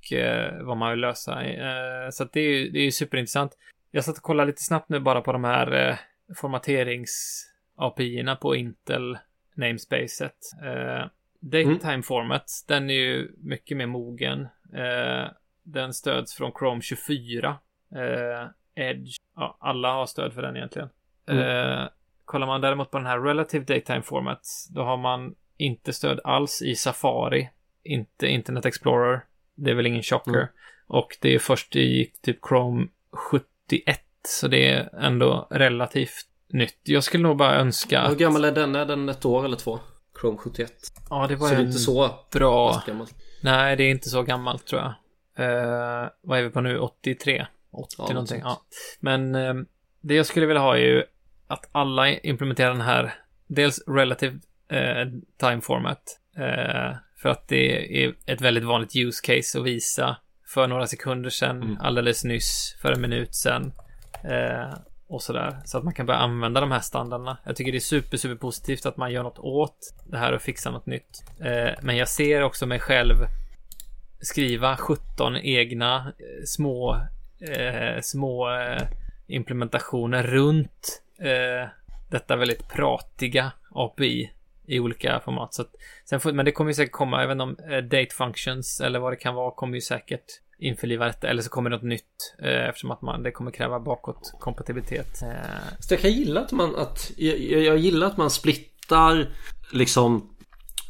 och 0.02 0.14
eh, 0.14 0.64
vad 0.64 0.78
man 0.78 0.92
vill 0.92 1.00
lösa. 1.00 1.44
Eh, 1.44 2.10
så 2.10 2.24
det 2.24 2.40
är 2.40 2.44
ju 2.44 2.70
det 2.70 2.80
är 2.80 2.92
superintressant. 2.92 3.58
Jag 3.92 4.04
satt 4.04 4.18
och 4.18 4.24
kollade 4.24 4.48
lite 4.48 4.64
snabbt 4.64 4.90
nu 4.90 5.00
bara 5.00 5.22
på 5.22 5.32
de 5.32 5.44
här 5.44 5.90
eh, 5.90 5.96
formaterings-API-erna 6.36 8.36
på 8.36 8.56
Intel 8.56 9.18
namespacet. 9.56 10.38
Eh, 10.64 11.06
Datetime 11.40 11.94
mm. 11.94 12.04
format, 12.04 12.52
den 12.68 12.90
är 12.90 12.94
ju 12.94 13.32
mycket 13.38 13.78
mer 13.78 13.86
mogen. 13.86 14.42
Eh, 14.74 15.32
den 15.64 15.94
stöds 15.94 16.34
från 16.34 16.52
Chrome 16.60 16.82
24. 16.82 17.58
Eh, 17.96 18.48
Edge, 18.76 19.18
ja, 19.36 19.58
alla 19.60 19.94
har 19.94 20.06
stöd 20.06 20.34
för 20.34 20.42
den 20.42 20.58
egentligen. 20.58 20.90
Mm. 21.28 21.44
Eh, 21.44 21.88
kollar 22.26 22.48
man 22.48 22.62
däremot 22.62 22.92
på 22.92 22.98
den 22.98 23.08
här 23.08 23.20
Relative 23.20 23.66
Datetime 23.66 24.02
Format, 24.02 24.42
då 24.70 24.84
har 24.84 24.98
man 24.98 25.36
inte 25.58 25.94
stöd 25.94 26.20
alls 26.24 26.62
i 26.62 26.76
Safari, 26.76 27.50
inte 27.84 28.28
Internet 28.28 28.66
Explorer. 28.66 29.22
Det 29.64 29.72
är 29.72 29.76
väl 29.76 29.88
ingen 29.88 30.04
chocker. 30.04 30.32
Mm. 30.32 30.48
Och 30.88 31.18
det 31.22 31.36
är 31.36 31.40
först 31.40 31.76
i 31.76 32.12
typ 32.22 32.38
Chrome 32.48 32.88
71, 33.12 34.00
så 34.28 34.48
det 34.48 34.70
är 34.70 34.90
ändå 35.02 35.48
relativt 35.52 36.28
nytt. 36.50 36.80
Jag 36.84 37.04
skulle 37.04 37.24
nog 37.24 37.38
bara 37.38 37.56
önska 37.56 38.08
Hur 38.08 38.16
gammal 38.16 38.46
är 38.46 38.52
den? 38.52 38.76
Är 38.76 38.86
den 38.86 39.10
ett 39.10 39.26
år 39.26 39.46
eller 39.46 39.58
två? 39.58 39.80
Chrome 40.22 40.38
71. 40.38 40.74
Ja, 41.10 41.28
det 41.28 41.36
var 41.36 41.48
så 41.48 41.54
det 41.54 41.62
är 41.62 41.66
inte 41.66 41.80
så 41.80 42.10
bra. 42.32 42.84
Nej, 43.44 43.76
det 43.76 43.84
är 43.84 43.90
inte 43.90 44.10
så 44.10 44.24
gammalt 44.24 44.66
tror 44.66 44.82
jag. 44.82 44.94
Uh, 45.40 46.10
vad 46.22 46.40
är 46.40 46.44
vi 46.44 46.50
på 46.50 46.62
nu? 46.62 46.80
83? 46.80 47.46
80 47.72 47.96
ja, 47.98 48.08
någonting. 48.08 48.42
Ja. 48.44 48.62
Men 49.00 49.36
uh, 49.36 49.64
det 50.02 50.16
jag 50.16 50.26
skulle 50.26 50.46
vilja 50.46 50.62
ha 50.62 50.78
är 50.78 50.82
ju 50.82 51.04
att 51.48 51.70
alla 51.72 52.10
implementerar 52.10 52.72
den 52.72 52.82
här 52.82 53.14
dels 53.48 53.88
relative 53.88 54.34
uh, 54.74 55.20
time 55.38 55.62
format. 55.62 56.18
För 57.22 57.30
att 57.30 57.48
det 57.48 58.04
är 58.04 58.14
ett 58.26 58.42
väldigt 58.42 58.64
vanligt 58.64 58.96
use 58.96 59.22
case 59.24 59.60
att 59.60 59.66
visa 59.66 60.18
för 60.48 60.68
några 60.68 60.88
sekunder 60.88 61.30
sedan, 61.30 61.62
mm. 61.64 61.78
alldeles 61.80 62.24
nyss, 62.24 62.78
för 62.82 62.92
en 62.92 63.02
minut 63.02 63.36
sedan 63.36 63.74
och 65.12 65.22
sådär. 65.22 65.58
Så 65.66 65.78
att 65.78 65.84
man 65.84 65.94
kan 65.94 66.06
börja 66.06 66.20
använda 66.20 66.62
de 66.62 66.72
här 66.72 66.80
standarderna. 66.80 67.38
Jag 67.44 67.56
tycker 67.56 67.72
det 67.72 67.78
är 67.78 67.80
super, 67.80 68.18
super 68.18 68.36
positivt 68.36 68.86
att 68.86 68.98
man 68.98 69.12
gör 69.12 69.24
något 69.24 69.40
åt 69.40 69.94
det 70.06 70.18
här 70.18 70.34
och 70.34 70.42
fixar 70.42 70.72
något 70.72 70.86
nytt. 70.86 71.24
Eh, 71.40 71.74
men 71.82 71.98
jag 71.98 72.08
ser 72.10 72.42
också 72.42 72.66
mig 72.66 72.80
själv 72.80 73.16
skriva 74.22 74.78
17 74.78 75.38
egna 75.38 76.14
eh, 76.20 76.46
små, 76.46 77.02
eh, 77.42 78.02
små 78.02 78.54
eh, 78.54 78.82
implementationer 79.28 80.24
runt 80.24 81.02
eh, 81.20 81.70
detta 82.12 82.36
väldigt 82.36 82.70
pratiga 82.70 83.52
API 83.72 84.32
i 84.72 84.80
olika 84.80 85.20
format. 85.26 85.54
Så 85.54 85.62
att, 85.62 85.72
sen 86.10 86.20
får, 86.20 86.32
men 86.32 86.46
det 86.46 86.52
kommer 86.52 86.70
ju 86.70 86.76
säkert 86.76 86.92
komma, 86.92 87.24
även 87.24 87.42
om 87.42 87.58
eh, 87.72 87.78
date 87.78 88.16
functions 88.18 88.82
eller 88.82 89.00
vad 89.00 89.12
det 89.12 89.18
kan 89.18 89.36
vara 89.36 89.52
kommer 89.52 89.76
ju 89.76 89.82
säkert 89.82 90.26
införliva 90.60 91.06
detta 91.06 91.28
eller 91.28 91.42
så 91.42 91.50
kommer 91.50 91.70
det 91.70 91.76
något 91.76 91.84
nytt 91.84 92.36
eh, 92.44 92.70
eftersom 92.70 92.92
att 92.92 93.02
man, 93.02 93.24
det 93.24 93.32
kommer 93.32 93.52
kräva 93.52 93.80
bakåtkompatibilitet. 93.80 95.22
Eh. 95.22 95.30
Så 95.80 95.94
jag 95.94 96.02
kan 96.02 96.12
gilla 96.12 96.42
att 96.42 96.52
man 96.52 96.76
att 96.76 97.12
jag, 97.18 97.40
jag 97.40 97.78
gillar 97.78 98.08
att 98.08 98.18
man 98.18 98.30
splittar 98.30 99.30
liksom 99.74 100.36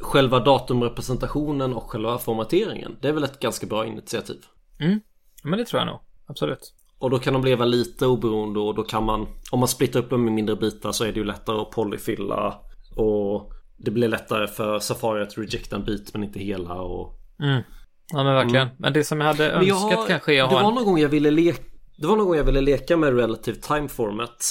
själva 0.00 0.40
datumrepresentationen 0.40 1.74
och 1.74 1.90
själva 1.90 2.18
formateringen. 2.18 2.96
Det 3.00 3.08
är 3.08 3.12
väl 3.12 3.24
ett 3.24 3.40
ganska 3.40 3.66
bra 3.66 3.86
initiativ. 3.86 4.44
Mm, 4.80 5.00
men 5.42 5.58
det 5.58 5.64
tror 5.64 5.80
jag 5.80 5.86
nog. 5.86 6.00
Absolut. 6.26 6.74
Och 6.98 7.10
då 7.10 7.18
kan 7.18 7.32
de 7.32 7.44
leva 7.44 7.64
lite 7.64 8.06
oberoende 8.06 8.60
och 8.60 8.74
då 8.74 8.82
kan 8.82 9.04
man 9.04 9.26
Om 9.50 9.58
man 9.58 9.68
splittar 9.68 10.00
upp 10.00 10.10
dem 10.10 10.28
i 10.28 10.30
mindre 10.30 10.56
bitar 10.56 10.92
så 10.92 11.04
är 11.04 11.12
det 11.12 11.18
ju 11.18 11.24
lättare 11.24 11.60
att 11.60 11.70
polyfilla 11.70 12.60
Och 12.96 13.52
Det 13.84 13.90
blir 13.90 14.08
lättare 14.08 14.46
för 14.46 14.78
Safari 14.78 15.22
att 15.22 15.38
rejecta 15.38 15.76
en 15.76 15.84
bit 15.84 16.14
men 16.14 16.24
inte 16.24 16.38
hela 16.38 16.74
och 16.74 17.18
mm. 17.42 17.62
Ja 18.12 18.24
men 18.24 18.34
verkligen. 18.34 18.66
Mm. 18.66 18.76
Men 18.78 18.92
det 18.92 19.04
som 19.04 19.20
jag 19.20 19.26
hade 19.26 19.50
önskat 19.50 19.90
jag 19.90 20.06
kanske 20.08 20.34
är 20.34 20.42
att 20.42 20.50
Det 20.50 20.54
var 20.54 20.62
någon 20.62 20.84
gång 20.84 20.98
jag 20.98 21.08
ville 21.08 21.30
leka 21.30 21.62
Det 21.96 22.06
var 22.06 22.16
någon 22.16 22.26
gång 22.26 22.36
jag 22.36 22.44
ville 22.44 22.60
leka 22.60 22.96
med 22.96 23.16
relative 23.16 23.56
time 23.56 23.88
format 23.88 24.44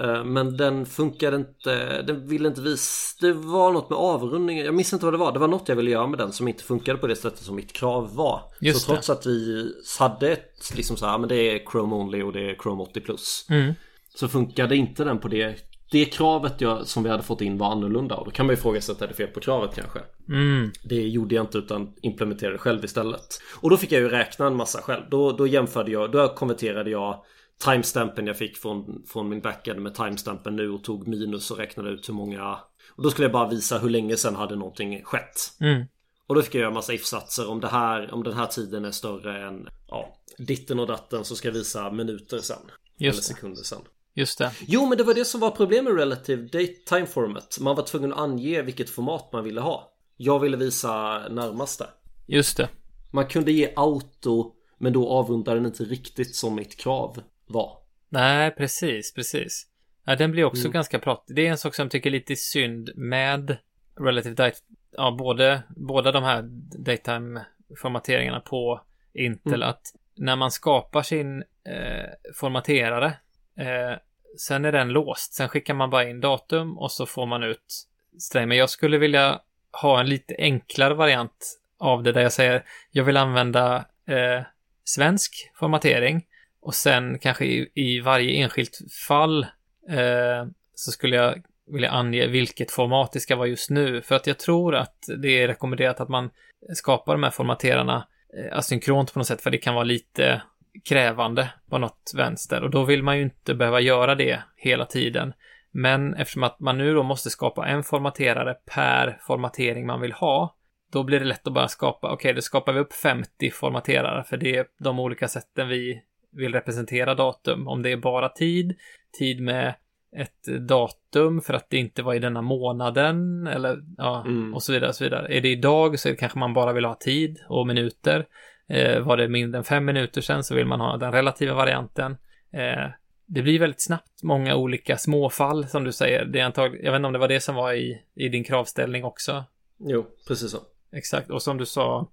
eh, 0.00 0.24
men 0.24 0.56
den 0.56 0.86
funkade 0.86 1.36
inte, 1.36 2.02
den 2.02 2.28
ville 2.28 2.48
inte 2.48 2.60
visa, 2.60 3.26
det 3.26 3.32
var 3.32 3.72
något 3.72 3.90
med 3.90 3.98
avrundningen, 3.98 4.64
jag 4.64 4.74
minns 4.74 4.92
inte 4.92 5.04
vad 5.04 5.14
det 5.14 5.18
var. 5.18 5.32
Det 5.32 5.38
var 5.38 5.48
något 5.48 5.68
jag 5.68 5.76
ville 5.76 5.90
göra 5.90 6.06
med 6.06 6.18
den 6.18 6.32
som 6.32 6.48
inte 6.48 6.64
funkade 6.64 6.98
på 6.98 7.06
det 7.06 7.16
sättet 7.16 7.40
som 7.40 7.56
mitt 7.56 7.72
krav 7.72 8.14
var. 8.14 8.42
Just 8.60 8.80
så 8.80 8.92
trots 8.92 9.06
det. 9.06 9.12
att 9.12 9.26
vi 9.26 9.72
hade 9.98 10.32
ett, 10.32 10.72
liksom 10.76 10.96
så 10.96 11.06
här, 11.06 11.18
men 11.18 11.28
det 11.28 11.36
är 11.36 11.70
Chrome 11.70 11.96
Only 11.96 12.22
och 12.22 12.32
det 12.32 12.50
är 12.50 12.54
Chrome 12.62 12.82
80 12.82 13.00
plus. 13.00 13.46
Mm. 13.50 13.74
Så 14.14 14.28
funkade 14.28 14.76
inte 14.76 15.04
den 15.04 15.18
på 15.18 15.28
det 15.28 15.71
det 15.92 16.04
kravet 16.04 16.60
jag, 16.60 16.86
som 16.86 17.02
vi 17.02 17.10
hade 17.10 17.22
fått 17.22 17.40
in 17.40 17.58
var 17.58 17.72
annorlunda 17.72 18.14
och 18.14 18.24
då 18.24 18.30
kan 18.30 18.46
man 18.46 18.54
ju 18.54 18.58
ifrågasätta, 18.58 19.04
är 19.04 19.08
det 19.08 19.14
fel 19.14 19.28
på 19.28 19.40
kravet 19.40 19.74
kanske? 19.74 20.00
Mm. 20.28 20.72
Det 20.84 21.08
gjorde 21.08 21.34
jag 21.34 21.42
inte 21.42 21.58
utan 21.58 21.94
implementerade 22.02 22.58
själv 22.58 22.84
istället. 22.84 23.40
Och 23.60 23.70
då 23.70 23.76
fick 23.76 23.92
jag 23.92 24.00
ju 24.00 24.08
räkna 24.08 24.46
en 24.46 24.56
massa 24.56 24.82
själv. 24.82 25.02
Då, 25.10 25.32
då 25.32 25.46
jämförde 25.46 25.90
jag, 25.90 26.12
då 26.12 26.28
konverterade 26.28 26.90
jag 26.90 27.24
timestampen 27.64 28.26
jag 28.26 28.36
fick 28.36 28.56
från, 28.56 29.02
från 29.06 29.28
min 29.28 29.40
backend 29.40 29.80
med 29.80 29.94
timestampen 29.94 30.56
nu 30.56 30.70
och 30.70 30.84
tog 30.84 31.08
minus 31.08 31.50
och 31.50 31.58
räknade 31.58 31.90
ut 31.90 32.08
hur 32.08 32.14
många 32.14 32.58
Och 32.96 33.02
då 33.02 33.10
skulle 33.10 33.24
jag 33.24 33.32
bara 33.32 33.48
visa 33.48 33.78
hur 33.78 33.90
länge 33.90 34.16
sedan 34.16 34.36
hade 34.36 34.56
någonting 34.56 35.04
skett. 35.04 35.36
Mm. 35.60 35.84
Och 36.26 36.34
då 36.34 36.42
fick 36.42 36.54
jag 36.54 36.60
göra 36.60 36.70
massa 36.70 36.92
if-satser 36.92 37.48
om 37.48 37.60
det 37.60 37.68
här, 37.68 38.14
om 38.14 38.22
den 38.22 38.32
här 38.32 38.46
tiden 38.46 38.84
är 38.84 38.90
större 38.90 39.46
än 39.46 39.68
ja, 39.88 40.16
ditten 40.38 40.78
och 40.78 40.86
datten 40.86 41.24
så 41.24 41.36
ska 41.36 41.48
jag 41.48 41.54
visa 41.54 41.90
minuter 41.90 42.38
sen. 42.38 42.56
Just 42.98 43.14
eller 43.14 43.22
sekunder 43.22 43.62
sen. 43.62 43.82
Just 44.14 44.38
det. 44.38 44.50
Jo, 44.66 44.86
men 44.86 44.98
det 44.98 45.04
var 45.04 45.14
det 45.14 45.24
som 45.24 45.40
var 45.40 45.50
problemet 45.50 45.84
med 45.84 46.00
Relative 46.00 46.42
Date 46.42 46.74
Time 46.86 47.06
Format. 47.06 47.58
Man 47.60 47.76
var 47.76 47.82
tvungen 47.82 48.12
att 48.12 48.18
ange 48.18 48.62
vilket 48.62 48.90
format 48.90 49.32
man 49.32 49.44
ville 49.44 49.60
ha. 49.60 49.92
Jag 50.16 50.38
ville 50.40 50.56
visa 50.56 51.18
närmaste. 51.28 51.86
Just 52.26 52.56
det. 52.56 52.68
Man 53.10 53.26
kunde 53.26 53.52
ge 53.52 53.72
auto, 53.76 54.52
men 54.78 54.92
då 54.92 55.08
avrundade 55.08 55.56
den 55.56 55.66
inte 55.66 55.84
riktigt 55.84 56.34
som 56.34 56.54
mitt 56.54 56.80
krav 56.80 57.22
var. 57.46 57.78
Nej, 58.08 58.50
precis, 58.50 59.14
precis. 59.14 59.66
Ja, 60.04 60.16
den 60.16 60.30
blir 60.30 60.44
också 60.44 60.62
mm. 60.62 60.72
ganska 60.72 60.98
pratig. 60.98 61.36
Det 61.36 61.46
är 61.46 61.50
en 61.50 61.58
sak 61.58 61.74
som 61.74 61.84
jag 61.84 61.90
tycker 61.90 62.10
är 62.10 62.12
lite 62.12 62.36
synd 62.36 62.90
med 62.94 63.56
Relative 64.00 64.34
Date. 64.34 64.56
Ja, 64.96 65.16
både, 65.18 65.62
båda 65.76 66.12
de 66.12 66.22
här 66.22 66.42
Daytime-formateringarna 66.78 68.40
på 68.40 68.80
Intel. 69.14 69.54
Mm. 69.54 69.68
Att 69.68 69.82
när 70.16 70.36
man 70.36 70.50
skapar 70.50 71.02
sin 71.02 71.38
eh, 71.42 72.32
formaterare 72.34 73.12
Eh, 73.58 73.98
sen 74.38 74.64
är 74.64 74.72
den 74.72 74.88
låst. 74.88 75.34
Sen 75.34 75.48
skickar 75.48 75.74
man 75.74 75.90
bara 75.90 76.08
in 76.08 76.20
datum 76.20 76.78
och 76.78 76.92
så 76.92 77.06
får 77.06 77.26
man 77.26 77.42
ut 77.42 77.86
sträng. 78.18 78.48
Men 78.48 78.58
jag 78.58 78.70
skulle 78.70 78.98
vilja 78.98 79.40
ha 79.82 80.00
en 80.00 80.08
lite 80.08 80.34
enklare 80.38 80.94
variant 80.94 81.58
av 81.78 82.02
det 82.02 82.12
där 82.12 82.22
jag 82.22 82.32
säger 82.32 82.64
jag 82.90 83.04
vill 83.04 83.16
använda 83.16 83.76
eh, 84.08 84.42
svensk 84.84 85.50
formatering 85.54 86.26
och 86.60 86.74
sen 86.74 87.18
kanske 87.18 87.44
i, 87.44 87.70
i 87.74 88.00
varje 88.00 88.42
enskilt 88.42 88.78
fall 89.08 89.42
eh, 89.88 90.46
så 90.74 90.92
skulle 90.92 91.16
jag 91.16 91.42
vilja 91.66 91.90
ange 91.90 92.26
vilket 92.26 92.70
format 92.70 93.12
det 93.12 93.20
ska 93.20 93.36
vara 93.36 93.48
just 93.48 93.70
nu. 93.70 94.02
För 94.02 94.14
att 94.14 94.26
jag 94.26 94.38
tror 94.38 94.74
att 94.74 94.96
det 95.18 95.42
är 95.42 95.48
rekommenderat 95.48 96.00
att 96.00 96.08
man 96.08 96.30
skapar 96.74 97.12
de 97.12 97.22
här 97.22 97.30
formaterarna 97.30 98.08
eh, 98.38 98.58
asynkront 98.58 99.12
på 99.12 99.18
något 99.18 99.28
sätt 99.28 99.42
för 99.42 99.50
det 99.50 99.58
kan 99.58 99.74
vara 99.74 99.84
lite 99.84 100.42
krävande 100.84 101.52
på 101.70 101.78
något 101.78 102.12
vänster 102.16 102.62
och 102.62 102.70
då 102.70 102.84
vill 102.84 103.02
man 103.02 103.16
ju 103.16 103.22
inte 103.22 103.54
behöva 103.54 103.80
göra 103.80 104.14
det 104.14 104.42
hela 104.56 104.86
tiden. 104.86 105.32
Men 105.70 106.14
eftersom 106.14 106.42
att 106.42 106.60
man 106.60 106.78
nu 106.78 106.94
då 106.94 107.02
måste 107.02 107.30
skapa 107.30 107.66
en 107.66 107.82
formaterare 107.82 108.54
per 108.54 109.18
formatering 109.20 109.86
man 109.86 110.00
vill 110.00 110.12
ha, 110.12 110.56
då 110.92 111.02
blir 111.02 111.20
det 111.20 111.26
lätt 111.26 111.46
att 111.46 111.52
bara 111.52 111.68
skapa, 111.68 112.06
okej, 112.06 112.14
okay, 112.14 112.32
då 112.32 112.40
skapar 112.40 112.72
vi 112.72 112.80
upp 112.80 112.92
50 112.92 113.50
formaterare 113.50 114.24
för 114.24 114.36
det 114.36 114.56
är 114.56 114.66
de 114.78 114.98
olika 114.98 115.28
sätten 115.28 115.68
vi 115.68 116.02
vill 116.32 116.52
representera 116.52 117.14
datum. 117.14 117.68
Om 117.68 117.82
det 117.82 117.92
är 117.92 117.96
bara 117.96 118.28
tid, 118.28 118.76
tid 119.18 119.40
med 119.40 119.74
ett 120.16 120.68
datum 120.68 121.40
för 121.40 121.54
att 121.54 121.70
det 121.70 121.76
inte 121.76 122.02
var 122.02 122.14
i 122.14 122.18
denna 122.18 122.42
månaden 122.42 123.46
eller 123.46 123.82
ja, 123.96 124.24
mm. 124.26 124.54
och 124.54 124.62
så 124.62 124.72
vidare, 124.72 124.88
och 124.88 124.94
så 124.94 125.04
vidare. 125.04 125.36
Är 125.36 125.40
det 125.40 125.48
idag 125.48 125.98
så 125.98 126.16
kanske 126.16 126.38
man 126.38 126.54
bara 126.54 126.72
vill 126.72 126.84
ha 126.84 126.94
tid 126.94 127.38
och 127.48 127.66
minuter. 127.66 128.26
Eh, 128.68 129.00
var 129.00 129.16
det 129.16 129.28
mindre 129.28 129.58
än 129.58 129.64
fem 129.64 129.84
minuter 129.84 130.20
sedan 130.20 130.44
så 130.44 130.54
vill 130.54 130.66
man 130.66 130.80
ha 130.80 130.96
den 130.96 131.12
relativa 131.12 131.54
varianten. 131.54 132.16
Eh, 132.52 132.90
det 133.26 133.42
blir 133.42 133.58
väldigt 133.58 133.82
snabbt 133.82 134.22
många 134.22 134.56
olika 134.56 134.98
småfall 134.98 135.68
som 135.68 135.84
du 135.84 135.92
säger. 135.92 136.24
Det 136.24 136.40
är 136.40 136.44
antag- 136.44 136.80
jag 136.82 136.92
vet 136.92 136.98
inte 136.98 137.06
om 137.06 137.12
det 137.12 137.18
var 137.18 137.28
det 137.28 137.40
som 137.40 137.54
var 137.54 137.72
i, 137.72 138.02
i 138.14 138.28
din 138.28 138.44
kravställning 138.44 139.04
också. 139.04 139.44
Jo, 139.78 140.06
precis 140.28 140.50
så. 140.50 140.58
Exakt, 140.92 141.30
och 141.30 141.42
som 141.42 141.58
du 141.58 141.66
sa 141.66 142.08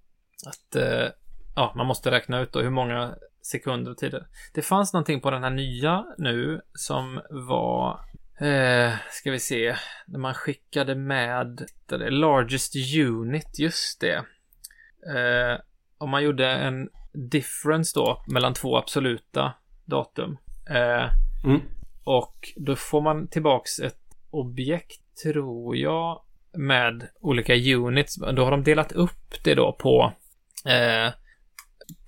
att 0.48 0.76
eh, 0.76 1.08
ja, 1.56 1.74
man 1.76 1.86
måste 1.86 2.12
räkna 2.12 2.40
ut 2.40 2.52
då 2.52 2.62
hur 2.62 2.70
många 2.70 3.16
sekunder 3.42 3.92
och 3.92 3.98
tider. 3.98 4.28
Det 4.54 4.62
fanns 4.62 4.94
någonting 4.94 5.22
på 5.22 5.32
den 5.32 5.44
här 5.44 5.50
nya 5.50 6.06
nu 6.18 6.62
som 6.74 7.22
var 7.30 8.00
Eh, 8.42 8.94
ska 9.12 9.32
vi 9.32 9.40
se. 9.40 9.76
När 10.08 10.20
man 10.20 10.34
skickade 10.34 10.96
med 10.96 11.66
det 11.86 12.10
largest 12.10 12.76
unit, 12.98 13.60
just 13.60 14.02
det. 14.02 14.16
Eh, 15.16 15.60
om 16.00 16.10
man 16.10 16.24
gjorde 16.24 16.50
en 16.50 16.90
difference 17.14 18.00
då 18.00 18.24
mellan 18.28 18.54
två 18.54 18.78
absoluta 18.78 19.54
datum. 19.86 20.38
Eh, 20.70 21.10
mm. 21.46 21.62
Och 22.04 22.54
då 22.56 22.76
får 22.76 23.02
man 23.02 23.28
tillbaks 23.28 23.80
ett 23.80 24.00
objekt, 24.30 25.02
tror 25.24 25.78
jag, 25.78 26.22
med 26.54 27.08
olika 27.22 27.56
units. 27.56 28.16
Då 28.16 28.44
har 28.44 28.52
de 28.52 28.64
delat 28.64 28.92
upp 28.92 29.44
det 29.44 29.56
då 29.56 29.72
på 29.72 30.14
eh, 30.66 31.14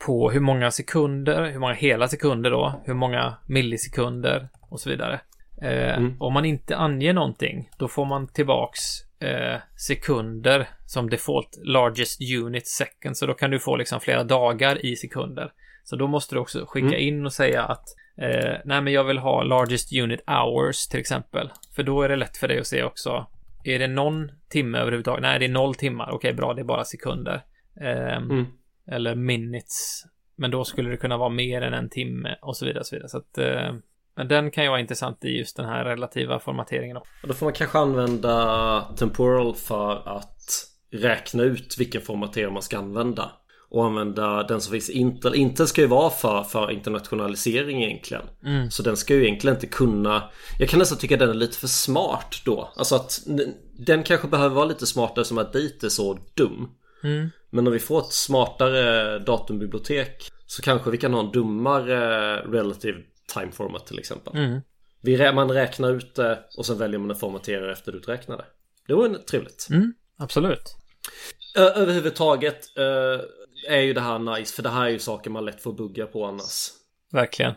på 0.06 0.32
hur 0.32 0.40
många 0.40 0.72
sekunder, 0.72 1.52
hur 1.52 1.60
många 1.60 1.74
hela 1.74 2.08
sekunder 2.08 2.52
då, 2.52 2.82
hur 2.86 2.94
många 2.94 3.38
millisekunder 3.48 4.50
och 4.70 4.80
så 4.80 4.90
vidare. 4.90 5.22
Eh, 5.62 5.98
Mm. 5.98 6.16
Om 6.20 6.34
man 6.34 6.46
inte 6.46 6.78
anger 6.78 7.14
någonting, 7.14 7.70
då 7.78 7.88
får 7.88 8.06
man 8.06 8.28
tillbaks 8.28 8.80
eh, 9.22 9.60
sekunder 9.88 10.68
som 10.86 11.10
default 11.10 11.60
largest 11.64 12.20
unit 12.44 12.68
second. 12.68 13.18
Så 13.18 13.26
då 13.26 13.34
kan 13.34 13.52
du 13.52 13.60
få 13.60 13.76
liksom 13.76 14.00
flera 14.00 14.24
dagar 14.24 14.86
i 14.86 14.96
sekunder. 14.96 15.52
Så 15.84 15.96
då 15.96 16.08
måste 16.08 16.36
du 16.36 16.40
också 16.40 16.66
skicka 16.68 16.88
Mm. 16.88 17.00
in 17.00 17.26
och 17.26 17.34
säga 17.34 17.64
att 17.64 17.86
eh, 18.18 18.56
nej, 18.66 18.82
men 18.82 18.94
jag 18.94 19.04
vill 19.04 19.18
ha 19.18 19.44
largest 19.44 19.94
unit 19.94 20.22
hours 20.28 20.88
till 20.88 21.00
exempel. 21.00 21.50
För 21.76 21.84
då 21.84 22.02
är 22.02 22.10
det 22.10 22.16
lätt 22.16 22.38
för 22.38 22.48
dig 22.48 22.60
att 22.60 22.68
se 22.68 22.84
också. 22.84 23.28
Är 23.64 23.80
det 23.80 23.88
någon 23.88 24.32
timme 24.50 24.78
överhuvudtaget? 24.78 25.22
Nej, 25.22 25.40
det 25.40 25.46
är 25.46 25.50
noll 25.50 25.76
timmar. 25.76 26.10
Okej, 26.12 26.34
bra, 26.34 26.54
det 26.54 26.62
är 26.62 26.66
bara 26.66 26.84
sekunder. 26.84 27.42
Ehm, 27.82 28.24
Mm. 28.32 28.46
Eller 28.92 29.16
minutes. 29.16 30.04
Men 30.36 30.52
då 30.52 30.64
skulle 30.64 30.90
det 30.90 30.98
kunna 30.98 31.18
vara 31.18 31.30
mer 31.30 31.62
än 31.62 31.74
en 31.74 31.90
timme 31.90 32.36
och 32.42 32.58
så 32.58 32.66
vidare. 32.66 32.80
Och 32.80 32.86
så 32.86 32.96
vidare. 32.96 33.10
Så 33.10 33.18
att, 33.18 33.38
eh, 33.38 33.74
men 34.22 34.28
den 34.28 34.52
kan 34.52 34.64
ju 34.64 34.70
vara 34.70 34.80
intressant 34.80 35.26
i 35.26 35.38
just 35.38 35.56
den 35.56 35.66
här 35.66 35.86
relativa 35.86 36.40
formateringen. 36.40 36.98
Och 36.98 37.08
då 37.24 37.34
får 37.34 37.46
man 37.46 37.54
kanske 37.54 37.78
använda 37.80 38.82
temporal 38.98 39.56
för 39.56 40.18
att 40.18 40.68
räkna 40.92 41.44
ut 41.44 41.76
vilken 41.78 42.02
formatering 42.02 42.54
man 42.54 42.62
ska 42.62 42.78
använda. 42.78 43.32
Och 43.70 43.86
använda 43.86 44.44
den 44.44 44.62
som 44.62 44.72
finns 44.72 44.90
Intel. 44.90 45.36
Intel 45.36 45.68
ska 45.68 45.82
ju 45.82 45.88
vara 45.88 46.10
för, 46.10 46.44
för 46.44 46.72
internationalisering 46.72 47.84
egentligen. 47.84 48.24
Mm. 48.46 48.72
Så 48.72 48.84
den 48.84 48.98
ska 48.98 49.16
ju 49.16 49.24
egentligen 49.26 49.56
inte 49.56 49.68
kunna... 49.68 50.30
Jag 50.60 50.70
kan 50.70 50.80
nästan 50.80 50.98
tycka 50.98 51.18
den 51.18 51.30
är 51.30 51.34
lite 51.34 51.58
för 51.58 51.68
smart 51.68 52.42
då. 52.46 52.74
Alltså 52.76 52.96
att 52.96 53.20
den 53.78 54.04
kanske 54.04 54.28
behöver 54.28 54.56
vara 54.56 54.66
lite 54.66 54.86
smartare 54.88 55.26
som 55.26 55.38
att 55.38 55.54
dit 55.54 55.84
är 55.84 55.90
så 55.90 56.20
dum. 56.34 56.70
Mm. 57.04 57.30
Men 57.50 57.68
om 57.68 57.74
vi 57.74 57.80
får 57.80 58.00
ett 58.00 58.14
smartare 58.14 59.20
datumbibliotek 59.20 60.32
så 60.46 60.62
kanske 60.62 60.92
vi 60.92 60.98
kan 60.98 61.14
ha 61.14 61.20
en 61.20 61.32
dummare 61.32 62.36
relative 62.38 63.00
time 63.34 63.52
format 63.52 63.88
till 63.88 64.00
exempel. 64.00 64.36
Mm. 64.36 64.62
Vi, 65.02 65.32
man 65.34 65.52
räknar 65.52 65.92
ut 65.92 66.16
det 66.16 66.40
och 66.58 66.66
sen 66.66 66.78
väljer 66.78 67.00
man 67.00 67.10
en 67.12 67.16
formaterare 67.16 67.72
efter 67.72 67.96
uträknade. 67.96 68.46
Det 68.88 68.94
vore 68.94 69.18
trevligt. 69.18 69.68
Mm. 69.72 69.94
Absolut. 70.18 70.76
Ö- 71.58 71.74
överhuvudtaget 71.76 72.78
eh, 72.78 73.22
är 73.76 73.80
ju 73.82 73.94
det 73.94 74.02
här 74.02 74.20
nice 74.20 74.56
för 74.56 74.64
det 74.64 74.70
här 74.70 74.86
är 74.86 74.90
ju 74.90 75.00
saker 75.00 75.30
man 75.30 75.46
lätt 75.46 75.64
får 75.64 75.74
bugga 75.74 76.06
på 76.06 76.26
annars. 76.26 76.68
Verkligen. 77.12 77.54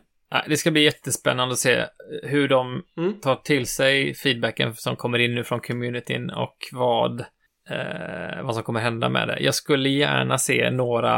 Det 0.49 0.57
ska 0.57 0.71
bli 0.71 0.83
jättespännande 0.83 1.53
att 1.53 1.59
se 1.59 1.85
hur 2.23 2.49
de 2.49 2.83
Mm. 2.97 3.21
tar 3.21 3.37
till 3.37 3.67
sig 3.67 4.15
feedbacken 4.15 4.75
som 4.75 4.97
kommer 4.97 5.19
in 5.19 5.35
nu 5.35 5.45
från 5.45 5.61
communityn 5.61 6.31
och 6.31 6.57
vad, 6.73 7.21
eh, 7.71 8.43
vad 8.43 8.55
som 8.55 8.63
kommer 8.63 8.81
hända 8.81 9.09
med 9.09 9.29
det. 9.29 9.39
Jag 9.41 9.55
skulle 9.55 9.89
gärna 9.89 10.39
se 10.39 10.71
några 10.71 11.17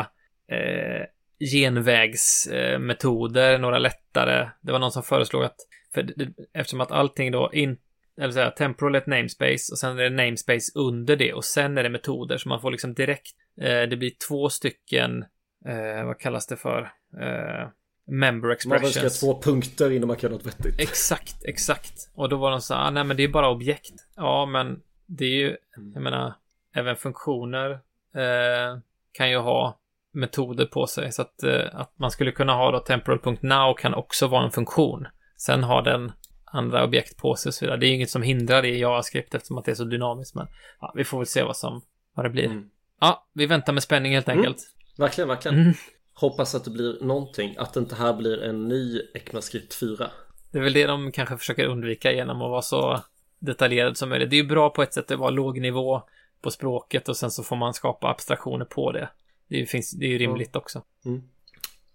eh, 0.53 1.05
genvägsmetoder, 1.41 3.59
några 3.59 3.79
lättare. 3.79 4.51
Det 4.61 4.73
var 4.73 4.79
någon 4.79 4.93
som 4.93 5.03
föreslog 5.03 5.45
att, 5.45 5.57
för 5.95 6.03
det, 6.03 6.29
eftersom 6.55 6.81
att 6.81 6.93
allting 6.93 7.33
då 7.33 7.51
in, 7.53 7.79
eller 8.21 8.33
säga, 8.33 8.51
temporal 8.51 8.95
är 8.95 8.99
ett 8.99 9.07
namespace 9.07 9.73
och 9.73 9.79
sen 9.79 9.99
är 9.99 10.03
det 10.03 10.25
namespace 10.25 10.73
under 10.75 11.17
det 11.17 11.33
och 11.33 11.45
sen 11.45 11.79
är 11.79 11.83
det 11.83 11.89
metoder 11.89 12.39
så 12.39 12.49
man 12.49 12.61
får 12.61 12.71
liksom 12.71 12.95
direkt, 12.95 13.37
eh, 13.61 13.83
det 13.83 13.97
blir 13.97 14.13
två 14.29 14.49
stycken, 14.49 15.25
eh, 15.67 16.05
vad 16.07 16.19
kallas 16.19 16.47
det 16.47 16.57
för? 16.57 16.93
Eh, 17.21 17.69
member 18.09 18.49
Man 18.49 18.53
expressions. 18.53 18.95
ska 18.95 19.03
ha 19.27 19.35
två 19.35 19.43
punkter 19.43 19.91
innan 19.91 20.09
man 20.09 20.17
kan 20.17 20.31
göra 20.31 20.37
något 20.37 20.47
vettigt. 20.47 20.81
Exakt, 20.81 21.45
exakt. 21.45 22.11
Och 22.15 22.29
då 22.29 22.37
var 22.37 22.51
de 22.51 22.61
så 22.61 22.75
här, 22.75 22.87
ah, 22.87 22.91
nej 22.91 23.05
men 23.05 23.17
det 23.17 23.25
är 23.25 23.29
bara 23.29 23.51
objekt. 23.51 23.95
Ja, 24.17 24.47
men 24.47 24.83
det 25.07 25.25
är 25.25 25.31
ju, 25.31 25.57
jag 25.95 26.03
menar, 26.03 26.35
även 26.75 26.97
funktioner 26.97 27.71
eh, 28.15 28.79
kan 29.13 29.31
ju 29.31 29.37
ha 29.37 29.79
metoder 30.17 30.67
på 30.67 30.87
sig. 30.87 31.13
Så 31.13 31.23
att, 31.23 31.43
eh, 31.43 31.65
att 31.73 31.93
man 31.99 32.11
skulle 32.11 32.33
kunna 32.33 32.55
ha 32.55 32.71
då 32.71 32.79
temporal.now 32.79 33.75
kan 33.75 33.95
också 33.95 34.27
vara 34.27 34.45
en 34.45 34.51
funktion. 34.51 35.07
Sen 35.37 35.65
har 35.65 35.83
den 35.83 36.13
andra 36.45 36.85
objekt 36.85 37.17
på 37.17 37.35
sig 37.37 37.51
och 37.51 37.55
så 37.55 37.65
vidare. 37.65 37.79
Det 37.81 37.87
är 37.87 37.95
inget 37.95 38.11
som 38.11 38.23
hindrar 38.23 38.63
det 38.63 38.69
i 38.69 38.81
JavaScript 38.81 39.35
eftersom 39.35 39.59
att 39.59 39.65
det 39.65 39.71
är 39.71 39.75
så 39.75 39.85
dynamiskt. 39.85 40.35
Men 40.35 40.47
ja, 40.81 40.93
vi 40.97 41.05
får 41.05 41.19
väl 41.19 41.27
se 41.27 41.43
vad 41.43 41.57
som, 41.57 41.83
vad 42.15 42.27
det 42.27 42.31
blir. 42.31 42.45
Mm. 42.47 42.71
Ja, 43.01 43.27
vi 43.33 43.47
väntar 43.47 43.73
med 43.73 43.83
spänning 43.83 44.15
helt 44.15 44.29
Mm. 44.29 44.39
enkelt. 44.39 44.59
Verkligen, 44.99 45.29
verkligen. 45.29 45.61
Mm. 45.61 45.75
Hoppas 46.15 46.55
att 46.55 46.65
det 46.65 46.71
blir 46.71 47.05
någonting. 47.05 47.55
Att 47.59 47.73
det 47.75 47.81
inte 47.81 47.95
här 47.95 48.13
blir 48.15 48.43
en 48.43 48.69
ny 48.69 49.01
ECMAScript 49.15 49.75
4. 49.75 50.11
Det 50.53 50.59
är 50.59 50.63
väl 50.63 50.73
det 50.73 50.87
de 50.87 51.13
kanske 51.13 51.37
försöker 51.37 51.67
undvika 51.67 52.13
genom 52.13 52.43
att 52.43 52.51
vara 52.51 52.63
så 52.63 53.01
detaljerad 53.39 53.97
som 53.97 54.09
möjligt. 54.09 54.31
Det 54.31 54.37
är 54.37 54.43
ju 54.43 54.49
bra 54.49 54.71
på 54.71 54.83
ett 54.83 54.95
sätt 54.95 55.11
att 55.11 55.19
vara 55.19 55.31
låg 55.31 55.61
nivå 55.61 56.03
på 56.43 56.51
språket 56.51 57.09
och 57.09 57.17
sen 57.17 57.31
så 57.31 57.43
får 57.43 57.57
man 57.57 57.75
skapa 57.75 58.09
abstraktioner 58.09 58.65
på 58.65 58.93
det. 58.93 59.09
Det 59.49 59.67
finns, 59.67 59.91
det 59.91 60.07
är 60.07 60.11
ju 60.11 60.19
rimligt 60.19 60.57
också. 60.57 60.83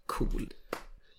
Cool. 0.05 0.53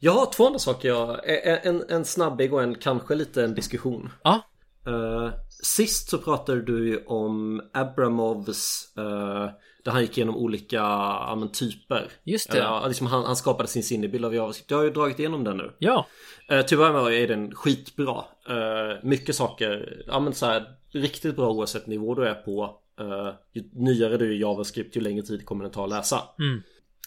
Jag 0.01 0.13
har 0.13 0.33
två 0.33 0.47
andra 0.47 0.59
saker 0.59 0.89
jag... 0.89 1.21
En, 1.67 1.85
en 1.89 2.05
snabbig 2.05 2.53
och 2.53 2.63
en 2.63 2.75
kanske 2.75 3.15
lite 3.15 3.45
en 3.45 3.55
diskussion. 3.55 4.11
Ja, 4.23 4.43
Eh, 4.87 5.31
sist 5.49 6.11
så 6.11 6.19
pratade 6.19 6.63
du 6.63 6.89
ju 6.89 7.05
om 7.07 7.63
Abramovs 7.73 8.93
uh, 8.99 9.51
Där 9.85 9.93
han 9.93 10.01
gick 10.03 10.19
igenom 10.19 10.37
olika 10.37 10.77
ja, 10.77 11.37
men, 11.39 11.53
typer. 11.53 12.09
Just 12.25 12.51
det. 12.51 12.59
Eller, 12.59 12.67
ja, 12.67 12.87
liksom 12.89 13.07
han, 13.07 13.25
han 13.25 13.37
skapade 13.37 13.69
sin 13.69 13.83
sinnebild 13.83 14.25
av 14.25 14.35
JavaScript. 14.35 14.71
Jag 14.71 14.79
har 14.79 14.85
ju 14.85 14.91
dragit 14.91 15.19
igenom 15.19 15.45
den 15.45 15.57
nu. 15.57 15.73
Ja, 15.79 16.07
uh, 16.53 16.63
Till 16.63 16.83
att 16.83 16.93
med 16.93 17.15
är 17.15 17.29
den 17.29 17.55
skitbra. 17.55 18.25
Uh, 18.51 18.99
Mycket 19.03 19.37
saker 19.37 20.03
Ja 20.07 20.21
men 20.21 20.35
så 20.35 20.47
här, 20.47 20.77
Riktigt 20.91 21.37
bra 21.37 21.51
oavsett 21.51 21.87
nivå 21.87 22.15
du 22.15 22.27
är 22.29 22.35
på 22.35 22.79
uh, 23.01 23.35
Ju 23.53 23.63
nyare 23.73 24.17
du 24.17 24.27
är 24.27 24.33
i 24.33 24.41
JavaScript 24.41 24.97
ju 24.97 25.01
längre 25.01 25.23
tid 25.23 25.47
kommer 25.47 25.65
den 25.65 25.73
ta 25.73 25.85
att 25.85 25.91
läsa 25.91 26.23
Mm. 26.39 26.63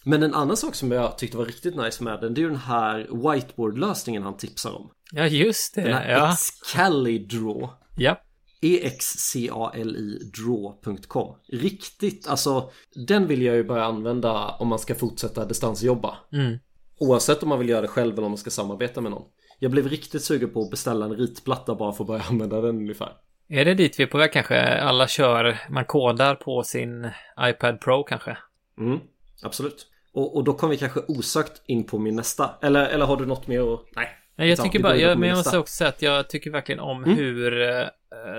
Men 0.07 0.23
en 0.23 0.33
annan 0.33 0.57
sak 0.57 0.75
som 0.75 0.91
jag 0.91 1.17
tyckte 1.17 1.37
var 1.37 1.45
riktigt 1.45 1.75
nice 1.75 2.03
med 2.03 2.21
den 2.21 2.33
Det 2.33 2.39
är 2.39 2.43
ju 2.43 2.49
den 2.49 2.57
här 2.57 2.97
whiteboard-lösningen 2.97 4.23
han 4.23 4.37
tipsar 4.37 4.71
om 4.71 4.89
ja 5.11 5.27
just 5.27 5.75
det. 5.75 5.81
Den 5.81 5.93
här 5.93 6.11
Ja, 6.11 6.31
Excalidraw 6.33 7.69
ja. 7.97 8.21
E 8.61 8.67
E-X-C-A-L-I 8.67 10.31
draw.com 10.37 11.35
Riktigt, 11.47 12.27
alltså 12.27 12.69
den 13.07 13.27
vill 13.27 13.41
jag 13.41 13.55
ju 13.55 13.63
börja 13.63 13.85
använda 13.85 14.49
om 14.49 14.67
man 14.67 14.79
ska 14.79 14.95
fortsätta 14.95 15.45
distansjobba. 15.45 16.17
Mm. 16.33 16.57
Oavsett 16.99 17.43
om 17.43 17.49
man 17.49 17.59
vill 17.59 17.69
göra 17.69 17.81
det 17.81 17.87
själv 17.87 18.13
eller 18.13 18.25
om 18.25 18.31
man 18.31 18.37
ska 18.37 18.49
samarbeta 18.49 19.01
med 19.01 19.11
någon. 19.11 19.27
Jag 19.59 19.71
blev 19.71 19.89
riktigt 19.89 20.23
sugen 20.23 20.49
på 20.49 20.61
att 20.61 20.69
beställa 20.69 21.05
en 21.05 21.15
ritplatta 21.15 21.75
bara 21.75 21.93
för 21.93 22.03
att 22.03 22.07
börja 22.07 22.23
använda 22.29 22.61
den 22.61 22.75
ungefär. 22.75 23.11
Är 23.47 23.65
det 23.65 23.73
dit 23.73 23.99
vi 23.99 24.03
är 24.03 24.07
på 24.07 24.17
väg 24.17 24.31
kanske? 24.33 24.59
Alla 24.63 25.07
kör, 25.07 25.57
man 25.69 25.85
kodar 25.85 26.35
på 26.35 26.63
sin 26.63 27.09
iPad 27.39 27.81
Pro 27.81 28.03
kanske? 28.03 28.37
Mm, 28.77 28.99
absolut. 29.43 29.87
Och, 30.13 30.35
och 30.35 30.43
då 30.43 30.53
kommer 30.53 30.73
vi 30.73 30.77
kanske 30.79 30.99
osökt 31.07 31.61
in 31.65 31.83
på 31.83 31.99
min 31.99 32.15
nästa. 32.15 32.49
Eller, 32.61 32.87
eller 32.87 33.05
har 33.05 33.17
du 33.17 33.25
något 33.25 33.47
mer 33.47 33.73
att... 33.73 33.79
Nej. 33.95 34.09
Nej, 34.35 34.49
jag 34.49 34.57
Så, 34.57 34.63
tycker 34.63 34.79
bara, 34.79 34.95
jag, 34.95 35.19
men 35.19 35.29
jag 35.29 35.35
måste 35.35 35.57
också 35.57 35.73
säga 35.73 35.87
att 35.89 36.01
jag 36.01 36.29
tycker 36.29 36.51
verkligen 36.51 36.79
om 36.79 37.03
Mm. 37.03 37.17
hur 37.17 37.61
eh, 37.61 37.87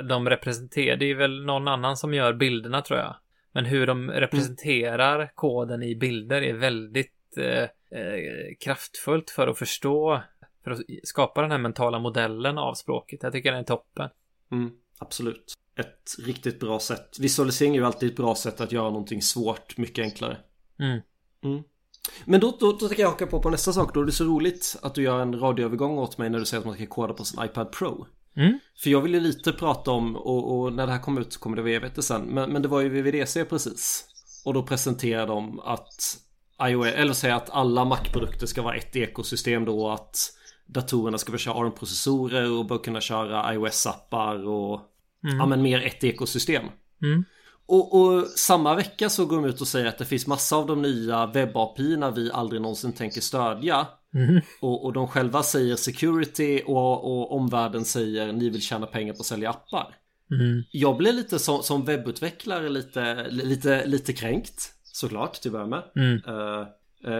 de 0.09 0.29
representerar. 0.29 0.97
Det 0.97 1.11
är 1.11 1.15
väl 1.15 1.45
någon 1.45 1.69
annan 1.69 1.97
som 1.97 2.15
gör 2.15 2.33
bilderna 2.33 2.83
tror 2.83 2.99
jag. 2.99 3.17
Men 3.53 3.65
hur 3.65 3.87
de 3.87 4.11
representerar 4.11 5.31
koden 5.35 5.83
i 5.83 5.97
bilder 5.97 6.43
är 6.43 6.53
väldigt 6.55 7.39
eh, 7.39 7.63
eh, 8.01 8.55
kraftfullt 8.61 9.31
för 9.31 9.49
att 9.49 9.59
förstå, 9.59 10.23
för 10.65 10.71
att 10.71 10.81
skapa 11.03 11.43
den 11.43 11.51
här 11.51 11.59
mentala 11.59 11.99
modellen 11.99 12.59
av 12.59 12.75
språket. 12.75 13.23
Jag 13.23 13.33
tycker 13.33 13.51
den 13.51 13.61
är 13.61 13.65
toppen. 13.65 14.09
Mm, 14.53 14.71
absolut. 14.99 15.55
Ett 15.79 16.17
riktigt 16.19 16.61
bra 16.61 16.81
sätt. 16.81 17.17
Visualisering 17.19 17.75
är 17.75 17.81
ju 17.81 17.87
alltid 17.87 18.11
ett 18.11 18.17
bra 18.17 18.35
sätt 18.35 18.61
att 18.61 18.73
göra 18.73 18.91
någonting 18.91 19.23
svårt 19.23 19.77
mycket 19.77 20.03
enklare. 20.03 20.39
Mm. 20.81 21.01
Mm. 21.45 21.63
Men 22.25 22.41
då, 22.41 22.57
då, 22.61 22.73
då 22.73 22.89
tänker 22.89 23.03
jag 23.03 23.11
haka 23.11 23.27
på 23.27 23.43
på 23.43 23.51
nästa 23.51 23.73
sak. 23.73 23.95
Då 23.95 24.01
är 24.01 24.05
det 24.05 24.13
så 24.13 24.25
roligt 24.25 24.77
att 24.83 24.95
du 24.95 25.03
gör 25.03 25.21
en 25.21 25.41
radioövergång 25.41 25.99
åt 25.99 26.19
mig 26.19 26.31
när 26.31 26.39
du 26.39 26.45
säger 26.45 26.59
att 26.61 26.67
man 26.67 26.75
ska 26.75 26.87
koda 26.87 27.15
på 27.15 27.25
sin 27.25 27.45
iPad 27.45 27.73
Pro. 27.73 28.07
Mm. 28.37 28.59
För 28.83 28.91
jag 28.91 29.01
vill 29.01 29.15
ju 29.15 29.21
lite 29.21 29.53
prata 29.53 29.91
om, 29.91 30.17
och, 30.17 30.61
och 30.61 30.73
när 30.73 30.87
det 30.87 30.93
här 30.93 31.01
kommer 31.01 31.21
ut 31.21 31.33
så 31.33 31.41
kommer 31.41 31.57
det 31.57 31.63
vara 31.63 31.73
evigheter 31.73 32.03
sen. 32.03 32.23
Men, 32.23 32.53
men 32.53 32.63
det 32.63 32.69
var 32.69 32.81
ju 32.81 32.89
VVDC 32.89 33.45
precis. 33.45 34.05
Och 34.45 34.55
då 34.55 34.63
presenterade 34.63 35.27
de 35.27 35.61
att 35.61 36.19
iOS, 36.63 36.87
eller 36.87 37.13
säga 37.13 37.37
att 37.37 37.51
alla 37.51 37.85
Mac-produkter 37.85 38.47
ska 38.47 38.63
vara 38.63 38.77
ett 38.77 38.97
ekosystem 38.97 39.65
då. 39.65 39.89
Att 39.89 40.36
datorerna 40.67 41.19
ska 41.19 41.33
få 41.33 41.39
köra 41.39 41.55
ARM-processorer 41.55 42.51
och 42.51 42.67
bör 42.67 42.79
kunna 42.79 43.01
köra 43.01 43.55
iOS-appar 43.55 44.49
och 44.49 44.93
Mm. 45.27 45.39
ja, 45.39 45.47
men 45.47 45.63
mer 45.63 45.83
ett 45.83 46.05
ekosystem. 46.05 46.65
Mm. 47.03 47.25
Och, 47.67 48.01
och 48.01 48.27
samma 48.27 48.75
vecka 48.75 49.09
så 49.09 49.27
går 49.27 49.37
de 49.37 49.45
ut 49.45 49.61
och 49.61 49.69
säger 49.69 49.87
att 49.87 49.99
det 49.99 50.05
finns 50.05 50.27
massa 50.27 50.57
av 50.57 50.67
de 50.67 50.83
nya 50.83 51.27
webb 51.27 51.57
api 51.57 51.97
vi 52.15 52.31
aldrig 52.33 52.63
någonsin 52.63 52.93
tänker 52.93 53.21
stödja. 53.21 53.87
Mm. 54.15 54.41
Och, 54.61 54.85
och 54.85 54.93
de 54.93 55.09
själva 55.09 55.43
säger 55.43 55.77
security 55.77 56.63
och, 56.67 57.05
och 57.05 57.37
omvärlden 57.37 57.85
säger 57.85 58.33
ni 58.33 58.51
vill 58.51 58.63
tjäna 58.63 58.87
pengar 58.87 59.13
på 59.13 59.21
att 59.21 59.27
sälja 59.27 59.51
appar. 59.51 59.95
Mm. 60.31 60.63
Jag 60.71 60.97
blir 60.97 61.13
lite 61.13 61.39
som, 61.39 61.63
som 61.63 61.85
webbutvecklare 61.85 62.69
lite, 62.69 63.27
lite, 63.31 63.87
lite 63.87 64.13
kränkt. 64.13 64.73
Såklart 64.83 65.35
till 65.35 65.49
att 65.49 65.53
börja 65.53 65.67
med. 65.67 65.83
Mm. 65.97 66.23
Eh, 66.27 66.67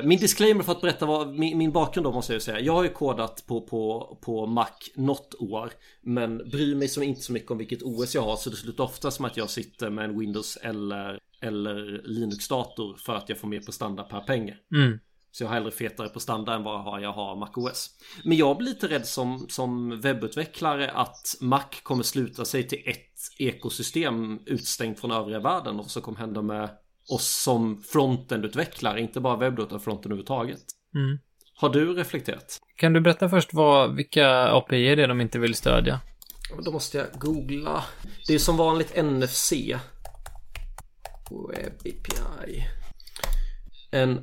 min 0.05 0.19
disclaimer 0.19 0.63
för 0.63 0.73
att 0.73 0.81
berätta 0.81 1.07
vad 1.07 1.35
min, 1.35 1.59
min 1.59 1.73
bakgrund 1.73 2.07
då 2.07 2.13
måste 2.13 2.33
jag 2.33 2.43
säga. 2.43 2.61
Jag 2.61 2.73
har 2.73 2.83
ju 2.83 2.89
kodat 2.89 3.45
på, 3.47 3.61
på, 3.61 4.19
på 4.23 4.47
Mac 4.47 4.71
något 4.95 5.35
år. 5.39 5.71
Men 6.01 6.39
bryr 6.39 6.75
mig 6.75 6.89
som 6.89 7.03
inte 7.03 7.21
så 7.21 7.33
mycket 7.33 7.51
om 7.51 7.59
vilket 7.59 7.83
OS 7.83 8.15
jag 8.15 8.23
har. 8.23 8.37
Så 8.37 8.51
det 8.51 8.57
slutar 8.57 8.85
ofta 8.85 9.11
som 9.11 9.25
att 9.25 9.37
jag 9.37 9.51
sitter 9.51 9.91
med 9.91 10.05
en 10.05 10.19
Windows 10.19 10.57
eller, 10.57 11.19
eller 11.41 12.03
Linux-dator. 12.05 12.97
För 12.97 13.15
att 13.15 13.29
jag 13.29 13.39
får 13.39 13.49
mer 13.49 13.61
prestanda 13.61 14.03
per 14.03 14.21
pengar. 14.21 14.57
Mm. 14.75 14.99
Så 15.33 15.45
jag 15.45 15.49
har 15.49 15.55
hellre 15.55 15.71
fetare 15.71 16.09
på 16.09 16.21
standard 16.21 16.57
än 16.57 16.63
vad 16.63 17.03
jag 17.03 17.13
har 17.13 17.37
MacOS. 17.37 17.91
Men 18.25 18.37
jag 18.37 18.57
blir 18.57 18.69
lite 18.69 18.89
rädd 18.89 19.07
som, 19.07 19.47
som 19.49 20.01
webbutvecklare 20.01 20.91
att 20.91 21.37
Mac 21.41 21.65
kommer 21.83 22.03
sluta 22.03 22.45
sig 22.45 22.69
till 22.69 22.83
ett 22.87 23.21
ekosystem 23.39 24.41
utstängt 24.47 25.01
från 25.01 25.11
övriga 25.11 25.41
världen 25.41 25.81
och 25.81 25.91
så 25.91 26.01
kommer 26.01 26.19
hända 26.19 26.43
med 26.43 26.71
oss 27.09 27.43
som 27.43 27.83
frontend-utvecklare, 27.83 28.99
inte 28.99 29.21
bara 29.21 29.37
webb 29.37 29.59
utan 29.59 29.81
fronten 29.81 30.13
överhuvudtaget. 30.13 30.63
Mm. 30.95 31.19
Har 31.57 31.69
du 31.69 31.95
reflekterat? 31.95 32.61
Kan 32.77 32.93
du 32.93 33.01
berätta 33.01 33.29
först 33.29 33.55
vad, 33.55 33.97
vilka 33.97 34.49
API 34.49 34.89
är 34.89 34.97
det 34.97 35.07
de 35.07 35.21
inte 35.21 35.39
vill 35.39 35.55
stödja? 35.55 36.01
Då 36.65 36.73
måste 36.73 36.99
jag 36.99 37.07
googla. 37.19 37.85
Det 38.27 38.35
är 38.35 38.39
som 38.39 38.57
vanligt 38.57 38.97
NFC. 39.05 39.53
Web 41.53 41.73
API. 41.81 42.67
En, 43.91 44.21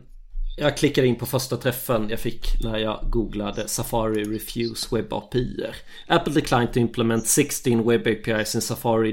jag 0.57 0.77
klickade 0.77 1.07
in 1.07 1.15
på 1.15 1.25
första 1.25 1.57
träffen 1.57 2.09
jag 2.09 2.19
fick 2.19 2.63
när 2.63 2.77
jag 2.77 3.05
googlade 3.09 3.67
Safari 3.67 4.23
Refuse 4.23 4.95
Web 4.95 5.13
API. 5.13 5.65
Apple 6.07 6.33
declined 6.33 6.73
to 6.73 6.79
implement 6.79 7.27
16 7.27 7.87
Web 7.89 8.07
APIs 8.07 8.55
in 8.55 8.61
Safari 8.61 9.11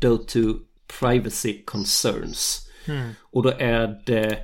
due 0.00 0.18
to 0.18 0.40
privacy 1.00 1.64
concerns. 1.64 2.69
Mm. 2.86 3.10
Och 3.20 3.42
då 3.42 3.52
är 3.58 4.02
det 4.06 4.38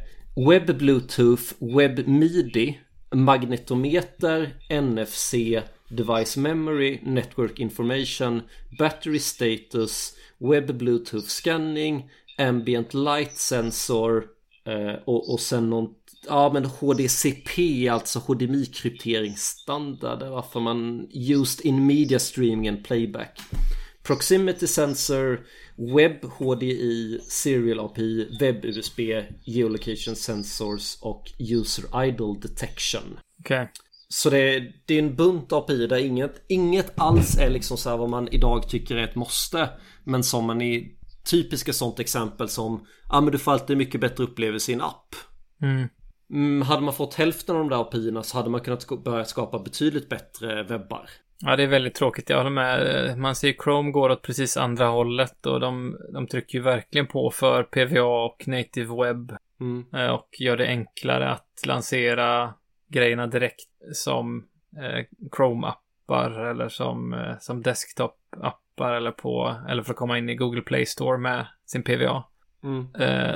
Web 0.48 0.78
Bluetooth, 0.78 1.42
Web 1.58 2.08
Midi, 2.08 2.80
magnetometer, 3.14 4.54
NFC, 4.82 5.34
Device 5.88 6.36
Memory, 6.36 7.00
Network 7.02 7.60
Information, 7.60 8.42
Battery 8.78 9.18
Status, 9.18 10.16
Web 10.38 10.78
Bluetooth 10.78 11.26
Scanning, 11.26 12.10
Ambient 12.38 12.94
Light 12.94 13.36
Sensor 13.36 14.24
eh, 14.64 14.94
och, 15.04 15.32
och 15.32 15.40
sen 15.40 15.70
någon 15.70 15.94
Ja 16.28 16.50
men 16.52 16.64
HDCP 16.64 17.88
alltså 17.88 18.18
HDMI-krypteringsstandard 18.18 20.30
Varför 20.30 20.60
man 20.60 21.08
Used 21.12 21.66
in 21.66 21.86
Media 21.86 22.18
Streaming 22.18 22.68
and 22.68 22.84
Playback 22.84 23.40
Proximity 24.06 24.66
Sensor 24.66 25.40
Web 25.76 26.24
HDI 26.24 27.20
Serial 27.22 27.80
API 27.80 28.38
Web 28.40 28.64
USB 28.64 29.00
Geolocation 29.44 30.16
Sensors 30.16 30.98
och 31.00 31.32
User 31.38 32.04
Idle 32.04 32.34
Detection 32.42 33.18
okay. 33.40 33.66
Så 34.08 34.30
det 34.30 34.38
är, 34.38 34.72
det 34.86 34.94
är 34.94 34.98
en 34.98 35.16
bunt 35.16 35.52
API 35.52 35.86
där 35.86 35.96
inget, 35.96 36.44
inget 36.48 36.92
alls 36.96 37.38
är 37.38 37.50
liksom 37.50 37.76
så 37.76 37.90
här 37.90 37.96
vad 37.96 38.10
man 38.10 38.28
idag 38.28 38.68
tycker 38.68 38.96
är 38.96 39.04
ett 39.04 39.14
måste. 39.14 39.70
Men 40.04 40.24
som 40.24 40.44
man 40.44 40.62
i 40.62 40.98
typiska 41.30 41.72
sånt 41.72 42.00
exempel 42.00 42.48
som 42.48 42.86
Ja 43.08 43.20
men 43.20 43.32
du 43.32 43.38
får 43.38 43.52
alltid 43.52 43.76
mycket 43.76 44.00
bättre 44.00 44.24
upplevelse 44.24 44.72
i 44.72 44.74
en 44.74 44.80
app. 44.80 45.14
Mm. 45.62 45.88
Mm, 46.30 46.62
hade 46.62 46.82
man 46.82 46.94
fått 46.94 47.14
hälften 47.14 47.56
av 47.56 47.60
de 47.60 47.68
där 47.68 47.80
API 47.80 48.20
så 48.22 48.36
hade 48.36 48.50
man 48.50 48.60
kunnat 48.60 49.04
börja 49.04 49.24
skapa 49.24 49.58
betydligt 49.58 50.08
bättre 50.08 50.62
webbar. 50.62 51.10
Ja, 51.38 51.56
det 51.56 51.62
är 51.62 51.66
väldigt 51.66 51.94
tråkigt. 51.94 52.30
Jag 52.30 52.36
håller 52.36 52.50
med. 52.50 53.18
Man 53.18 53.34
ser 53.34 53.52
Chrome 53.52 53.90
går 53.90 54.10
åt 54.10 54.22
precis 54.22 54.56
andra 54.56 54.86
hållet 54.86 55.46
och 55.46 55.60
de, 55.60 55.96
de 56.12 56.26
trycker 56.26 56.58
ju 56.58 56.64
verkligen 56.64 57.06
på 57.06 57.30
för 57.30 57.62
PVA 57.62 58.24
och 58.24 58.48
native 58.48 59.04
web. 59.04 59.32
Mm. 59.60 59.84
Eh, 59.94 60.10
och 60.10 60.28
gör 60.38 60.56
det 60.56 60.66
enklare 60.66 61.30
att 61.30 61.62
lansera 61.66 62.54
grejerna 62.88 63.26
direkt 63.26 63.68
som 63.92 64.46
eh, 64.76 65.04
Chrome-appar 65.36 66.50
eller 66.50 66.68
som, 66.68 67.12
eh, 67.12 67.38
som 67.40 67.62
desktop-appar 67.62 68.92
eller 68.96 69.10
på, 69.10 69.56
eller 69.68 69.82
för 69.82 69.90
att 69.90 69.96
komma 69.96 70.18
in 70.18 70.28
i 70.28 70.34
Google 70.34 70.62
Play 70.62 70.86
Store 70.86 71.18
med 71.18 71.46
sin 71.66 71.82
PVA. 71.82 72.24
Mm. 72.62 72.86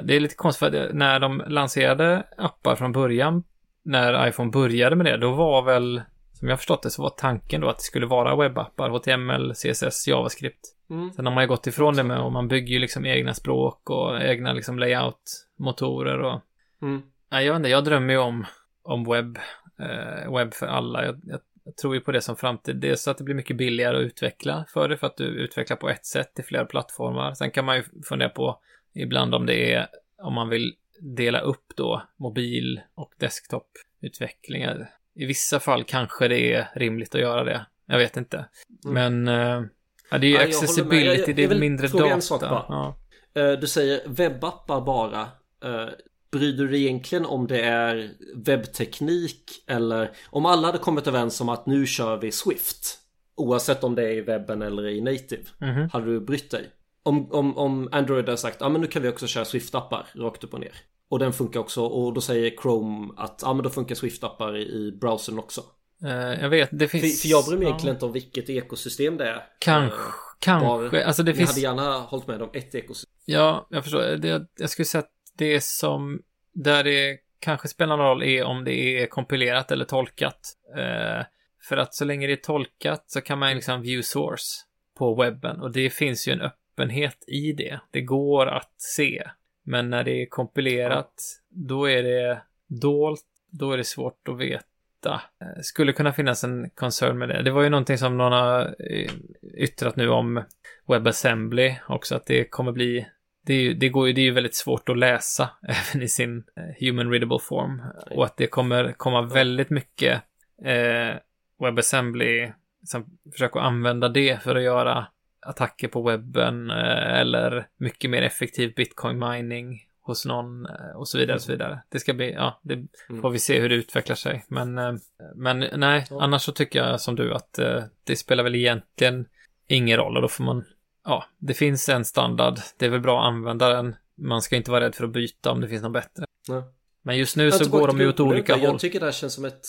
Det 0.07 0.17
är 0.17 0.21
lite 0.21 0.35
konstigt 0.35 0.69
för 0.69 0.93
när 0.93 1.21
de 1.21 1.43
lanserade 1.47 2.27
appar 2.37 2.77
från 2.77 2.93
början, 2.93 3.43
när 3.83 4.29
iPhone 4.29 4.51
började 4.51 4.97
med 4.97 5.07
det, 5.07 5.17
då 5.17 5.31
var 5.31 5.63
väl, 5.63 6.03
som 6.41 6.49
jag 6.49 6.59
förstått 6.59 6.83
det, 6.83 6.91
så 6.91 7.03
var 7.03 7.11
tanken 7.11 7.61
då 7.61 7.69
att 7.69 7.79
det 7.79 7.85
skulle 7.85 8.07
vara 8.07 8.37
webbappar, 8.37 8.91
HTML, 8.91 9.55
CSS, 9.55 10.09
JavaScript. 10.09 10.61
Mm. 10.91 11.13
Sen 11.13 11.27
har 11.27 11.35
man 11.35 11.45
ju 11.45 11.49
gått 11.49 11.67
ifrån 11.67 11.97
det 11.97 12.03
med 12.03 12.21
och 12.21 12.33
man 12.33 12.49
bygger 12.49 12.73
ju 12.73 12.79
liksom 12.79 13.07
egna 13.07 13.35
språk 13.35 13.91
och 13.91 14.23
egna 14.23 14.53
liksom 14.53 14.79
layout-motorer 14.79 16.19
och... 16.19 16.41
Mm. 16.83 17.03
Nej, 17.31 17.47
jag 17.47 17.53
vet 17.53 17.59
inte, 17.59 17.69
jag 17.69 17.85
drömmer 17.85 18.15
ju 18.15 18.19
om, 18.19 18.47
om 18.83 19.05
webb, 19.05 19.39
eh, 19.81 20.35
webb 20.37 20.55
för 20.55 20.67
alla. 20.67 21.05
Jag, 21.05 21.21
jag, 21.25 21.41
jag, 21.65 21.77
tror 21.77 21.95
ju 21.95 22.01
på 22.01 22.13
det 22.13 22.21
som 22.21 22.37
framtid. 22.37 22.77
Det 22.77 22.91
är 22.91 22.95
så 22.95 23.11
att 23.11 23.19
det 23.19 23.25
blir 23.25 23.35
mycket 23.35 23.57
billigare 23.57 23.97
att 23.97 24.03
utveckla 24.03 24.65
för 24.69 24.89
det, 24.89 24.97
för 24.97 25.07
att 25.07 25.17
du 25.17 25.25
utvecklar 25.25 25.77
på 25.77 25.89
ett 25.89 26.07
sätt 26.07 26.39
i 26.39 26.43
flera 26.43 26.65
plattformar. 26.65 27.35
Sen 27.35 27.51
kan 27.51 27.65
man 27.65 27.77
ju 27.77 27.85
fundera 28.09 28.29
på 28.29 28.61
ibland 28.95 29.35
om 29.35 29.47
det 29.47 29.73
är 29.73 29.87
om 30.23 30.35
man 30.35 30.49
vill 30.49 30.75
dela 31.01 31.41
upp 31.41 31.73
då 31.77 32.03
mobil 32.17 32.81
och 32.95 33.13
desktop-utvecklingar. 33.19 34.91
I 35.15 35.27
vissa 35.27 35.61
fall 35.61 35.85
kanske 35.85 36.29
det 36.29 36.55
är 36.55 36.69
rimligt 36.75 37.15
att 37.15 37.21
göra 37.21 37.45
det. 37.45 37.67
Jag 37.87 37.99
vet 37.99 38.17
inte. 38.17 38.47
Mm. 38.85 39.25
Men 39.25 39.29
uh, 39.29 39.67
ja, 40.11 40.19
det 40.19 40.27
är 40.27 40.29
ju 40.29 40.37
ja, 40.37 40.43
accessibility, 40.43 41.25
jag, 41.27 41.37
det 41.37 41.45
är 41.45 41.59
mindre 41.59 41.89
data. 41.89 42.11
En 42.11 42.23
sak 42.23 42.41
bara. 42.41 42.65
Ja. 42.69 42.97
Uh, 43.39 43.61
du 43.61 43.67
säger 43.67 44.01
webbappar 44.07 44.81
bara. 44.81 45.23
Uh, 45.65 45.89
bryr 46.33 46.53
du 46.53 46.69
dig 46.69 46.85
egentligen 46.85 47.27
om 47.27 47.47
det 47.47 47.61
är 47.61 48.11
webbteknik 48.35 49.65
eller 49.67 50.11
om 50.31 50.47
alla 50.47 50.67
hade 50.67 50.79
kommit 50.79 51.07
överens 51.07 51.41
om 51.41 51.49
att 51.49 51.67
nu 51.67 51.87
kör 51.87 52.17
vi 52.17 52.33
Swift 52.33 52.99
oavsett 53.37 53.85
om 53.85 53.95
det 53.95 54.03
är 54.03 54.13
i 54.13 54.21
webben 54.21 54.63
eller 54.63 54.89
i 54.89 55.01
native 55.01 55.43
mm 55.61 55.77
-hmm. 55.77 55.93
hade 55.93 56.07
du 56.07 56.21
brytt 56.21 56.51
dig? 56.51 56.71
Om, 57.03 57.33
om, 57.33 57.59
om 57.59 57.89
Android 57.93 58.29
har 58.29 58.37
sagt 58.37 58.57
ja 58.61 58.69
men 58.69 58.81
nu 58.81 58.87
kan 58.87 59.03
vi 59.03 59.09
också 59.09 59.27
köra 59.27 59.45
Swift-appar 59.45 60.07
rakt 60.15 60.45
upp 60.45 60.55
och 60.55 60.61
ner. 60.61 60.75
Och 61.11 61.19
den 61.19 61.33
funkar 61.33 61.61
också 61.61 61.85
och 61.85 62.15
då 62.15 62.21
säger 62.21 62.51
Chrome 62.63 63.13
att 63.17 63.41
ja 63.43 63.55
men 63.55 63.63
då 63.63 63.71
funkar 63.71 63.95
Swift-appar 63.95 64.57
i, 64.57 64.63
i 64.63 64.93
browsern 65.01 65.39
också. 65.39 65.61
Uh, 66.05 66.11
jag 66.43 66.49
vet, 66.49 66.69
det 66.73 66.89
finns... 66.89 67.23
För, 67.23 67.29
för 67.29 67.33
jag 67.33 67.45
bryr 67.45 67.57
mig 67.57 67.65
ja. 67.65 67.69
egentligen 67.69 67.97
inte 67.97 68.05
om 68.05 68.13
vilket 68.13 68.51
ekosystem 68.51 69.17
det 69.17 69.29
är. 69.29 69.43
Kanske, 69.59 69.99
uh, 69.99 70.05
kanske. 70.39 71.05
Alltså 71.05 71.23
det 71.23 71.31
jag 71.31 71.37
finns... 71.37 71.51
hade 71.51 71.61
gärna 71.61 71.99
hållit 71.99 72.27
med 72.27 72.43
om 72.43 72.51
ett 72.53 72.75
ekosystem. 72.75 73.15
Ja, 73.25 73.67
jag 73.71 73.83
förstår. 73.85 74.17
Det, 74.17 74.47
jag 74.59 74.71
skulle 74.71 74.87
säga 74.87 75.03
att 75.03 75.13
det 75.37 75.61
som... 75.65 76.23
Där 76.53 76.85
det 76.85 77.19
kanske 77.41 77.69
spelar 77.69 77.97
någon 77.97 78.07
roll 78.07 78.23
är 78.23 78.45
om 78.45 78.65
det 78.65 79.03
är 79.03 79.07
kompilerat 79.07 79.71
eller 79.71 79.85
tolkat. 79.85 80.41
Uh, 80.77 81.25
för 81.69 81.77
att 81.77 81.95
så 81.95 82.05
länge 82.05 82.27
det 82.27 82.33
är 82.33 82.37
tolkat 82.37 83.05
så 83.07 83.21
kan 83.21 83.39
man 83.39 83.55
liksom 83.55 83.83
view 83.83 84.03
source 84.03 84.61
på 84.99 85.15
webben 85.15 85.61
och 85.61 85.73
det 85.73 85.91
finns 85.91 86.29
ju 86.29 86.33
en 86.33 86.41
öppen 86.41 86.61
öppenhet 86.81 87.25
i 87.27 87.53
det. 87.53 87.81
Det 87.91 88.01
går 88.01 88.47
att 88.47 88.75
se. 88.77 89.23
Men 89.63 89.91
när 89.91 90.05
det 90.05 90.23
är 90.23 90.27
kompilerat, 90.27 91.15
då 91.49 91.91
är 91.91 92.03
det 92.03 92.43
dolt, 92.67 93.25
då 93.51 93.73
är 93.73 93.77
det 93.77 93.85
svårt 93.85 94.29
att 94.29 94.39
veta. 94.39 95.21
Eh, 95.41 95.61
skulle 95.63 95.93
kunna 95.93 96.13
finnas 96.13 96.45
en 96.45 96.71
concern 96.71 97.19
med 97.19 97.29
det. 97.29 97.43
Det 97.43 97.51
var 97.51 97.63
ju 97.63 97.69
någonting 97.69 97.99
som 97.99 98.19
någon 98.19 98.33
har 98.33 98.75
eh, 98.91 99.11
yttrat 99.57 99.97
nu 99.97 100.09
om 100.09 100.43
WebAssembly 100.89 101.75
också, 101.89 102.17
att 102.17 102.27
det 102.27 102.45
kommer 102.45 102.73
bli 102.73 103.07
det, 103.47 103.55
är, 103.55 103.75
det, 103.75 103.89
går 103.89 104.07
ju, 104.07 104.13
det 104.13 104.21
är 104.21 104.25
ju 104.25 104.31
väldigt 104.31 104.55
svårt 104.55 104.89
att 104.89 104.99
läsa 104.99 105.51
även 105.63 106.03
i 106.03 106.09
sin 106.09 106.45
eh, 106.57 106.87
human 106.87 107.11
readable 107.11 107.39
form. 107.39 107.83
Och 108.11 108.25
att 108.25 108.37
det 108.37 108.47
kommer 108.47 108.93
komma 108.93 109.23
väldigt 109.23 109.71
mycket 109.71 110.23
eh, 110.65 111.17
WebAssembly 111.59 112.53
som 112.85 113.19
försöker 113.33 113.61
använda 113.61 114.09
det 114.09 114.43
för 114.43 114.57
att 114.57 114.63
göra 114.63 115.07
attacker 115.43 115.89
på 115.89 116.03
webben 116.03 116.71
eh, 116.71 117.21
eller 117.21 117.69
mycket 117.77 118.11
mer 118.11 118.23
effektiv 118.23 118.75
bitcoin 118.75 119.19
mining 119.19 119.81
hos 120.01 120.27
någon 120.27 120.67
eh, 120.67 120.97
och 120.97 121.09
så 121.09 121.19
vidare 121.19 121.35
och 121.35 121.43
så 121.43 121.53
vidare. 121.53 121.83
Det 121.89 122.01
ska 122.01 122.15
bli, 122.15 122.33
ja, 122.33 122.61
det 122.63 122.75
mm. 122.75 123.23
får 123.23 123.31
vi 123.31 123.39
se 123.39 123.61
hur 123.61 123.69
det 123.69 123.75
utvecklar 123.75 124.17
sig. 124.17 124.45
Men, 124.49 124.79
eh, 124.79 124.93
men 125.35 125.67
nej, 125.77 126.07
annars 126.11 126.43
så 126.43 126.53
tycker 126.53 126.79
jag 126.79 127.01
som 127.01 127.17
du 127.17 127.35
att 127.35 127.59
det 128.05 128.17
spelar 128.17 128.45
väl 128.45 128.55
egentligen 128.55 129.27
ingen 129.67 129.97
roll 129.97 130.17
och 130.17 130.23
då 130.23 130.29
får 130.29 130.45
man, 130.45 130.65
ja, 131.05 131.25
det 131.39 131.55
finns 131.55 131.89
en 131.89 132.05
standard. 132.05 132.59
Det 132.79 132.87
är 132.87 132.91
väl 132.91 133.01
bra 133.01 133.21
att 133.21 133.27
använda 133.27 133.69
den. 133.69 133.97
Man 134.17 134.43
ska 134.43 134.57
inte 134.57 134.71
vara 134.71 134.85
rädd 134.85 134.95
för 134.95 135.05
att 135.05 135.11
byta 135.11 135.51
om 135.51 135.61
det 135.61 135.69
finns 135.69 135.83
något 135.83 135.93
bättre. 135.93 136.25
Nej. 136.49 136.63
Men 137.03 137.19
just 137.19 137.37
nu 137.37 137.51
så 137.51 137.71
går 137.71 137.87
de 137.87 138.01
ju 138.01 138.09
åt 138.09 138.21
olika 138.21 138.55
håll. 138.55 138.63
Jag 138.63 138.79
tycker 138.79 139.01
det 139.01 139.07
här 139.07 139.13
känns 139.13 139.35
som 139.35 139.45
ett 139.45 139.67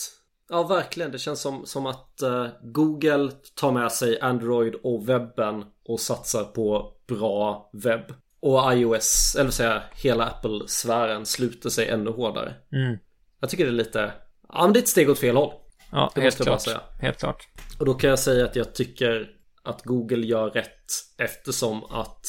Ja, 0.52 0.62
verkligen. 0.62 1.12
Det 1.12 1.18
känns 1.18 1.40
som, 1.40 1.66
som 1.66 1.86
att 1.86 2.20
uh, 2.22 2.46
Google 2.62 3.32
tar 3.54 3.72
med 3.72 3.92
sig 3.92 4.20
Android 4.20 4.74
och 4.74 5.08
webben 5.08 5.64
och 5.84 6.00
satsar 6.00 6.44
på 6.44 6.92
bra 7.08 7.70
webb. 7.72 8.14
Och 8.40 8.74
iOS, 8.74 9.36
eller 9.38 9.50
säga 9.50 9.82
hela 9.94 10.26
Apple-sfären 10.26 11.26
sluter 11.26 11.70
sig 11.70 11.88
ännu 11.88 12.10
hårdare. 12.10 12.54
Mm. 12.72 12.98
Jag 13.40 13.50
tycker 13.50 13.64
det 13.64 13.70
är 13.70 13.72
lite... 13.72 14.12
Ja, 14.48 14.64
men 14.64 14.72
det 14.72 14.78
är 14.78 14.82
ett 14.82 14.88
steg 14.88 15.10
åt 15.10 15.18
fel 15.18 15.36
håll. 15.36 15.52
Ja, 15.92 16.12
det 16.14 16.20
helt 16.20 16.42
klart. 16.42 16.60
Säga. 16.60 16.80
Helt 17.00 17.18
klart. 17.18 17.48
Och 17.78 17.86
då 17.86 17.94
kan 17.94 18.10
jag 18.10 18.18
säga 18.18 18.44
att 18.44 18.56
jag 18.56 18.74
tycker 18.74 19.30
att 19.62 19.82
Google 19.82 20.26
gör 20.26 20.50
rätt 20.50 20.86
eftersom 21.18 21.84
att 21.84 22.26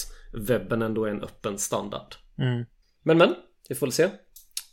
webben 0.47 0.81
ändå 0.81 1.05
är 1.05 1.09
en 1.09 1.23
öppen 1.23 1.57
standard. 1.57 2.15
Mm. 2.37 2.65
Men 3.03 3.17
men, 3.17 3.35
vi 3.69 3.75
får 3.75 3.87
väl 3.87 3.93
se. 3.93 4.09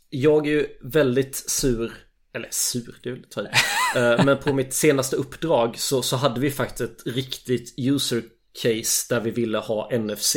Jag 0.09 0.47
är 0.47 0.51
ju 0.51 0.67
väldigt 0.81 1.35
sur 1.35 1.91
eller 2.33 2.47
sur, 2.51 2.95
det 3.03 3.11
väl 3.11 3.23
ta 3.29 3.41
uh, 3.41 4.25
Men 4.25 4.37
på 4.37 4.53
mitt 4.53 4.73
senaste 4.73 5.15
uppdrag 5.15 5.77
så, 5.77 6.01
så 6.01 6.15
hade 6.15 6.39
vi 6.39 6.51
faktiskt 6.51 6.81
ett 6.81 7.15
riktigt 7.15 7.73
user 7.77 8.23
case 8.61 9.15
där 9.15 9.21
vi 9.21 9.31
ville 9.31 9.57
ha 9.57 9.89
NFC. 9.97 10.35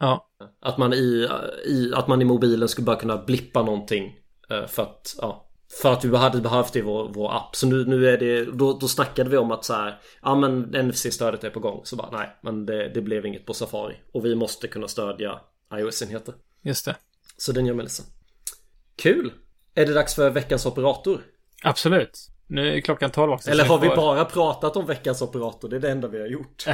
Ja. 0.00 0.30
Att 0.60 0.78
man 0.78 0.92
i, 0.92 1.28
i, 1.66 1.92
att 1.94 2.08
man 2.08 2.22
i 2.22 2.24
mobilen 2.24 2.68
skulle 2.68 2.84
bara 2.84 2.96
kunna 2.96 3.16
blippa 3.16 3.62
någonting 3.62 4.14
uh, 4.52 4.66
för 4.66 4.82
att 4.82 5.16
ja, 5.20 5.50
För 5.82 5.92
att 5.92 6.04
vi 6.04 6.16
hade 6.16 6.40
behövt 6.40 6.72
det 6.72 6.78
i 6.78 6.82
vår, 6.82 7.08
vår 7.14 7.36
app. 7.36 7.56
Så 7.56 7.66
nu, 7.66 7.84
nu 7.84 8.08
är 8.08 8.18
det, 8.18 8.44
då, 8.44 8.78
då 8.78 8.88
snackade 8.88 9.30
vi 9.30 9.36
om 9.36 9.50
att 9.50 9.64
så 9.64 9.74
här, 9.74 10.00
ja 10.22 10.34
men 10.34 10.62
NFC-stödet 10.62 11.44
är 11.44 11.50
på 11.50 11.60
gång. 11.60 11.80
Så 11.84 11.96
bara 11.96 12.10
nej, 12.10 12.36
men 12.42 12.66
det, 12.66 12.88
det 12.88 13.00
blev 13.00 13.26
inget 13.26 13.46
på 13.46 13.54
Safari. 13.54 13.96
Och 14.12 14.24
vi 14.24 14.34
måste 14.34 14.68
kunna 14.68 14.88
stödja 14.88 15.40
iOS-enheter. 15.74 16.34
Just 16.62 16.84
det. 16.84 16.96
Så 17.36 17.52
den 17.52 17.66
gör 17.66 17.74
mig 17.74 17.82
ledsen. 17.82 18.06
Kul! 18.96 19.32
Är 19.78 19.86
det 19.86 19.92
dags 19.92 20.14
för 20.14 20.30
veckans 20.30 20.66
operator? 20.66 21.20
Absolut. 21.62 22.28
Nu 22.46 22.76
är 22.76 22.80
klockan 22.80 23.10
12 23.10 23.32
också. 23.32 23.50
Eller 23.50 23.64
har 23.64 23.78
vi 23.78 23.88
får- 23.88 23.96
bara 23.96 24.24
pratat 24.24 24.76
om 24.76 24.86
veckans 24.86 25.22
operator? 25.22 25.68
Det 25.68 25.76
är 25.76 25.80
det 25.80 25.90
enda 25.90 26.08
vi 26.08 26.20
har 26.20 26.26
gjort. 26.26 26.62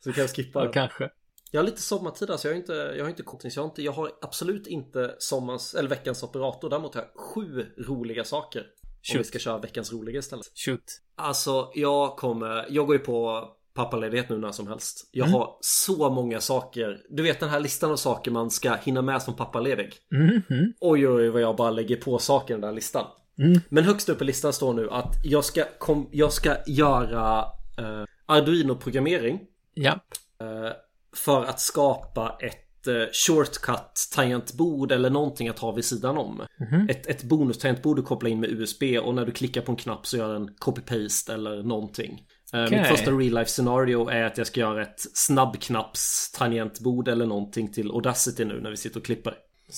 Så 0.00 0.10
vi 0.10 0.12
kan 0.12 0.28
skippa 0.28 0.58
ja, 0.58 0.64
den. 0.64 0.72
kanske. 0.72 1.10
Jag 1.50 1.60
har 1.60 1.64
lite 1.66 1.82
sommartid 1.82 2.30
alltså. 2.30 2.48
Jag 2.48 2.54
har 2.54 2.58
inte, 2.58 2.72
jag 2.72 3.04
har 3.04 3.08
inte 3.08 3.22
kompis. 3.22 3.56
Jag 3.56 3.62
har, 3.62 3.68
inte, 3.68 3.82
jag 3.82 3.92
har 3.92 4.10
absolut 4.22 4.66
inte 4.66 5.14
sommars, 5.18 5.74
eller 5.74 5.88
veckans 5.88 6.22
operator. 6.22 6.70
Däremot 6.70 6.94
har 6.94 7.02
jag 7.02 7.20
sju 7.20 7.66
roliga 7.78 8.24
saker. 8.24 8.60
Om 8.60 8.66
vi 9.12 9.18
Shoot. 9.18 9.26
ska 9.26 9.38
köra 9.38 9.58
veckans 9.58 9.92
roliga 9.92 10.18
istället. 10.18 10.46
Shoot. 10.54 11.00
Alltså 11.16 11.70
jag 11.74 12.16
kommer, 12.16 12.66
jag 12.68 12.86
går 12.86 12.96
ju 12.96 13.02
på 13.02 13.48
pappaledighet 13.76 14.28
nu 14.28 14.38
när 14.38 14.52
som 14.52 14.66
helst. 14.66 15.08
Jag 15.12 15.26
Mm. 15.28 15.40
har 15.40 15.56
så 15.60 16.10
många 16.10 16.40
saker. 16.40 17.00
Du 17.10 17.22
vet 17.22 17.40
den 17.40 17.48
här 17.48 17.60
listan 17.60 17.90
av 17.90 17.96
saker 17.96 18.30
man 18.30 18.50
ska 18.50 18.74
hinna 18.74 19.02
med 19.02 19.22
som 19.22 19.36
pappaledig. 19.36 19.92
Mhm. 20.10 20.72
Oj 20.80 21.08
oj 21.08 21.28
vad 21.28 21.42
jag 21.42 21.56
bara 21.56 21.70
lägger 21.70 21.96
på 21.96 22.18
saker 22.18 22.54
i 22.54 22.56
den 22.56 22.60
där 22.60 22.72
listan. 22.72 23.06
Mm. 23.38 23.60
Men 23.68 23.84
högst 23.84 24.08
upp 24.08 24.22
i 24.22 24.24
listan 24.24 24.52
står 24.52 24.74
nu 24.74 24.90
att 24.90 25.14
jag 25.24 25.44
ska, 25.44 25.64
kom, 25.78 26.08
jag 26.12 26.32
ska 26.32 26.56
göra 26.66 27.38
eh, 27.78 28.04
Arduino-programmering. 28.26 29.40
Japp. 29.74 30.02
Eh, 30.40 30.72
för 31.16 31.44
att 31.44 31.60
skapa 31.60 32.36
ett 32.40 32.86
eh, 32.86 32.94
shortcut 33.12 34.08
tangentbord 34.14 34.92
eller 34.92 35.10
någonting 35.10 35.48
att 35.48 35.58
ha 35.58 35.72
vid 35.72 35.84
sidan 35.84 36.18
om. 36.18 36.42
Mhm. 36.60 36.88
Ett, 36.90 37.06
ett 37.06 37.22
bonus-tangentbord 37.22 37.96
du 37.96 38.02
kopplar 38.02 38.30
in 38.30 38.40
med 38.40 38.50
USB 38.50 38.82
och 39.02 39.14
när 39.14 39.26
du 39.26 39.32
klickar 39.32 39.60
på 39.60 39.72
en 39.72 39.76
knapp 39.76 40.06
så 40.06 40.16
gör 40.16 40.32
den 40.32 40.48
copy-paste 40.48 41.34
eller 41.34 41.62
någonting. 41.62 42.22
Eh, 42.52 42.64
Okej. 42.64 42.78
Mitt 42.78 42.88
första 42.88 43.10
real 43.10 43.34
life 43.34 43.50
scenario 43.50 44.08
är 44.08 44.24
att 44.24 44.38
jag 44.38 44.46
ska 44.46 44.60
göra 44.60 44.82
ett 44.82 45.06
snabbknapps-tangentbord 45.14 47.08
eller 47.08 47.26
någonting 47.26 47.72
till 47.72 47.90
Audacity 47.90 48.44
nu 48.44 48.60
när 48.60 48.70
vi 48.70 48.76
sitter 48.76 49.00
och 49.00 49.06
klipper. 49.06 49.34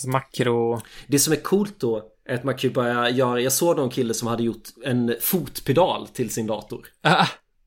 Makro. 0.06 0.80
Det 1.06 1.18
som 1.18 1.32
är 1.32 1.36
coolt 1.36 1.80
då 1.80 2.02
är 2.24 2.34
att 2.34 2.44
man 2.44 2.56
kan 2.56 2.72
börja 2.72 3.10
göra, 3.10 3.40
jag 3.40 3.52
såg 3.52 3.76
någon 3.76 3.90
kille 3.90 4.14
som 4.14 4.28
hade 4.28 4.42
gjort 4.42 4.68
en 4.84 5.14
fotpedal 5.20 6.08
till 6.08 6.30
sin 6.30 6.46
dator. 6.46 6.86
Ah, 7.02 7.26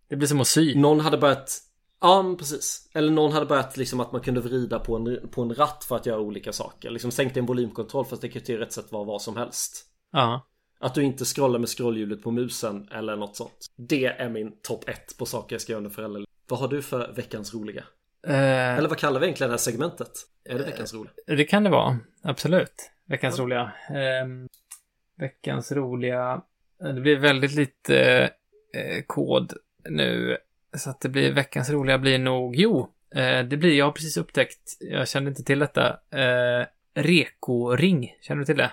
det 0.09 0.15
blir 0.15 0.27
som 0.27 0.41
att 0.41 0.47
sy. 0.47 0.75
Någon 0.75 0.99
hade 0.99 1.17
börjat 1.17 1.61
Ja 2.01 2.35
precis. 2.39 2.89
Eller 2.93 3.11
någon 3.11 3.31
hade 3.31 3.45
börjat 3.45 3.77
liksom 3.77 3.99
att 3.99 4.11
man 4.11 4.21
kunde 4.21 4.41
vrida 4.41 4.79
på 4.79 4.95
en, 4.95 5.29
på 5.31 5.41
en 5.41 5.55
ratt 5.55 5.83
för 5.87 5.95
att 5.95 6.05
göra 6.05 6.19
olika 6.19 6.53
saker. 6.53 6.89
Liksom 6.89 7.11
sänkte 7.11 7.39
en 7.39 7.45
volymkontroll 7.45 8.05
fast 8.05 8.21
det 8.21 8.29
kan 8.29 8.41
ju 8.45 8.57
rätt 8.57 8.73
sätt 8.73 8.91
vara 8.91 9.03
vad 9.03 9.21
som 9.21 9.37
helst. 9.37 9.85
Ja. 10.11 10.47
Att 10.81 10.95
du 10.95 11.03
inte 11.03 11.25
scrollar 11.25 11.59
med 11.59 11.69
scrollhjulet 11.69 12.23
på 12.23 12.31
musen 12.31 12.87
eller 12.91 13.15
något 13.15 13.35
sånt. 13.35 13.65
Det 13.75 14.05
är 14.05 14.29
min 14.29 14.51
topp 14.61 14.89
ett 14.89 15.17
på 15.17 15.25
saker 15.25 15.55
jag 15.55 15.61
ska 15.61 15.71
göra 15.71 15.77
under 15.77 15.91
föräldraledighet. 15.91 16.29
Vad 16.47 16.59
har 16.59 16.67
du 16.67 16.81
för 16.81 17.11
veckans 17.13 17.53
roliga? 17.53 17.83
Eh, 18.27 18.77
Eller 18.77 18.89
vad 18.89 18.97
kallar 18.97 19.19
vi 19.19 19.25
egentligen 19.25 19.49
det 19.49 19.53
här 19.53 19.57
segmentet? 19.57 20.11
Är 20.45 20.57
det 20.57 20.65
veckans 20.65 20.93
roliga? 20.93 21.11
Det 21.27 21.43
kan 21.43 21.63
det 21.63 21.69
vara. 21.69 21.99
Absolut. 22.23 22.91
Veckans 23.05 23.39
roliga. 23.39 23.71
Ehm, 23.89 24.47
veckans 25.17 25.71
roliga. 25.71 26.41
Eh, 26.83 26.93
Det 26.93 27.01
blir 27.01 27.17
väldigt 27.19 27.55
lite 27.55 28.23
eh, 28.73 29.03
kod 29.07 29.53
nu. 29.89 30.37
Så 30.77 30.89
att 30.89 31.01
det 31.01 31.09
blir 31.09 31.31
veckans 31.33 31.69
roliga 31.69 31.97
blir 31.97 32.19
nog, 32.19 32.55
jo, 32.55 32.87
eh, 33.15 33.39
det 33.43 33.57
blir, 33.57 33.77
jag 33.77 33.85
har 33.85 33.91
precis 33.91 34.17
upptäckt, 34.17 34.77
jag 34.79 35.07
kände 35.07 35.29
inte 35.29 35.43
till 35.43 35.59
detta, 35.59 35.89
eh, 36.11 36.65
Reko-ring. 36.93 38.15
Känner 38.21 38.39
du 38.39 38.45
till 38.45 38.57
det? 38.57 38.71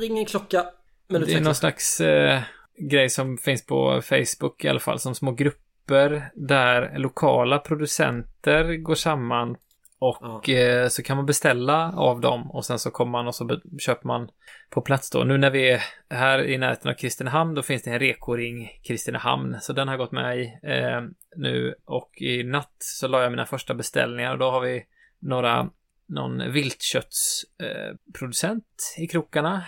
Ring 0.00 0.18
en 0.18 0.24
klocka. 0.24 0.66
Men 1.08 1.20
det 1.20 1.32
är 1.32 1.40
någon 1.40 1.54
slags 1.54 2.00
eh, 2.00 2.42
grej 2.78 3.10
som 3.10 3.38
finns 3.38 3.66
på 3.66 4.02
Facebook 4.02 4.64
i 4.64 4.68
alla 4.68 4.80
fall, 4.80 4.98
som 4.98 5.14
små 5.14 5.32
grupper 5.32 6.30
där 6.34 6.98
lokala 6.98 7.58
producenter 7.58 8.76
går 8.76 8.94
samman 8.94 9.56
och 9.98 10.48
eh, 10.48 10.88
så 10.88 11.02
kan 11.02 11.16
man 11.16 11.26
beställa 11.26 11.92
av 11.92 12.20
dem 12.20 12.50
och 12.50 12.64
sen 12.64 12.78
så 12.78 12.90
kommer 12.90 13.12
man 13.12 13.26
och 13.26 13.34
så 13.34 13.60
köper 13.78 14.06
man 14.06 14.28
på 14.70 14.80
plats 14.80 15.10
då. 15.10 15.24
Nu 15.24 15.38
när 15.38 15.50
vi 15.50 15.70
är 15.70 15.82
här 16.10 16.44
i 16.44 16.58
närheten 16.58 16.90
av 16.90 16.94
Kristinehamn 16.94 17.54
då 17.54 17.62
finns 17.62 17.82
det 17.82 17.90
en 17.90 17.98
rekoring 17.98 18.70
Kristinehamn 18.82 19.56
så 19.60 19.72
den 19.72 19.88
har 19.88 19.96
gått 19.96 20.12
med 20.12 20.38
i 20.38 20.58
eh, 20.62 21.02
nu 21.36 21.74
och 21.84 22.10
i 22.20 22.42
natt 22.42 22.76
så 22.78 23.08
la 23.08 23.22
jag 23.22 23.32
mina 23.32 23.46
första 23.46 23.74
beställningar 23.74 24.32
och 24.32 24.38
då 24.38 24.50
har 24.50 24.60
vi 24.60 24.84
några 25.18 25.70
någon 26.06 26.52
viltköttsproducent 26.52 28.64
eh, 28.98 29.04
i 29.04 29.06
krokarna. 29.06 29.64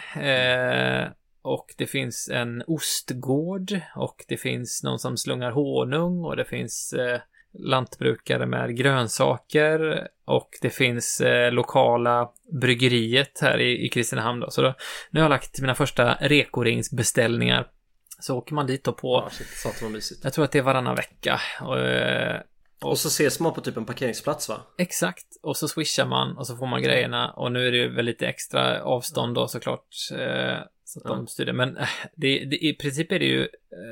Och 1.47 1.75
det 1.79 1.87
finns 1.87 2.29
en 2.33 2.63
ostgård 2.67 3.81
och 3.97 4.25
det 4.29 4.37
finns 4.37 4.83
någon 4.83 4.99
som 4.99 5.17
slungar 5.17 5.51
honung 5.51 6.25
och 6.25 6.37
det 6.37 6.45
finns 6.45 6.93
eh, 6.93 7.21
lantbrukare 7.59 8.47
med 8.47 8.77
grönsaker 8.77 10.09
och 10.25 10.49
det 10.63 10.71
finns 10.71 11.21
eh, 11.21 11.53
lokala 11.53 12.31
bryggeriet 12.61 13.39
här 13.41 13.59
i, 13.61 13.87
i 13.87 13.89
Kristinehamn 13.89 14.41
då. 14.41 14.51
Så 14.51 14.63
då, 14.63 14.75
nu 15.11 15.21
har 15.21 15.25
jag 15.25 15.31
lagt 15.31 15.61
mina 15.61 15.75
första 15.75 16.15
rekoringsbeställningar. 16.21 17.67
Så 18.21 18.37
åker 18.39 18.55
man 18.55 18.67
dit 18.67 18.85
då 18.85 18.93
på, 18.93 19.23
Ja, 19.25 19.31
shit, 19.31 19.47
satan 19.47 19.79
vad 19.83 19.93
mysigt. 19.93 20.25
jag 20.25 20.33
tror 20.33 20.45
att 20.45 20.53
det 20.53 20.59
är 20.59 20.63
varannan 20.63 20.97
vecka. 20.97 21.41
Och, 21.61 21.79
eh, 21.79 22.41
Och 22.83 22.99
så 22.99 23.09
ses 23.09 23.41
man 23.41 23.53
på 23.55 23.61
typ 23.61 23.77
en 23.77 23.85
parkeringsplats 23.85 24.49
va? 24.49 24.61
Exakt. 24.79 25.27
Och 25.43 25.57
så 25.57 25.69
swishar 25.69 26.07
man 26.07 26.37
och 26.37 26.47
så 26.47 26.57
får 26.57 26.67
man 26.67 26.83
grejerna. 26.83 27.31
Och 27.31 27.53
nu 27.53 27.67
är 27.67 27.73
det 27.73 27.79
ju 27.79 27.95
väl 27.95 28.05
lite 28.05 28.27
extra 28.27 28.83
avstånd 28.83 29.35
då 29.35 29.49
såklart. 29.49 29.87
Eh, 30.13 30.59
så 30.89 30.99
att 30.99 31.05
Ja. 31.05 31.15
de 31.15 31.27
styr 31.27 31.45
det. 31.45 31.53
Men 31.53 31.77
eh, 31.77 31.89
det, 32.17 32.45
det, 32.45 32.65
i 32.65 32.75
princip 32.75 33.13
är 33.13 33.19
det 33.19 33.25
ju 33.27 33.49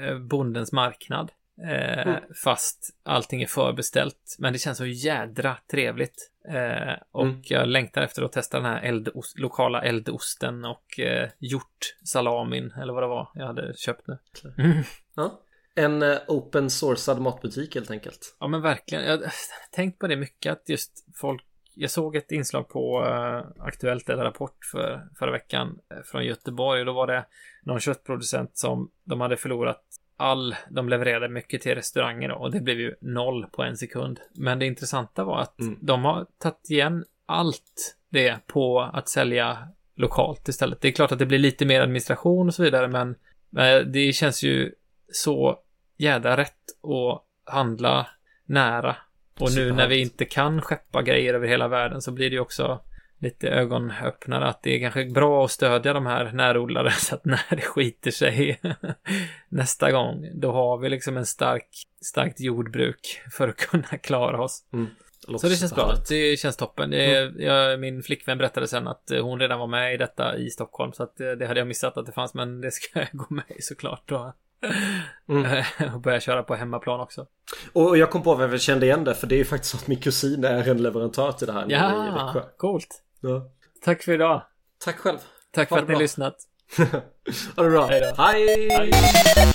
eh, 0.09 0.19
bondens 0.19 0.73
marknad. 0.73 1.33
Eh, 1.63 2.07
Mm. 2.09 2.23
Fast 2.45 2.91
allting 3.03 3.43
är 3.43 3.47
förbeställt. 3.47 4.37
Men 4.39 4.53
det 4.53 4.59
känns 4.59 4.79
så 4.79 4.87
jädra 4.87 5.57
trevligt. 5.71 6.31
Eh, 6.49 6.95
och 7.11 7.23
Mm. 7.27 7.43
jag 7.45 7.69
längtar 7.69 8.03
efter 8.03 8.23
att 8.23 8.33
testa 8.33 8.57
den 8.57 8.67
här 8.67 8.83
eldost, 8.83 9.39
lokala 9.39 9.83
eldosten 9.83 10.65
och 10.65 11.01
eh, 11.01 11.29
hjortsalamin. 11.39 12.73
Eller 12.83 12.93
vad 12.93 13.03
det 13.03 13.07
var 13.07 13.31
jag 13.35 13.47
hade 13.47 13.75
köpt 13.77 14.07
nu. 14.07 14.19
Mm. 14.59 14.83
Ja. 15.17 15.41
En 15.75 16.03
eh, 16.03 16.19
open 16.29 16.71
sourcead 16.71 17.21
matbutik 17.21 17.75
helt 17.75 17.91
enkelt. 17.91 18.37
Ja 18.41 18.47
men 18.49 18.63
verkligen. 18.63 19.05
Jag 19.05 19.19
har 19.19 19.33
tänkt 19.73 19.99
på 19.99 20.07
det 20.07 20.17
mycket 20.17 20.53
att 20.53 20.69
just 20.69 21.07
folk 21.15 21.45
jag 21.75 21.91
såg 21.91 22.17
ett 22.17 22.33
inslag 22.33 22.69
på 22.69 23.05
eh, 23.07 23.65
Aktuellt 23.67 24.11
eller 24.11 24.25
Rapport 24.25 24.65
för, 24.73 25.09
förra 25.19 25.31
veckan 25.31 25.79
eh, 25.91 26.03
från 26.05 26.25
Göteborg 26.25 26.81
och 26.81 26.87
då 26.87 26.93
var 26.93 27.07
det 27.07 27.25
någon 27.63 27.81
köttproducent 27.81 28.59
som 28.59 28.91
de 29.05 29.21
hade 29.21 29.37
förlorat 29.37 29.83
all, 30.17 30.57
de 30.69 30.89
levererade 30.89 31.29
mycket 31.29 31.63
till 31.63 31.75
restauranger 31.75 32.31
och 32.31 32.51
det 32.51 32.61
blev 32.61 32.81
ju 32.81 32.95
noll 33.01 33.47
på 33.53 33.63
en 33.63 33.77
sekund. 33.77 34.21
Men 34.33 34.59
det 34.59 34.67
intressanta 34.67 35.25
var 35.25 35.41
att 35.41 35.61
Mm. 35.61 35.79
de 35.81 36.05
har 36.05 36.27
tagit 36.39 36.71
igen 36.71 37.05
allt 37.27 37.97
det 38.09 38.47
på 38.47 38.81
att 38.81 39.09
sälja 39.09 39.69
lokalt 39.97 40.49
istället. 40.49 40.81
Det 40.81 40.89
är 40.89 40.93
klart 40.93 41.13
att 41.13 41.19
det 41.19 41.27
blir 41.27 41.39
lite 41.39 41.67
mer 41.67 41.81
administration 41.81 42.49
och 42.49 42.55
så 42.55 42.63
vidare, 42.63 42.89
men 42.89 43.11
eh, 43.57 43.87
det 43.87 44.13
känns 44.13 44.43
ju 44.43 44.73
så 45.13 45.59
jädra 45.97 46.37
rätt 46.37 46.63
att 46.83 47.25
handla 47.55 48.07
nära. 48.47 48.97
Och 49.41 49.55
nu 49.55 49.73
när 49.73 49.89
vi 49.89 50.01
inte 50.01 50.25
kan 50.25 50.63
skeppa 50.63 51.03
grejer 51.03 51.35
över 51.35 51.49
hela 51.49 51.69
världen 51.69 52.03
så 52.03 52.13
blir 52.13 52.31
det 52.31 52.35
ju 52.35 52.41
också 52.41 52.81
lite 53.19 53.49
ögonöppnare 53.49 54.47
att 54.47 54.63
det 54.63 54.77
är 54.77 54.81
kanske 54.81 55.05
bra 55.05 55.45
att 55.45 55.51
stödja 55.51 55.93
de 55.93 56.07
här 56.07 56.33
närodlare 56.33 56.91
så 56.99 57.15
att 57.15 57.25
när 57.25 57.45
det 57.51 57.63
skiter 57.63 58.11
sig 58.11 58.61
nästa 59.49 59.93
gång 59.93 60.31
då 60.35 60.53
har 60.53 60.79
vi 60.79 60.89
liksom 60.89 61.17
en 61.17 61.27
stark, 61.27 61.69
starkt 62.01 62.41
jordbruk 62.41 63.23
för 63.33 63.49
att 63.49 63.57
kunna 63.57 63.99
klara 64.03 64.43
oss. 64.43 64.65
låter 65.29 65.39
Så 65.39 65.49
det 65.49 65.57
känns 65.57 65.75
bra. 65.75 65.95
Det 66.09 66.37
känns 66.37 66.57
toppen. 66.57 66.91
Det 66.91 67.15
är, 67.15 67.41
jag, 67.41 67.81
min 67.81 68.03
flickvän 68.03 68.39
berättade 68.39 68.69
sen 68.69 68.89
att 68.89 69.11
hon 69.21 69.41
redan 69.41 69.59
var 69.59 69.67
med 69.67 69.95
i 69.95 69.97
detta 69.97 70.37
i 70.37 70.51
Stockholm 70.51 70.93
så 70.93 71.03
att 71.03 71.21
eh, 71.21 71.31
det 71.31 71.47
hade 71.47 71.61
jag 71.61 71.67
missat 71.67 71.97
att 71.97 72.07
det 72.07 72.13
fanns 72.13 72.35
men 72.35 72.61
det 72.61 72.71
ska 72.71 72.99
jag 72.99 73.09
gå 73.13 73.27
med 73.29 73.45
i 73.49 73.63
såklart 73.63 74.03
då. 74.07 74.35
Mm. 75.29 75.65
och 75.95 76.01
börja 76.01 76.21
köra 76.21 76.43
på 76.43 76.55
hemmaplan 76.55 77.01
också. 77.01 77.27
Och 77.73 77.99
jag 77.99 78.11
kom 78.11 78.23
på 78.23 78.35
varför 78.35 78.55
jag 78.55 78.61
kände 78.61 78.87
igen 78.87 79.05
det 79.05 79.15
för 79.15 79.27
det 79.27 79.35
är 79.35 79.39
ju 79.39 79.45
faktiskt 79.45 79.71
så 79.71 79.77
att 79.77 79.87
min 79.87 80.01
kusin 80.01 80.45
är 80.45 80.69
en 80.69 80.83
leverantör 80.83 81.33
till 81.33 81.47
det 81.47 81.53
här 81.53 81.71
i 81.71 81.73
Ja, 81.73 82.33
Växjö. 82.35 82.49
coolt. 82.57 82.89
Ja. 83.21 83.51
Tack 83.85 84.03
för 84.03 84.13
idag. 84.13 84.43
Tack 84.85 84.97
själv. 84.99 85.19
Tack 85.55 85.71
Ha 85.71 85.77
för 85.77 85.83
att 85.83 85.89
ni 85.89 85.93
bra. 85.95 86.01
lyssnat. 86.01 86.37
ha 87.57 87.63
det 87.63 87.71
bra. 87.71 87.87
Hej. 87.87 88.13
Hej! 88.19 89.54